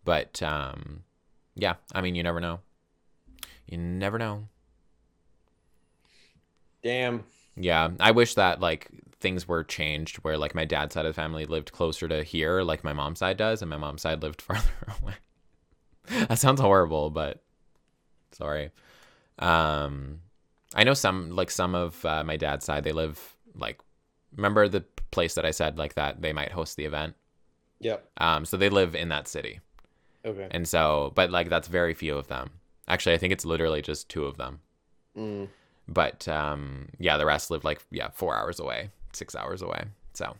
[0.05, 1.03] But um
[1.55, 2.59] yeah i mean you never know.
[3.67, 4.47] You never know.
[6.83, 7.23] Damn.
[7.55, 8.89] yeah, I wish that like
[9.21, 12.61] things were changed where like my dad's side of the family lived closer to here
[12.63, 14.69] like my mom's side does and my mom's side lived farther
[15.01, 15.13] away.
[16.27, 17.41] that sounds horrible, but
[18.31, 18.71] sorry.
[19.39, 20.19] Um
[20.73, 23.79] I know some like some of uh, my dad's side they live like
[24.35, 24.81] remember the
[25.11, 27.15] place that I said like that they might host the event.
[27.79, 28.09] Yep.
[28.17, 29.59] Um so they live in that city.
[30.25, 30.47] Okay.
[30.51, 32.51] And so but like that's very few of them.
[32.87, 34.59] Actually, I think it's literally just two of them
[35.17, 35.49] Mm.
[35.89, 39.83] but um yeah the rest live like yeah four hours away six hours away.
[40.13, 40.35] So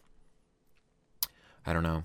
[1.66, 2.04] i don't know.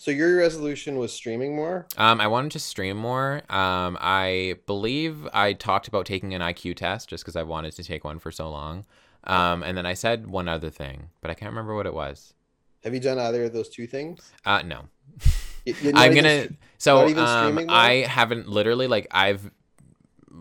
[0.00, 1.86] So your resolution was streaming more?
[1.96, 3.42] um i wanted to stream more.
[3.50, 7.84] Um i believe i talked about taking an iq test just because i wanted to
[7.84, 8.84] take one for so long.
[9.24, 12.32] Um and then i said one other thing but i can't remember what it was.
[12.84, 14.30] Have you done either of those two things?
[14.44, 14.84] uh no.
[15.66, 19.50] Y- you're not i'm gonna str- so um i haven't literally like i've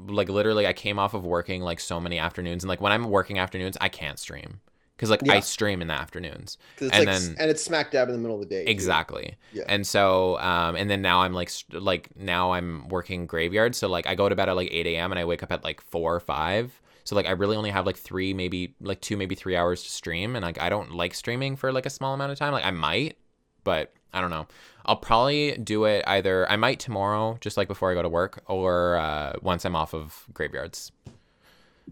[0.07, 3.05] like literally i came off of working like so many afternoons and like when i'm
[3.09, 4.59] working afternoons i can't stream
[4.95, 5.33] because like Yeah.
[5.33, 8.41] I stream in the afternoons, And like, then- and it's smack dab in the middle
[8.41, 8.63] of the day.
[8.65, 9.35] Exactly.
[9.53, 9.61] Yeah.
[9.67, 13.75] And so, um, and then now I'm like, st- like now I'm working graveyard.
[13.75, 15.11] So like I go to bed at like 8 a.m.
[15.11, 16.81] and I wake up at like four or five.
[17.03, 19.89] So like I really only have like three, maybe like two, maybe three hours to
[19.91, 20.35] stream.
[20.35, 22.51] And like I don't like streaming for like a small amount of time.
[22.51, 23.17] Like I might,
[23.63, 24.47] but I don't know.
[24.85, 26.49] I'll probably do it either.
[26.49, 29.93] I might tomorrow, just like before I go to work, or uh, once I'm off
[29.93, 30.91] of graveyards.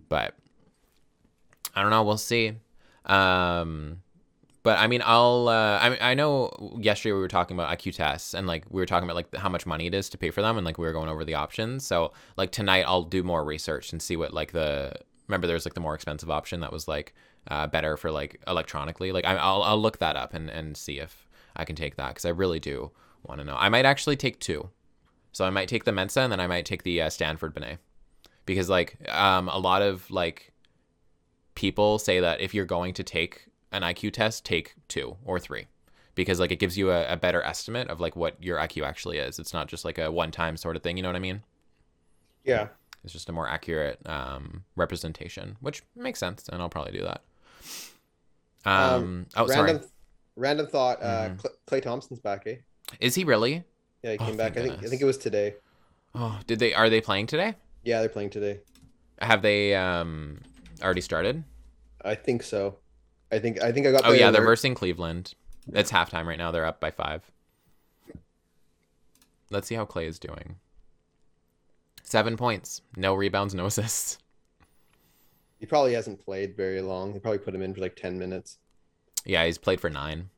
[0.07, 0.35] But
[1.75, 2.03] I don't know.
[2.03, 2.53] We'll see.
[3.05, 4.01] Um,
[4.63, 5.47] but I mean, I'll.
[5.47, 8.87] Uh, I I know yesterday we were talking about IQ tests and like we were
[8.87, 10.87] talking about like how much money it is to pay for them and like we
[10.87, 11.85] were going over the options.
[11.85, 14.93] So like tonight I'll do more research and see what like the
[15.27, 17.13] remember there's like the more expensive option that was like
[17.51, 19.11] uh, better for like electronically.
[19.11, 21.24] Like I, I'll I'll look that up and and see if
[21.55, 22.91] I can take that because I really do
[23.23, 23.55] want to know.
[23.57, 24.69] I might actually take two.
[25.31, 27.79] So I might take the Mensa and then I might take the uh, Stanford Binet
[28.45, 30.53] because like um a lot of like
[31.55, 35.67] people say that if you're going to take an IQ test, take two or three
[36.15, 39.17] because like it gives you a, a better estimate of like what your IQ actually
[39.17, 39.37] is.
[39.37, 40.97] It's not just like a one time sort of thing.
[40.97, 41.43] You know what I mean?
[42.43, 42.69] Yeah.
[43.03, 47.21] It's just a more accurate um, representation, which makes sense, and I'll probably do that.
[48.65, 49.89] Um, Um, oh, random, sorry.
[50.35, 51.01] Random thought.
[51.01, 51.41] Uh, Mhm.
[51.41, 52.57] Cl- Klay Thompson's back, eh?
[52.99, 53.63] Is he really?
[54.03, 54.57] Yeah, he Oh, came back.
[54.57, 54.83] I think.
[54.83, 55.55] I think it was today.
[56.13, 56.73] Oh, did they?
[56.73, 57.55] Are they playing today?
[57.83, 58.59] Yeah, they're playing today.
[59.19, 60.41] Have they um
[60.81, 61.43] already started?
[62.03, 62.77] I think so.
[63.31, 63.61] I think.
[63.61, 64.01] I think I got.
[64.05, 64.51] Oh yeah, they're alert.
[64.51, 65.33] versing Cleveland.
[65.73, 66.51] It's halftime right now.
[66.51, 67.23] They're up by five.
[69.49, 70.57] Let's see how Clay is doing.
[72.03, 74.19] Seven points, no rebounds, no assists.
[75.59, 77.13] He probably hasn't played very long.
[77.13, 78.59] They probably put him in for like ten minutes.
[79.25, 80.29] Yeah, he's played for nine.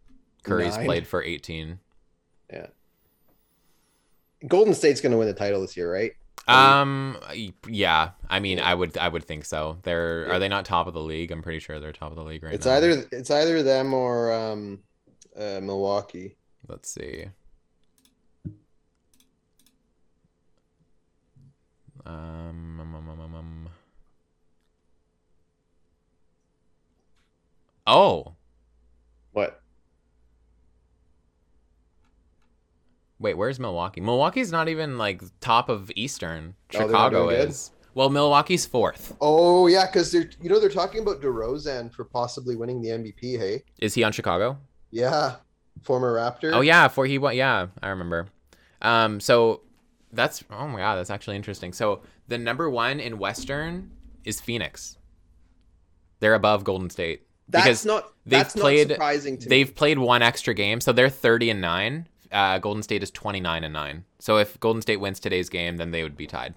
[0.44, 0.86] Curry's Nine?
[0.86, 1.80] played for eighteen.
[2.52, 2.68] Yeah.
[4.48, 6.14] Golden State's going to win the title this year, right?
[6.48, 7.18] Um,
[7.68, 8.12] yeah.
[8.30, 8.70] I mean, Yeah.
[8.70, 9.80] I would, I would think so.
[9.84, 10.36] They're Yeah.
[10.36, 11.32] are they not top of the league?
[11.32, 12.74] I'm pretty sure they're top of the league right it's now.
[12.76, 14.80] either it's either them or um,
[15.36, 16.38] uh, Milwaukee.
[16.68, 17.26] Let's see.
[22.06, 23.70] Um, um, um, um, um, um.
[27.86, 28.36] Oh,
[29.32, 29.62] What?
[33.20, 34.02] Wait, where's Milwaukee?
[34.02, 36.56] Milwaukee's not even like top of Eastern.
[36.76, 37.50] Oh, Chicago doing good?
[37.50, 37.72] is.
[37.94, 39.16] Well, Milwaukee's fourth.
[39.22, 43.40] Oh yeah, because they're you know they're talking about DeRozan for possibly winning the MVP.
[43.40, 44.58] Hey, Is he on Chicago?
[44.92, 45.36] yeah,
[45.84, 46.54] former Raptor.
[46.54, 47.36] Oh yeah, for he won.
[47.36, 48.28] Yeah, I remember.
[48.84, 49.62] Um, so
[50.14, 51.74] that's oh my god, that's actually interesting.
[51.74, 53.90] So the number one in Western
[54.24, 54.98] is Phoenix.
[56.20, 57.24] They're above Golden State.
[57.50, 59.50] that's because not they've that's played- not surprising to me.
[59.50, 62.08] They've played one extra game, so they're thirty and nine.
[62.32, 64.04] Uh, Golden State is twenty nine and nine.
[64.20, 66.54] So if Golden State wins today's game, then they would be tied.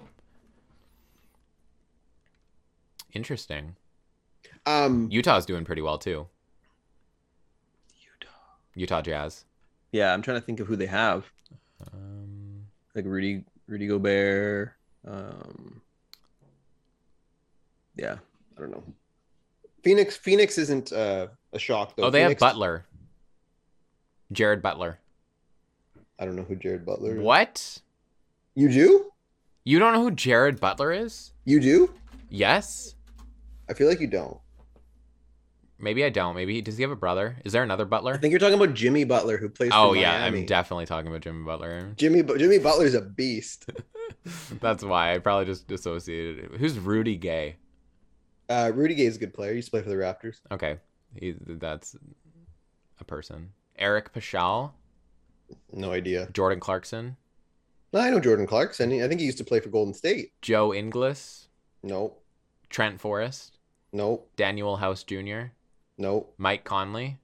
[3.13, 3.77] Interesting.
[4.67, 6.27] Um, Utah's doing pretty well too.
[8.01, 8.31] Utah.
[8.75, 9.45] Utah Jazz.
[9.93, 11.31] Yeah, I'm trying to think of who they have.
[11.93, 14.73] Um, Like Rudy Rudy Gobert.
[15.07, 15.81] Um,
[17.97, 18.17] yeah,
[18.57, 18.85] I don't know.
[19.83, 22.05] Phoenix Phoenix isn't uh, a shock though.
[22.05, 22.85] oh, they Phoenix, have Butler.
[24.33, 24.99] Jared Butler.
[26.21, 27.17] I don't know who Jared Butler.
[27.17, 27.23] is.
[27.23, 27.81] What?
[28.55, 29.11] You do?
[29.65, 31.33] You don't know who Jared Butler is?
[31.45, 31.93] You do?
[32.29, 32.95] Yes.
[33.69, 34.37] I feel like you don't.
[35.79, 36.37] Maybe I don't.
[36.37, 37.37] Maybe does he have a brother?
[37.45, 38.13] Is there another Butler?
[38.13, 39.71] I think you're talking about Jimmy Butler, who plays.
[39.73, 40.41] Oh yeah, Miami.
[40.41, 41.93] I'm definitely talking about Jimmy Butler.
[41.97, 43.71] Jimmy Jimmy Butler's a beast.
[44.61, 46.61] That's why I probably just associated it.
[46.61, 47.57] Who's Rudy Gay?
[48.51, 49.53] Uh, Rudy Gay is a good player.
[49.53, 50.41] He used to play for the Raptors.
[50.53, 50.77] Okay,
[51.15, 51.97] he that's
[52.99, 53.53] a person.
[53.79, 54.73] Eric Paschall,
[55.73, 56.29] No idea.
[56.33, 57.17] Jordan Clarkson,
[57.93, 58.93] No, I know Jordan Clarkson.
[59.03, 60.33] I think he used to play for Golden State.
[60.43, 61.49] Joe Ingles,
[61.83, 62.23] Nope.
[62.69, 63.59] Trent Forrest,
[63.93, 64.31] Nope.
[64.37, 65.53] Danuel House Jr.,
[65.99, 66.35] Nope.
[66.39, 67.19] Mike Conley,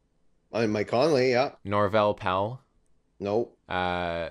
[0.53, 1.31] I mean, Mike Conley.
[1.31, 1.53] Yeah.
[1.66, 2.61] Norvel Pelle,
[3.20, 3.57] Nope.
[3.69, 4.31] uh,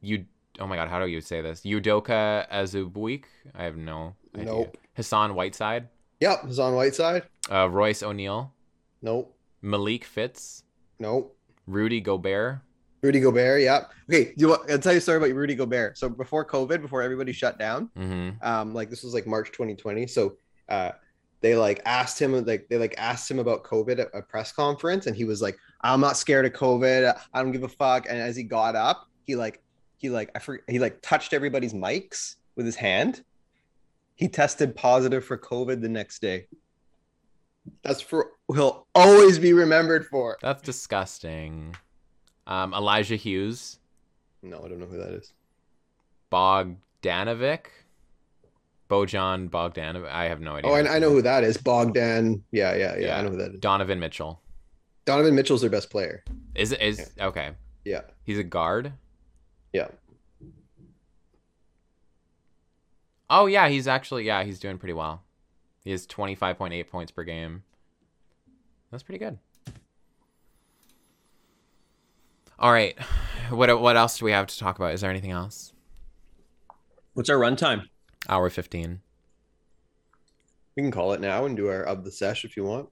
[0.00, 0.26] you.
[0.60, 1.62] Oh my God, how do you say this?
[1.62, 3.24] Udoka Azubuike.
[3.54, 4.46] I have no idea.
[4.46, 4.76] Nope.
[4.94, 5.88] Hassan Whiteside,
[6.20, 6.42] Yep.
[6.42, 7.22] Hassan Whiteside.
[7.50, 8.52] uh, Royce O'Neale,
[9.00, 9.34] Nope.
[9.62, 10.64] Malik Fitts,
[10.98, 11.34] Nope.
[11.66, 12.60] Rudy Gobert.
[13.02, 13.60] Rudy Gobert.
[13.62, 13.84] Yeah.
[14.08, 14.32] Okay.
[14.36, 15.98] You want, I'll tell you a story about Rudy Gobert.
[15.98, 18.30] So before COVID, before everybody shut down, Mm-hmm.
[18.46, 20.06] um, like this was like March 2020.
[20.06, 20.36] So,
[20.68, 20.92] uh,
[21.40, 25.08] they like asked him like they like asked him about COVID at a press conference,
[25.08, 27.18] and he was like, "I'm not scared of COVID.
[27.34, 29.60] I don't give a fuck." And as he got up, he like
[29.96, 33.24] he like I forget he like touched everybody's mics with his hand.
[34.14, 36.46] He tested positive for COVID the next day.
[37.82, 40.38] That's for he'll always be remembered for.
[40.42, 41.74] That's disgusting.
[42.46, 43.78] Um, Elijah Hughes,
[44.42, 45.32] No, I don't know who that is.
[46.32, 47.66] Bogdanovic,
[48.90, 50.10] Bojan Bogdanovic.
[50.10, 50.70] I have no idea.
[50.70, 51.56] Oh, I, I know who that is.
[51.56, 52.42] Bogdan.
[52.50, 53.18] Yeah, yeah, yeah, Yeah.
[53.18, 53.60] I know who that is.
[53.60, 54.40] Donovan Mitchell.
[55.04, 56.24] Donovan Mitchell's their best player.
[56.54, 57.50] Is it is okay.
[57.84, 58.92] Yeah, He's a guard.
[59.72, 59.88] yeah.
[63.30, 65.22] Oh yeah, he's actually yeah, he's doing pretty well.
[65.84, 67.64] He has 25.8 points per game.
[68.90, 69.38] That's pretty good.
[72.62, 72.96] All right.
[73.50, 74.94] What what else do we have to talk about?
[74.94, 75.72] Is there anything else?
[77.12, 77.88] What's our runtime?
[78.28, 79.00] Hour 15.
[80.76, 82.88] We can call it now and do our of the sesh if you want.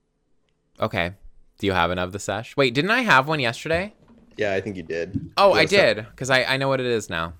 [0.80, 1.12] Okay.
[1.58, 2.56] Do you have an of the sesh?
[2.56, 3.94] Wait, didn't I have one yesterday?
[4.36, 5.30] Yeah, I think you did.
[5.36, 7.34] Oh, I did because I I know what it is now.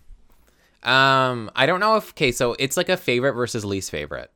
[0.85, 4.31] Um, I don't know if okay, so it's like a favorite versus least favorite.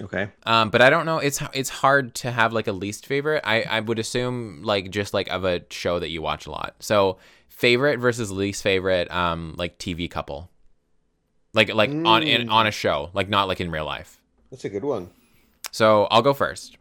[0.00, 0.28] Okay.
[0.44, 1.18] Um, but I don't know.
[1.18, 3.42] It's it's hard to have like a least favorite.
[3.44, 6.74] I I would assume like just like of a show that you watch a lot.
[6.80, 7.18] So
[7.48, 9.10] favorite versus least favorite.
[9.10, 10.48] Um, like TV couple.
[11.52, 12.52] Like like on in Mm.
[12.52, 14.20] on a show, like not like in real life.
[14.50, 15.10] That's a good one.
[15.70, 16.76] So I'll go first.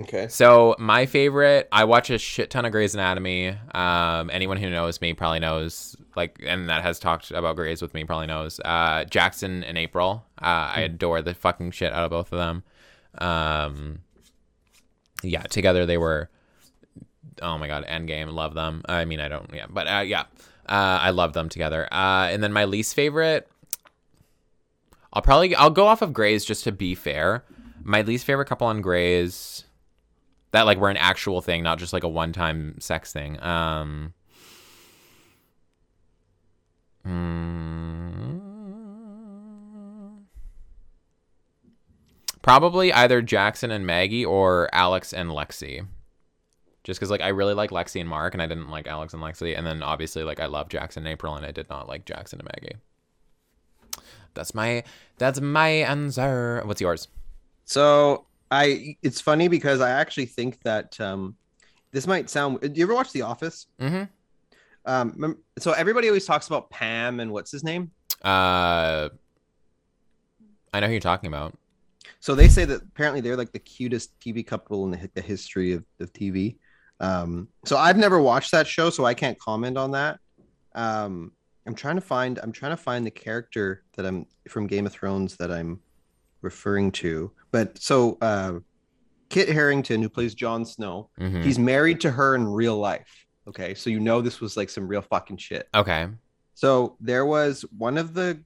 [0.00, 0.28] Okay.
[0.28, 3.56] So my favorite, I watch a shit ton of Grey's Anatomy.
[3.74, 7.94] Um, anyone who knows me probably knows, like, and that has talked about Grey's with
[7.94, 8.58] me probably knows.
[8.64, 10.24] Uh, Jackson and April.
[10.40, 12.64] Uh, I adore the fucking shit out of both of them.
[13.18, 14.00] Um,
[15.22, 16.30] yeah, together they were.
[17.42, 18.82] Oh my god, Endgame, love them.
[18.88, 20.22] I mean, I don't, yeah, but uh, yeah,
[20.68, 21.86] uh, I love them together.
[21.92, 23.48] Uh, and then my least favorite,
[25.12, 27.44] I'll probably I'll go off of Grey's just to be fair.
[27.82, 29.64] My least favorite couple on Grey's
[30.52, 33.40] that like were an actual thing, not just like a one-time sex thing.
[33.42, 34.14] Um,
[37.06, 38.40] mm,
[42.42, 45.86] probably either Jackson and Maggie or Alex and Lexie.
[46.84, 49.22] Just because like I really like Lexie and Mark, and I didn't like Alex and
[49.22, 52.04] Lexie, and then obviously like I love Jackson and April, and I did not like
[52.04, 52.76] Jackson and Maggie.
[54.34, 54.84] That's my
[55.18, 56.62] that's my answer.
[56.64, 57.08] What's yours?
[57.64, 61.34] So I it's funny because I actually think that um
[61.90, 63.66] this might sound do you ever watch The Office?
[63.80, 64.04] Mm-hmm.
[64.86, 67.90] Um so everybody always talks about Pam and what's his name?
[68.24, 69.08] Uh,
[70.72, 71.56] I know who you're talking about.
[72.20, 75.72] So they say that apparently they're like the cutest TV couple in the, the history
[75.72, 76.56] of, of TV.
[77.00, 80.18] Um, so I've never watched that show, so I can't comment on that.
[80.74, 81.32] Um,
[81.66, 84.92] I'm trying to find I'm trying to find the character that I'm from Game of
[84.92, 85.80] Thrones that I'm
[86.42, 87.32] referring to.
[87.50, 88.54] But so uh,
[89.28, 91.44] Kit Harington, who plays Jon Snow, Mhm.
[91.44, 93.25] he's married to her in real life.
[93.48, 95.68] Okay, so you know this was like some real fucking shit.
[95.74, 96.08] Okay.
[96.54, 98.40] So there was one of the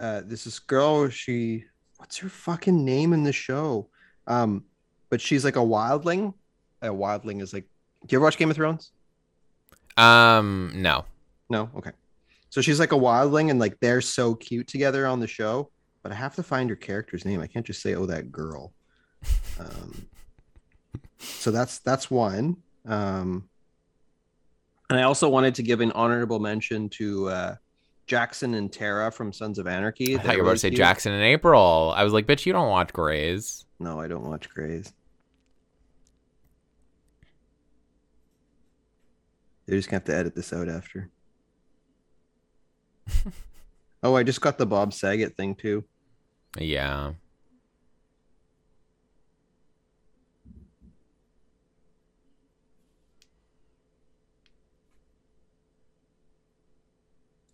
[0.00, 1.64] uh this is girl she
[1.98, 3.88] what's her fucking name in the show?
[4.26, 4.64] Um
[5.10, 6.34] but she's like a wildling.
[6.80, 7.66] A wildling is like
[8.06, 8.90] do you ever watch Game of Thrones?
[9.96, 11.04] Um, no.
[11.48, 11.70] No?
[11.76, 11.92] Okay.
[12.50, 15.70] So she's like a wildling and like they're so cute together on the show,
[16.02, 17.40] but I have to find her character's name.
[17.40, 18.72] I can't just say oh that girl.
[19.60, 20.08] Um
[21.18, 22.56] so that's that's one.
[22.86, 23.48] Um
[24.92, 27.56] and I also wanted to give an honorable mention to uh
[28.06, 30.16] Jackson and Tara from Sons of Anarchy.
[30.16, 30.76] I thought you were about to say cute.
[30.78, 31.94] Jackson and April.
[31.96, 33.64] I was like, bitch, you don't watch Grey's.
[33.78, 34.92] No, I don't watch Grey's.
[39.66, 41.10] They're just gonna have to edit this out after.
[44.02, 45.84] oh, I just got the Bob Saget thing too.
[46.58, 47.12] Yeah.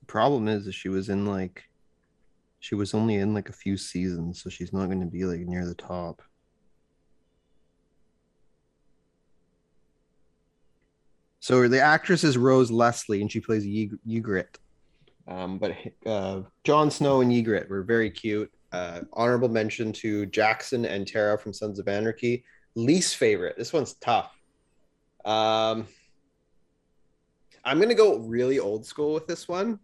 [0.08, 1.62] Problem is, is she was in like,
[2.58, 5.40] she was only in like a few seasons, so she's not going to be like
[5.40, 6.22] near the top.
[11.40, 14.56] So the actress is Rose Leslie, and she plays Ygr- Ygritte.
[15.28, 18.50] Um, but uh, Jon Snow and Ygritte were very cute.
[18.72, 22.44] Uh, honorable mention to Jackson and Tara from Sons of Anarchy.
[22.74, 23.56] Least favorite.
[23.56, 24.34] This one's tough.
[25.24, 25.86] Um,
[27.64, 29.78] I'm gonna go really old school with this one,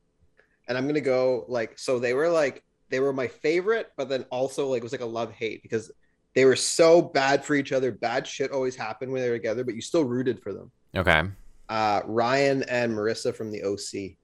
[0.68, 1.98] and I'm gonna go like so.
[1.98, 5.06] They were like they were my favorite, but then also like it was like a
[5.06, 5.90] love hate because
[6.34, 7.92] they were so bad for each other.
[7.92, 10.70] Bad shit always happened when they were together, but you still rooted for them.
[10.96, 11.22] Okay.
[11.68, 13.94] Uh, Ryan and Marissa from the OC.
[13.94, 14.16] You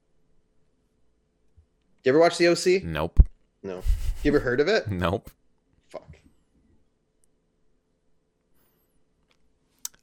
[2.07, 2.85] ever watch the OC?
[2.85, 3.21] Nope.
[3.62, 3.83] No.
[4.23, 4.87] You ever heard of it?
[4.91, 5.31] Nope.
[5.89, 6.17] Fuck.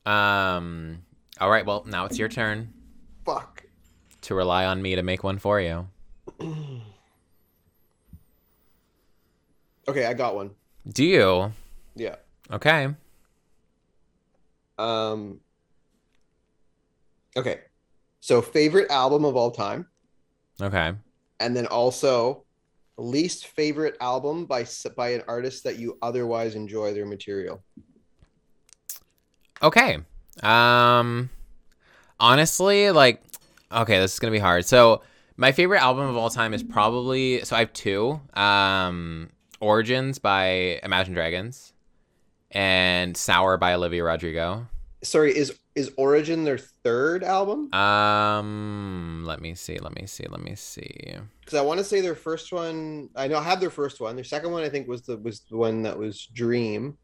[0.06, 1.00] Um.
[1.40, 1.66] All right.
[1.66, 2.74] Well, now it's your turn
[3.26, 3.64] Fuck.
[4.22, 5.88] to rely on me to make one for you.
[9.88, 10.52] okay, I got one.
[10.88, 11.52] Do you?
[11.96, 12.16] Yeah.
[12.52, 12.88] Okay.
[14.78, 15.40] Um.
[17.36, 17.62] Okay.
[18.20, 19.88] So favorite album of all time,
[20.62, 20.94] Okay.
[21.40, 22.44] and then also
[22.98, 27.64] least favorite album by by an artist that you otherwise enjoy their material.
[29.62, 29.98] Okay.
[30.44, 31.30] Um
[32.20, 33.22] honestly, like
[33.72, 34.66] okay, this is going to be hard.
[34.66, 35.02] So,
[35.38, 38.20] my favorite album of all time is probably so I have two.
[38.34, 41.74] Um Origins by Imagine Dragons
[42.52, 44.68] and Sour by Olivia Rodrigo.
[45.04, 47.74] Sorry, is is Origin their third album?
[47.74, 51.16] Um let me see, let me see, let me see.
[51.40, 53.10] Because I want to say their first one.
[53.16, 54.16] I know I have their first one.
[54.16, 56.98] Their second one, I think, was the was the one that was Dream,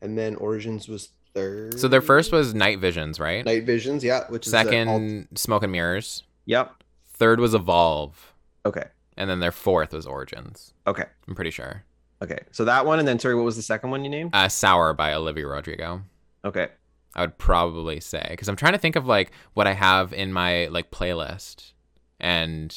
[0.00, 1.78] and then Origins was third.
[1.78, 3.44] So their first was Night Visions, right?
[3.44, 4.24] Night Visions, yeah.
[4.28, 6.22] Which is the Second Smoke and Mirrors.
[6.46, 6.82] Yep.
[7.18, 8.32] Third was Evolve,
[8.64, 8.84] Okay.
[9.16, 10.72] and then their fourth was Origins.
[10.86, 11.04] Okay.
[11.26, 11.84] I'm pretty sure.
[12.22, 12.38] Okay.
[12.52, 14.30] So that one, and then sorry, what was the second one you named?
[14.34, 16.02] Uh, Sour by Olivia Rodrigo.
[16.44, 16.68] Okay.
[17.14, 20.32] I would probably say because I'm trying to think of like what I have in
[20.32, 21.72] my like playlist,
[22.20, 22.76] and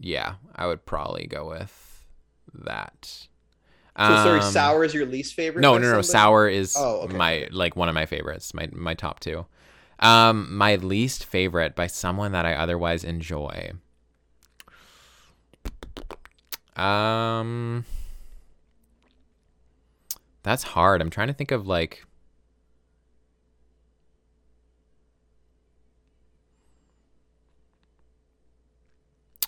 [0.00, 2.06] yeah, I would probably go with
[2.54, 3.28] that.
[3.98, 5.62] So sorry, Um, Sour is your least favorite?
[5.62, 6.02] No, no, no.
[6.02, 6.06] somebody?
[6.08, 8.52] Sour is Oh, okay, my like one of my favorites.
[8.52, 9.46] My my top two.
[9.98, 13.72] Um, my least favorite by someone that I otherwise enjoy.
[16.76, 17.86] Um,
[20.42, 21.00] that's hard.
[21.00, 22.04] I'm trying to think of like.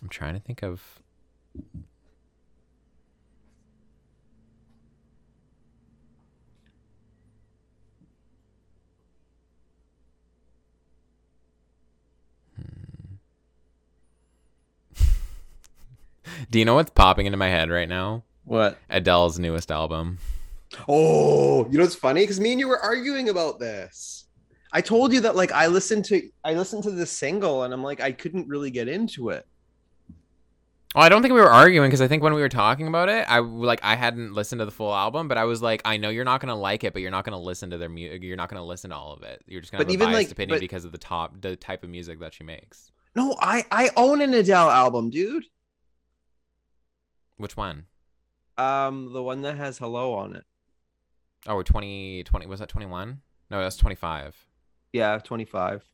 [0.02, 1.00] I'm trying to think of.
[16.50, 18.24] Do you know what's popping into my head right now?
[18.44, 18.78] What?
[18.88, 20.18] Adele's newest album.
[20.88, 22.22] Oh, you know what's funny?
[22.22, 24.26] Because me and you were arguing about this.
[24.72, 27.82] I told you that like I listened to I listened to this single and I'm
[27.82, 29.46] like I couldn't really get into it.
[30.94, 33.08] Oh, I don't think we were arguing because I think when we were talking about
[33.10, 35.96] it, I like I hadn't listened to the full album, but I was like, I
[35.98, 38.22] know you're not gonna like it, but you're not gonna listen to their music.
[38.22, 39.42] You're not gonna listen to all of it.
[39.46, 41.40] You're just gonna But have a even, biased like- opinion but- because of the top,
[41.40, 42.90] the type of music that she makes.
[43.14, 45.44] No, I I own an Adele album, dude.
[47.38, 47.86] Which one?
[48.56, 50.44] Um, the one that has "Hello" on it.
[51.46, 53.20] Oh, we're 20, 20 was that 21?
[53.50, 54.36] No, that's 25.
[54.92, 55.88] Yeah, 25.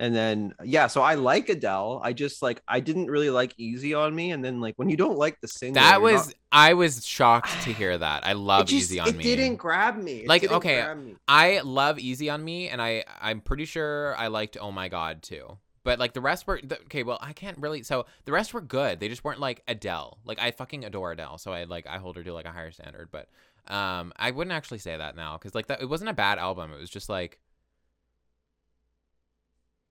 [0.00, 2.00] And then yeah, so I like Adele.
[2.04, 4.96] I just like I didn't really like Easy on Me, and then like when you
[4.96, 8.24] don't like the single, That was, not- I was shocked to hear that.
[8.24, 9.24] I love just, Easy on it Me.
[9.24, 10.20] didn't grab me.
[10.20, 11.16] It Like, okay, me.
[11.26, 15.22] I love Easy on Me, and I I'm pretty sure I liked Oh My God
[15.22, 15.58] too.
[15.84, 17.02] But like the rest were the, okay.
[17.02, 17.82] Well, I can't really.
[17.82, 19.00] So the rest were good.
[19.00, 20.18] They just weren't like Adele.
[20.24, 22.70] Like I fucking adore Adele, so I like I hold her to like a higher
[22.72, 23.08] standard.
[23.10, 23.28] But
[23.72, 26.72] um, I wouldn't actually say that now because like that it wasn't a bad album.
[26.72, 27.38] It was just like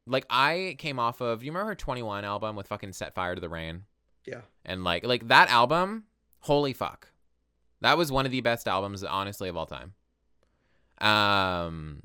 [0.06, 1.44] like I came off of.
[1.44, 3.84] You remember her Twenty One album with fucking Set Fire to the Rain
[4.26, 4.42] Yeah.
[4.66, 6.04] and like like that album.
[6.42, 7.10] Holy fuck,
[7.82, 9.94] that was one of the best albums honestly of all time.
[11.00, 12.02] Um,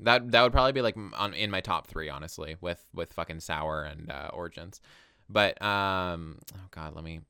[0.00, 3.40] that that would probably be like on in my top three, honestly, with with fucking
[3.40, 4.80] Sour and uh, Origins.
[5.28, 7.20] But um, oh god, let me.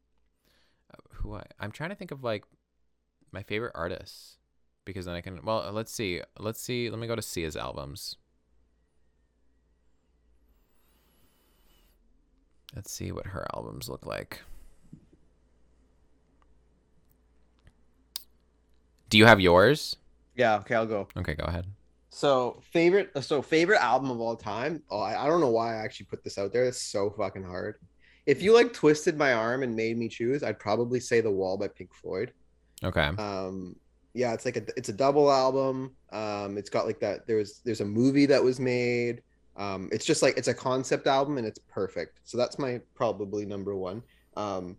[0.93, 2.45] uh, Who I I'm trying to think of like
[3.33, 4.39] my favorite artists
[4.85, 5.41] because then I can.
[5.45, 6.23] Well, uh, let's see.
[6.39, 6.91] Let's see.
[6.91, 8.17] Let me go to Sia's albums.
[12.75, 14.43] Let's see what her albums look like.
[19.09, 19.97] Do you have yours?
[20.37, 21.09] Yeah, okay, I'll go.
[21.17, 21.67] Okay, go ahead.
[22.11, 24.83] So favorite, so favorite album of all time.
[24.91, 26.65] Oh, I, I don't know why I actually put this out there.
[26.65, 27.77] It's so fucking hard.
[28.27, 31.57] If you like twisted my arm and made me choose, I'd probably say The Wall
[31.57, 32.33] by Pink Floyd.
[32.83, 33.11] Okay.
[33.19, 33.77] Um,
[34.13, 35.95] yeah, it's like a it's a double album.
[36.13, 37.27] Um, it's got like that.
[37.27, 39.23] There's there's a movie that was made.
[39.57, 42.21] Um, it's just like it's a concept album and it's perfect.
[42.25, 44.03] So that's my probably number one.
[44.37, 44.77] Um,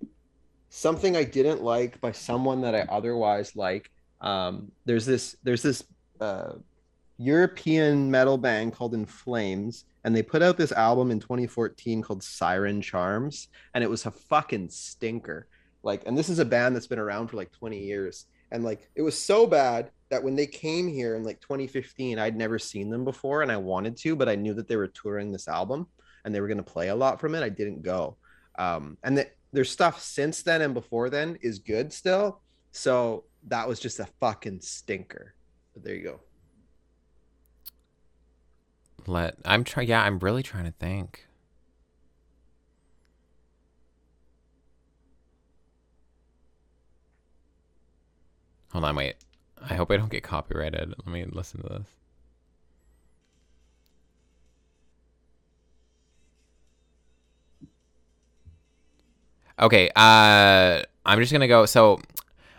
[0.69, 3.89] something I didn't like by someone that I otherwise like.
[4.19, 5.83] Um, there's this there's this
[6.19, 6.53] uh,
[7.21, 12.23] European metal band called In Flames, and they put out this album in 2014 called
[12.23, 15.47] Siren Charms, and it was a fucking stinker.
[15.83, 18.89] Like, and this is a band that's been around for like 20 years, and like
[18.95, 22.89] it was so bad that when they came here in like 2015, I'd never seen
[22.89, 25.87] them before, and I wanted to, but I knew that they were touring this album
[26.25, 27.43] and they were going to play a lot from it.
[27.43, 28.17] I didn't go,
[28.57, 32.41] um, and that their stuff since then and before then is good still.
[32.71, 35.35] So that was just a fucking stinker.
[35.73, 36.19] But there you go.
[39.07, 39.87] Let I'm trying.
[39.87, 41.27] Yeah, I'm really trying to think.
[48.71, 49.15] Hold on, wait.
[49.61, 50.93] I hope I don't get copyrighted.
[51.05, 51.87] Let me listen to this.
[59.59, 61.99] Okay, uh I'm just gonna go so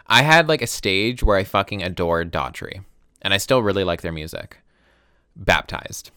[0.06, 2.84] I had like a stage where I fucking adored Daughtry.
[3.22, 4.58] And I still really like their music.
[5.36, 6.10] Baptized.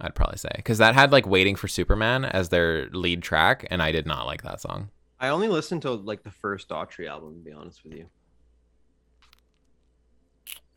[0.00, 0.50] I'd probably say.
[0.56, 4.26] Because that had like Waiting for Superman as their lead track, and I did not
[4.26, 4.90] like that song.
[5.20, 8.06] I only listened to like the first Daughtry album, to be honest with you.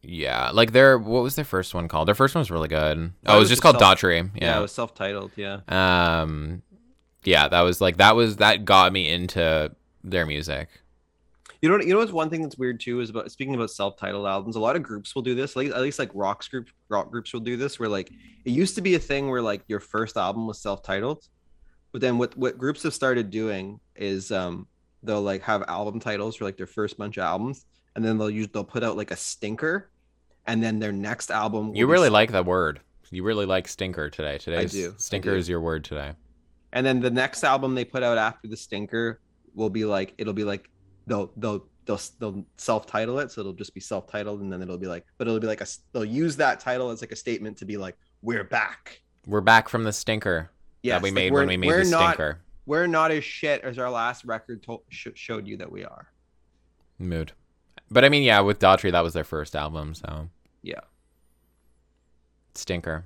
[0.03, 2.07] Yeah, like their what was their first one called?
[2.07, 2.97] Their first one was really good.
[2.97, 4.31] Mine Oh, it was was just called self- Daughtry.
[4.35, 4.57] Yeah, Yeah.
[4.57, 5.31] it was self-titled.
[5.35, 5.59] Yeah.
[5.67, 6.63] um,
[7.23, 9.71] yeah, that was like that was that got me into
[10.03, 10.69] their music.
[11.61, 13.69] You know, what- you know what's one thing that's weird too is about speaking about
[13.69, 14.55] self-titled albums.
[14.55, 15.55] A lot of groups will do this.
[15.55, 17.79] Like at least like rocks group rock groups will do this.
[17.79, 18.09] Where like
[18.45, 21.27] it used to be a thing where like your first album was self-titled,
[21.91, 24.67] but then what what groups have started doing is um
[25.03, 27.65] they'll like have album titles for like their first bunch of albums,
[27.95, 29.91] and then they'll use they'll put out like a stinker,
[30.47, 31.69] and then their next album.
[31.69, 32.79] will You really like that word.
[33.11, 34.39] You really like stinker today.
[34.57, 34.65] I
[34.97, 35.35] Stinker do.
[35.35, 36.13] is your word today.
[36.73, 39.19] and then the next album they put out after the stinker
[39.53, 40.69] will be like it'll be like
[41.11, 44.87] they'll they'll they'll they'll self-title it so it'll just be self-titled and then it'll be
[44.87, 47.65] like but it'll be like a they'll use that title as like a statement to
[47.65, 50.49] be like we're back We're back from the stinker
[50.83, 52.39] yeah that we made when we made we're the not stinker.
[52.65, 56.07] we're not as shit as our last record to- sh- showed you that we are
[56.97, 57.33] Mood.
[57.89, 60.29] But I mean, yeah, with Daughtry, that was their first album, so
[60.63, 60.79] yeah
[62.55, 63.05] stinker.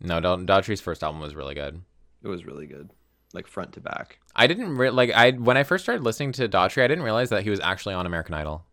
[0.00, 1.80] No, Da- Daughtry's first album was really good.
[2.22, 2.90] it was really good
[3.34, 6.48] like front to back I didn't re- like I when I first started listening to
[6.48, 8.64] Daughtry, I didn't realize that he was actually on American Idol.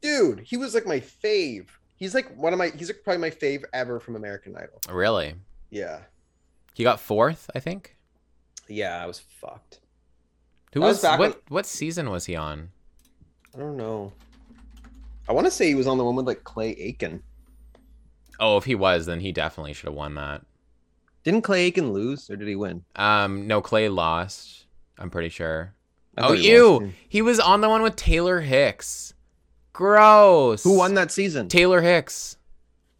[0.00, 1.66] Dude, he was like my fave.
[1.96, 2.72] He's like one of my.
[2.76, 4.80] He's like probably my fave ever from American Idol.
[4.90, 5.34] Really?
[5.70, 6.00] Yeah.
[6.74, 7.96] He got fourth, I think.
[8.68, 9.80] Yeah, I was fucked.
[10.72, 11.30] Who That was was, back what?
[11.30, 12.70] when- What season was he on?
[13.54, 14.12] I don't know.
[15.28, 17.22] I want to say he was on the one with like Clay Aiken.
[18.40, 20.42] Oh, if he was, then he definitely should have won that.
[21.24, 24.66] Didn't clay aiken lose or did he win Um, no, Clay lost.
[24.98, 25.74] I'm pretty sure.
[26.18, 26.80] Oh, he ew!
[26.80, 26.92] lost.
[27.08, 29.14] He was on the one with Taylor Hicks.
[29.72, 30.62] Gross.
[30.64, 32.36] who won that season Taylor Hicks.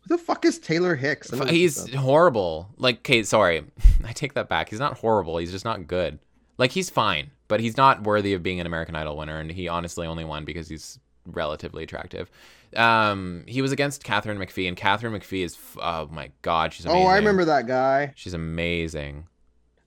[0.00, 2.70] who the fuck is taylor hicks I know this He's horrible.
[2.78, 3.64] Like, okay, sorry.
[4.04, 4.70] I take that back.
[4.70, 5.36] He's not horrible.
[5.36, 6.18] He's just not good.
[6.58, 9.38] Like, he's fine, but he's not worthy of being an American Idol winner.
[9.38, 12.30] And he honestly only won because he's relatively attractive.
[12.76, 17.06] Um, he was against Katharine McPhee, and Katharine McPhee is, oh my God, she's amazing.
[17.06, 19.26] oh i remember that guy She's amazing.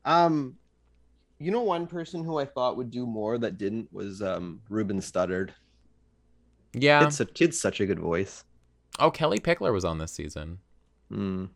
[0.06, 0.58] Um,
[1.40, 5.00] you know, one person who I thought would do more that didn't was um Ruben
[5.00, 5.50] Studdard.
[6.74, 7.06] Yeah.
[7.06, 8.44] It's a kid's such a good voice.
[9.00, 10.60] Oh, Kellie Pickler was on this season.
[11.12, 11.50] Mm.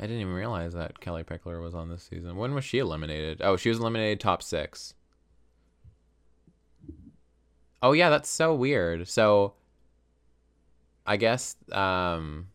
[0.00, 2.36] I didn't even realize that Kellie Pickler was on this season.
[2.36, 3.40] When was she eliminated?
[3.42, 4.94] Oh, she was eliminated top six.
[7.82, 9.08] Oh yeah, that's so weird.
[9.08, 9.54] So
[11.04, 12.48] I guess um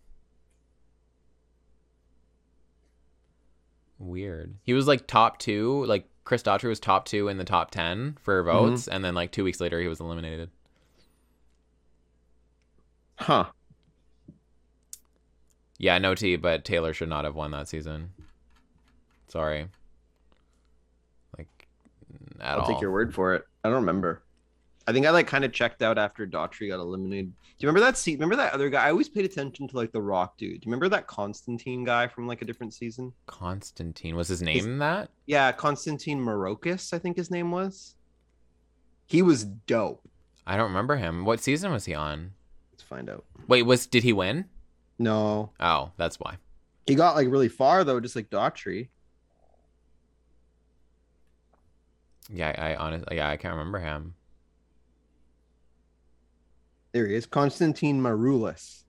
[4.00, 4.56] weird.
[4.64, 8.18] He was like top two, like Chris Daughtry was top two in the top ten
[8.22, 10.50] for votes, and then like two weeks later he was eliminated.
[13.20, 13.46] Huh.
[15.80, 18.12] Yeah, no T, but Taylor should not have won that season.
[19.28, 19.68] Sorry.
[21.38, 21.68] Like
[22.40, 22.68] at I'll all.
[22.68, 23.46] take your word for it.
[23.64, 24.22] I don't remember.
[24.88, 27.28] I think I like kind of checked out after Daughtry got eliminated.
[27.32, 28.14] Do you remember that seat?
[28.16, 28.86] Remember that other guy?
[28.86, 30.62] I always paid attention to like the Rock dude.
[30.62, 33.12] Do you remember that Constantine guy from like a different season?
[33.26, 35.10] Constantine was his name that?
[35.26, 37.96] Yeah, Constantine Marokis, I think his name was.
[39.08, 40.08] He was dope.
[40.46, 41.26] I don't remember him.
[41.26, 42.32] What season was he on?
[42.72, 43.26] Let's find out.
[43.48, 44.46] Wait, was did he win?
[45.00, 46.38] No, Oh, that's why.
[46.86, 48.88] he got like really far though, just like Daughtry.
[52.34, 54.14] Yeah, I, I honestly, yeah, I can't remember him.
[56.98, 58.86] There he is, Constantine Maroulis.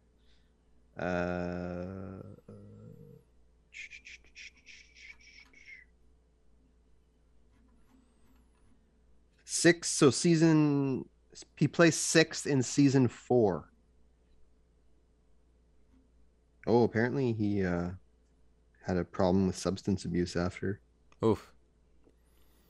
[0.99, 2.23] Uh,
[9.45, 9.91] six.
[9.91, 11.05] So season
[11.57, 13.69] he placed sixth in season four.
[16.67, 17.91] Oh, apparently he uh,
[18.87, 20.81] had a problem with substance abuse after
[21.23, 21.53] Oof.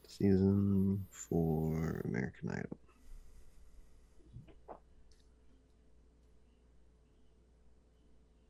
[0.04, 2.76] season four American Idol.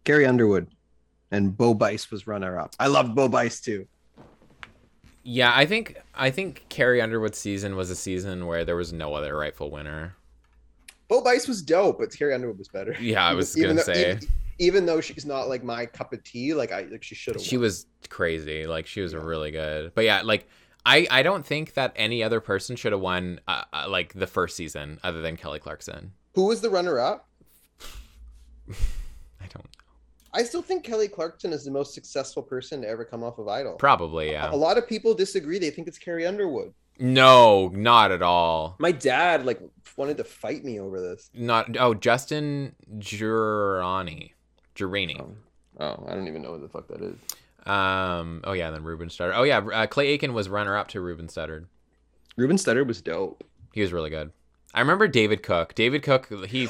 [0.09, 0.69] Carrie Underwood
[1.33, 2.75] and Bo Bice was runner up.
[2.81, 3.87] I loved Bo Bice too.
[5.23, 9.13] Yeah, I think I think Carrie Underwood's season was a season where there was no
[9.13, 10.17] other rightful winner.
[11.09, 12.97] Bo Bice was dope, but Carrie Underwood was better.
[12.99, 14.29] Yeah, I was Even gonna though- say even,
[14.59, 17.43] even though she's not like my cup of tea, like I like she should have.
[17.45, 18.67] she was crazy.
[18.67, 19.93] Like she was really good.
[19.95, 20.49] But yeah, like
[20.87, 24.27] I I don't think that any other person should have won uh, uh, like the
[24.27, 26.13] first season other than Kelly Clarkson.
[26.33, 27.29] Who was the runner up?
[28.71, 29.67] I don't.
[30.33, 33.49] I still think Kelly Clarkson is the most successful person to ever come off of
[33.49, 33.75] Idol.
[33.75, 34.53] Probably, yeah.
[34.53, 35.59] A lot of people disagree.
[35.59, 36.75] They think it's Carrie Underwood.
[36.99, 38.77] No, not at all.
[38.79, 39.61] My dad like
[39.97, 41.31] wanted to fight me over this.
[41.33, 44.33] Not oh, Justin Jurani.
[44.75, 45.21] Jurini.
[45.21, 45.35] Oh,
[45.81, 47.17] oh I don't even know what the fuck that is.
[47.67, 48.41] Um.
[48.45, 48.71] Oh yeah.
[48.71, 49.37] Then Ruben Studdard.
[49.37, 49.59] Oh yeah.
[49.59, 51.67] Uh, Clay Aiken was runner up to Ruben Studdard.
[52.37, 53.45] Ruben Studdard was dope.
[53.73, 54.33] He was really good.
[54.75, 55.75] I remember David Cook.
[55.75, 56.29] David Cook.
[56.47, 56.69] He.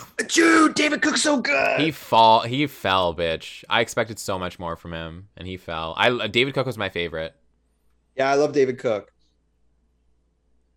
[0.68, 1.80] Dude, David Cook's so good.
[1.80, 2.42] He fall.
[2.42, 3.64] He fell, bitch.
[3.70, 5.94] I expected so much more from him, and he fell.
[5.96, 7.34] I David Cook was my favorite.
[8.16, 9.12] Yeah, I love David Cook.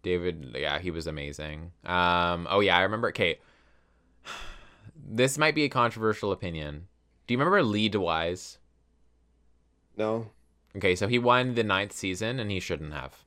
[0.02, 1.72] David, yeah, he was amazing.
[1.86, 2.48] Um.
[2.50, 3.10] Oh yeah, I remember.
[3.10, 3.40] Okay.
[5.14, 6.88] This might be a controversial opinion.
[7.28, 8.60] Do you remember Lee DeWyze?
[9.98, 10.28] No.
[10.78, 13.26] Okay, so he won the ninth season, and he shouldn't have.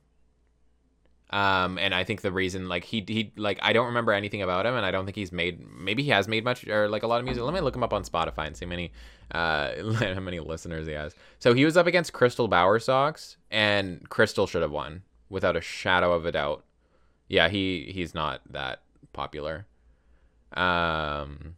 [1.31, 4.65] Um, and I think the reason, like he he like I don't remember anything about
[4.65, 5.59] him, and I don't think he's made.
[5.75, 7.43] Maybe he has made much or like a lot of music.
[7.43, 8.91] Let me look him up on Spotify and see how many
[9.31, 11.15] uh how many listeners he has.
[11.39, 15.61] So he was up against Crystal Bower Bowersox, and Crystal should have won without a
[15.61, 16.63] shadow of a doubt.
[17.27, 18.81] Yeah, he he's not that
[19.13, 19.65] popular.
[20.53, 21.55] Um.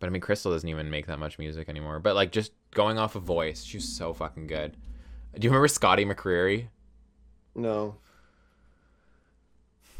[0.00, 1.98] But I mean, Crystal doesn't even make that much music anymore.
[1.98, 4.76] But like, just going off of voice, she's so fucking good.
[5.36, 6.68] Do you remember Scotty McCreery?
[7.58, 7.96] No.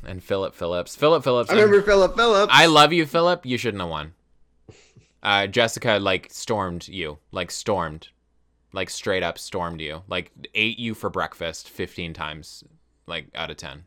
[0.07, 0.95] And Phillip Phillips.
[0.95, 1.51] Phillip Phillips.
[1.51, 2.53] I remember Phillip Phillips.
[2.55, 3.45] I love you, Phillip.
[3.45, 4.15] You shouldn't have won.
[5.23, 8.09] Uh, Jessica like stormed you, like stormed,
[8.73, 12.63] like straight up stormed you, like ate you for breakfast fifteen times,
[13.09, 13.83] like out of ten.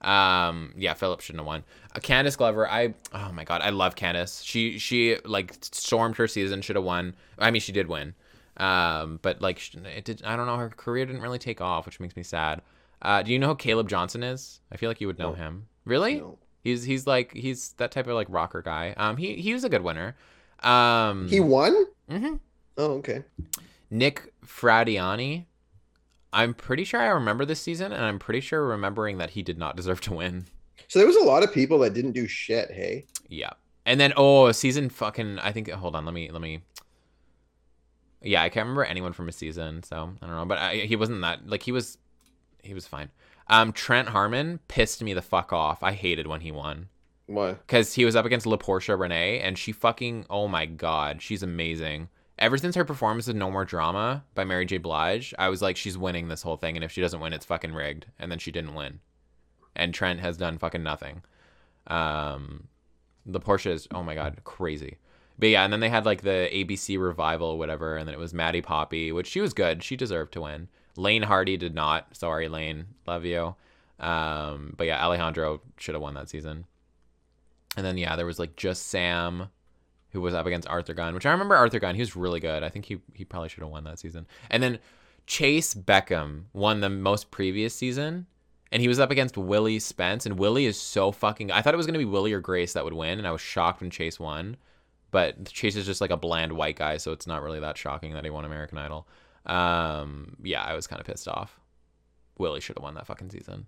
[0.00, 1.62] Um, yeah, Phillip shouldn't have won.
[1.94, 4.44] Uh, Candice Glover, I oh my god, I love Candice.
[4.44, 7.14] She she like stormed her season, should have won.
[7.38, 8.14] I mean, she did win.
[8.56, 10.22] Um, but like it did.
[10.24, 10.56] I don't know.
[10.56, 12.62] Her career didn't really take off, which makes me sad.
[13.02, 14.60] Uh, do you know who Caleb Johnson is?
[14.72, 15.34] I feel like you would know No.
[15.34, 15.66] him.
[15.84, 16.16] Really?
[16.16, 16.38] No.
[16.62, 18.94] He's he's like he's that type of like rocker guy.
[18.96, 20.16] Um, he he was a good winner.
[20.62, 21.74] Um, He won?
[22.10, 22.34] Mm-hmm.
[22.78, 23.22] Oh, okay.
[23.90, 25.44] Nick Fradiani.
[26.32, 29.58] I'm pretty sure I remember this season, and I'm pretty sure remembering that he did
[29.58, 30.46] not deserve to win.
[30.88, 33.04] So there was a lot of people that didn't do shit, hey?
[33.28, 33.50] Yeah.
[33.86, 36.62] And then oh, season fucking I think hold on, let me let me
[38.22, 40.96] Yeah, I can't remember anyone from a season, so I don't know, but I, he
[40.96, 41.98] wasn't that like he was
[42.64, 43.10] he was fine.
[43.48, 45.82] Um Trent Harmon pissed me the fuck off.
[45.82, 46.88] I hated when he won
[47.26, 47.56] Why?
[47.66, 52.08] cuz he was up against La'Porsha Renae and she fucking oh my god, she's amazing.
[52.38, 54.78] Ever since her performance of No More Drama by Mary J.
[54.78, 57.46] Blige, I was like, she's winning this whole thing, and if she doesn't win, it's
[57.46, 58.06] fucking rigged.
[58.18, 58.98] And then she didn't win,
[59.76, 61.22] and Trent has done fucking nothing.
[61.86, 62.66] Um,
[63.24, 64.98] the Porsche is oh my god crazy.
[65.38, 68.20] But yeah, and then they had like the ABC revival or whatever, and then it
[68.20, 69.82] was Maddie Poppe, which she was good.
[69.82, 70.68] She deserved to win.
[70.96, 72.16] Laine Hardy did not.
[72.16, 72.86] Sorry, Laine.
[73.06, 73.54] Love you.
[73.98, 76.66] Um, but yeah, Alejandro should have won that season.
[77.76, 79.48] And then yeah, there was like just Sam,
[80.10, 81.94] who was up against Arthur Gunn, which I remember Arthur Gunn.
[81.94, 82.62] He was really good.
[82.62, 84.26] I think he he probably should have won that season.
[84.50, 84.78] And then
[85.26, 88.26] Chayce Beckham won the most previous season,
[88.70, 90.26] and he was up against Willie Spence.
[90.26, 91.50] And Willie is so fucking.
[91.50, 93.40] I thought it was gonna be Willie or Grace that would win, and I was
[93.40, 94.56] shocked when Chayce won.
[95.10, 98.14] But Chayce is just like a bland white guy, so it's not really that shocking
[98.14, 99.06] that he won American Idol.
[99.46, 101.58] Um, yeah, I was kind of pissed off.
[102.38, 103.66] Willie should have won that fucking season.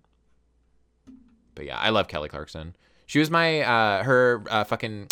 [1.55, 2.75] But yeah, I love Kelly Clarkson.
[3.05, 5.07] She was my uh her uh fucking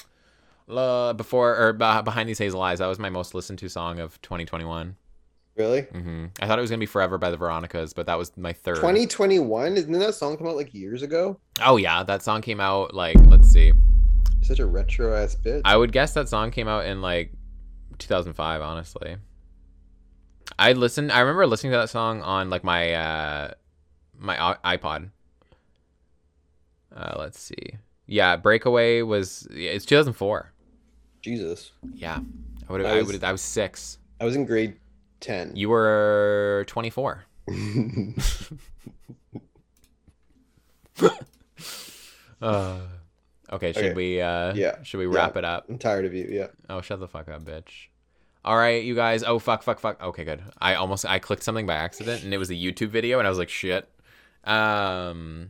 [0.69, 2.79] uh, before or uh, behind these hazel eyes.
[2.79, 4.95] That was my most listened to song of 2021.
[5.55, 5.83] Really?
[5.83, 6.25] Mm-hmm.
[6.41, 8.75] I thought it was gonna be Forever by the Veronicas, but that was my third.
[8.75, 9.75] 2021?
[9.75, 11.39] Didn't that song come out like years ago?
[11.63, 13.71] Oh yeah, that song came out like let's see.
[14.41, 15.61] Such a retro ass bitch.
[15.63, 17.31] I would guess that song came out in like
[17.99, 18.61] 2005.
[18.61, 19.15] Honestly,
[20.59, 21.11] I listened.
[21.11, 23.51] I remember listening to that song on like my uh
[24.17, 25.09] my iPod.
[26.95, 27.75] Uh, let's see.
[28.07, 30.51] Yeah, Breakaway was yeah, it's 2004.
[31.21, 31.71] Jesus.
[31.93, 32.19] Yeah,
[32.69, 32.85] I would.
[32.85, 33.23] I would.
[33.23, 33.97] I was six.
[34.21, 34.77] I was in grade
[35.21, 35.55] 10.
[35.55, 37.25] You were 24.
[42.41, 42.79] Uh,
[43.51, 43.93] okay, should Okay.
[43.93, 44.21] we?
[44.21, 44.83] Uh, Yeah.
[44.83, 45.15] Should we Yeah.
[45.15, 45.65] wrap it up?
[45.69, 46.27] I'm tired of you.
[46.29, 46.47] Yeah.
[46.69, 47.87] Oh, shut the fuck up, bitch.
[48.45, 49.23] All right, you guys.
[49.23, 49.99] Oh, fuck, fuck, fuck.
[49.99, 50.43] Okay, good.
[50.59, 53.29] I almost I clicked something by accident, and it was a YouTube video, and I
[53.29, 53.89] was like, shit.
[54.43, 55.49] Um,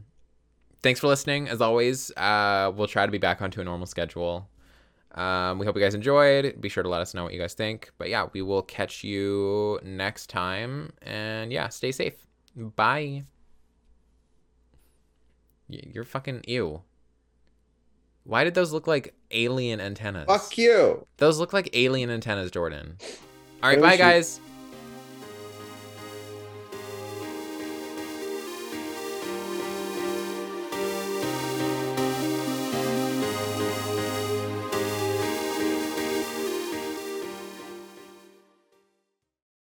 [0.82, 1.50] thanks for listening.
[1.50, 4.48] As always, uh, we'll try to be back onto a normal schedule.
[5.14, 6.62] Um, we hope you guys enjoyed.
[6.62, 7.92] Be sure to let us know what you guys think.
[7.98, 10.94] But yeah, we will catch you next time.
[11.02, 12.26] And yeah, stay safe.
[12.56, 13.24] Bye.
[15.68, 16.82] You're fucking ew.
[18.26, 20.26] Why did those look like alien antennas?
[20.28, 21.06] Fuck you.
[21.18, 22.98] Those look like alien antennas, Jordan.
[23.64, 24.40] All right, Maybe bye, should- guys.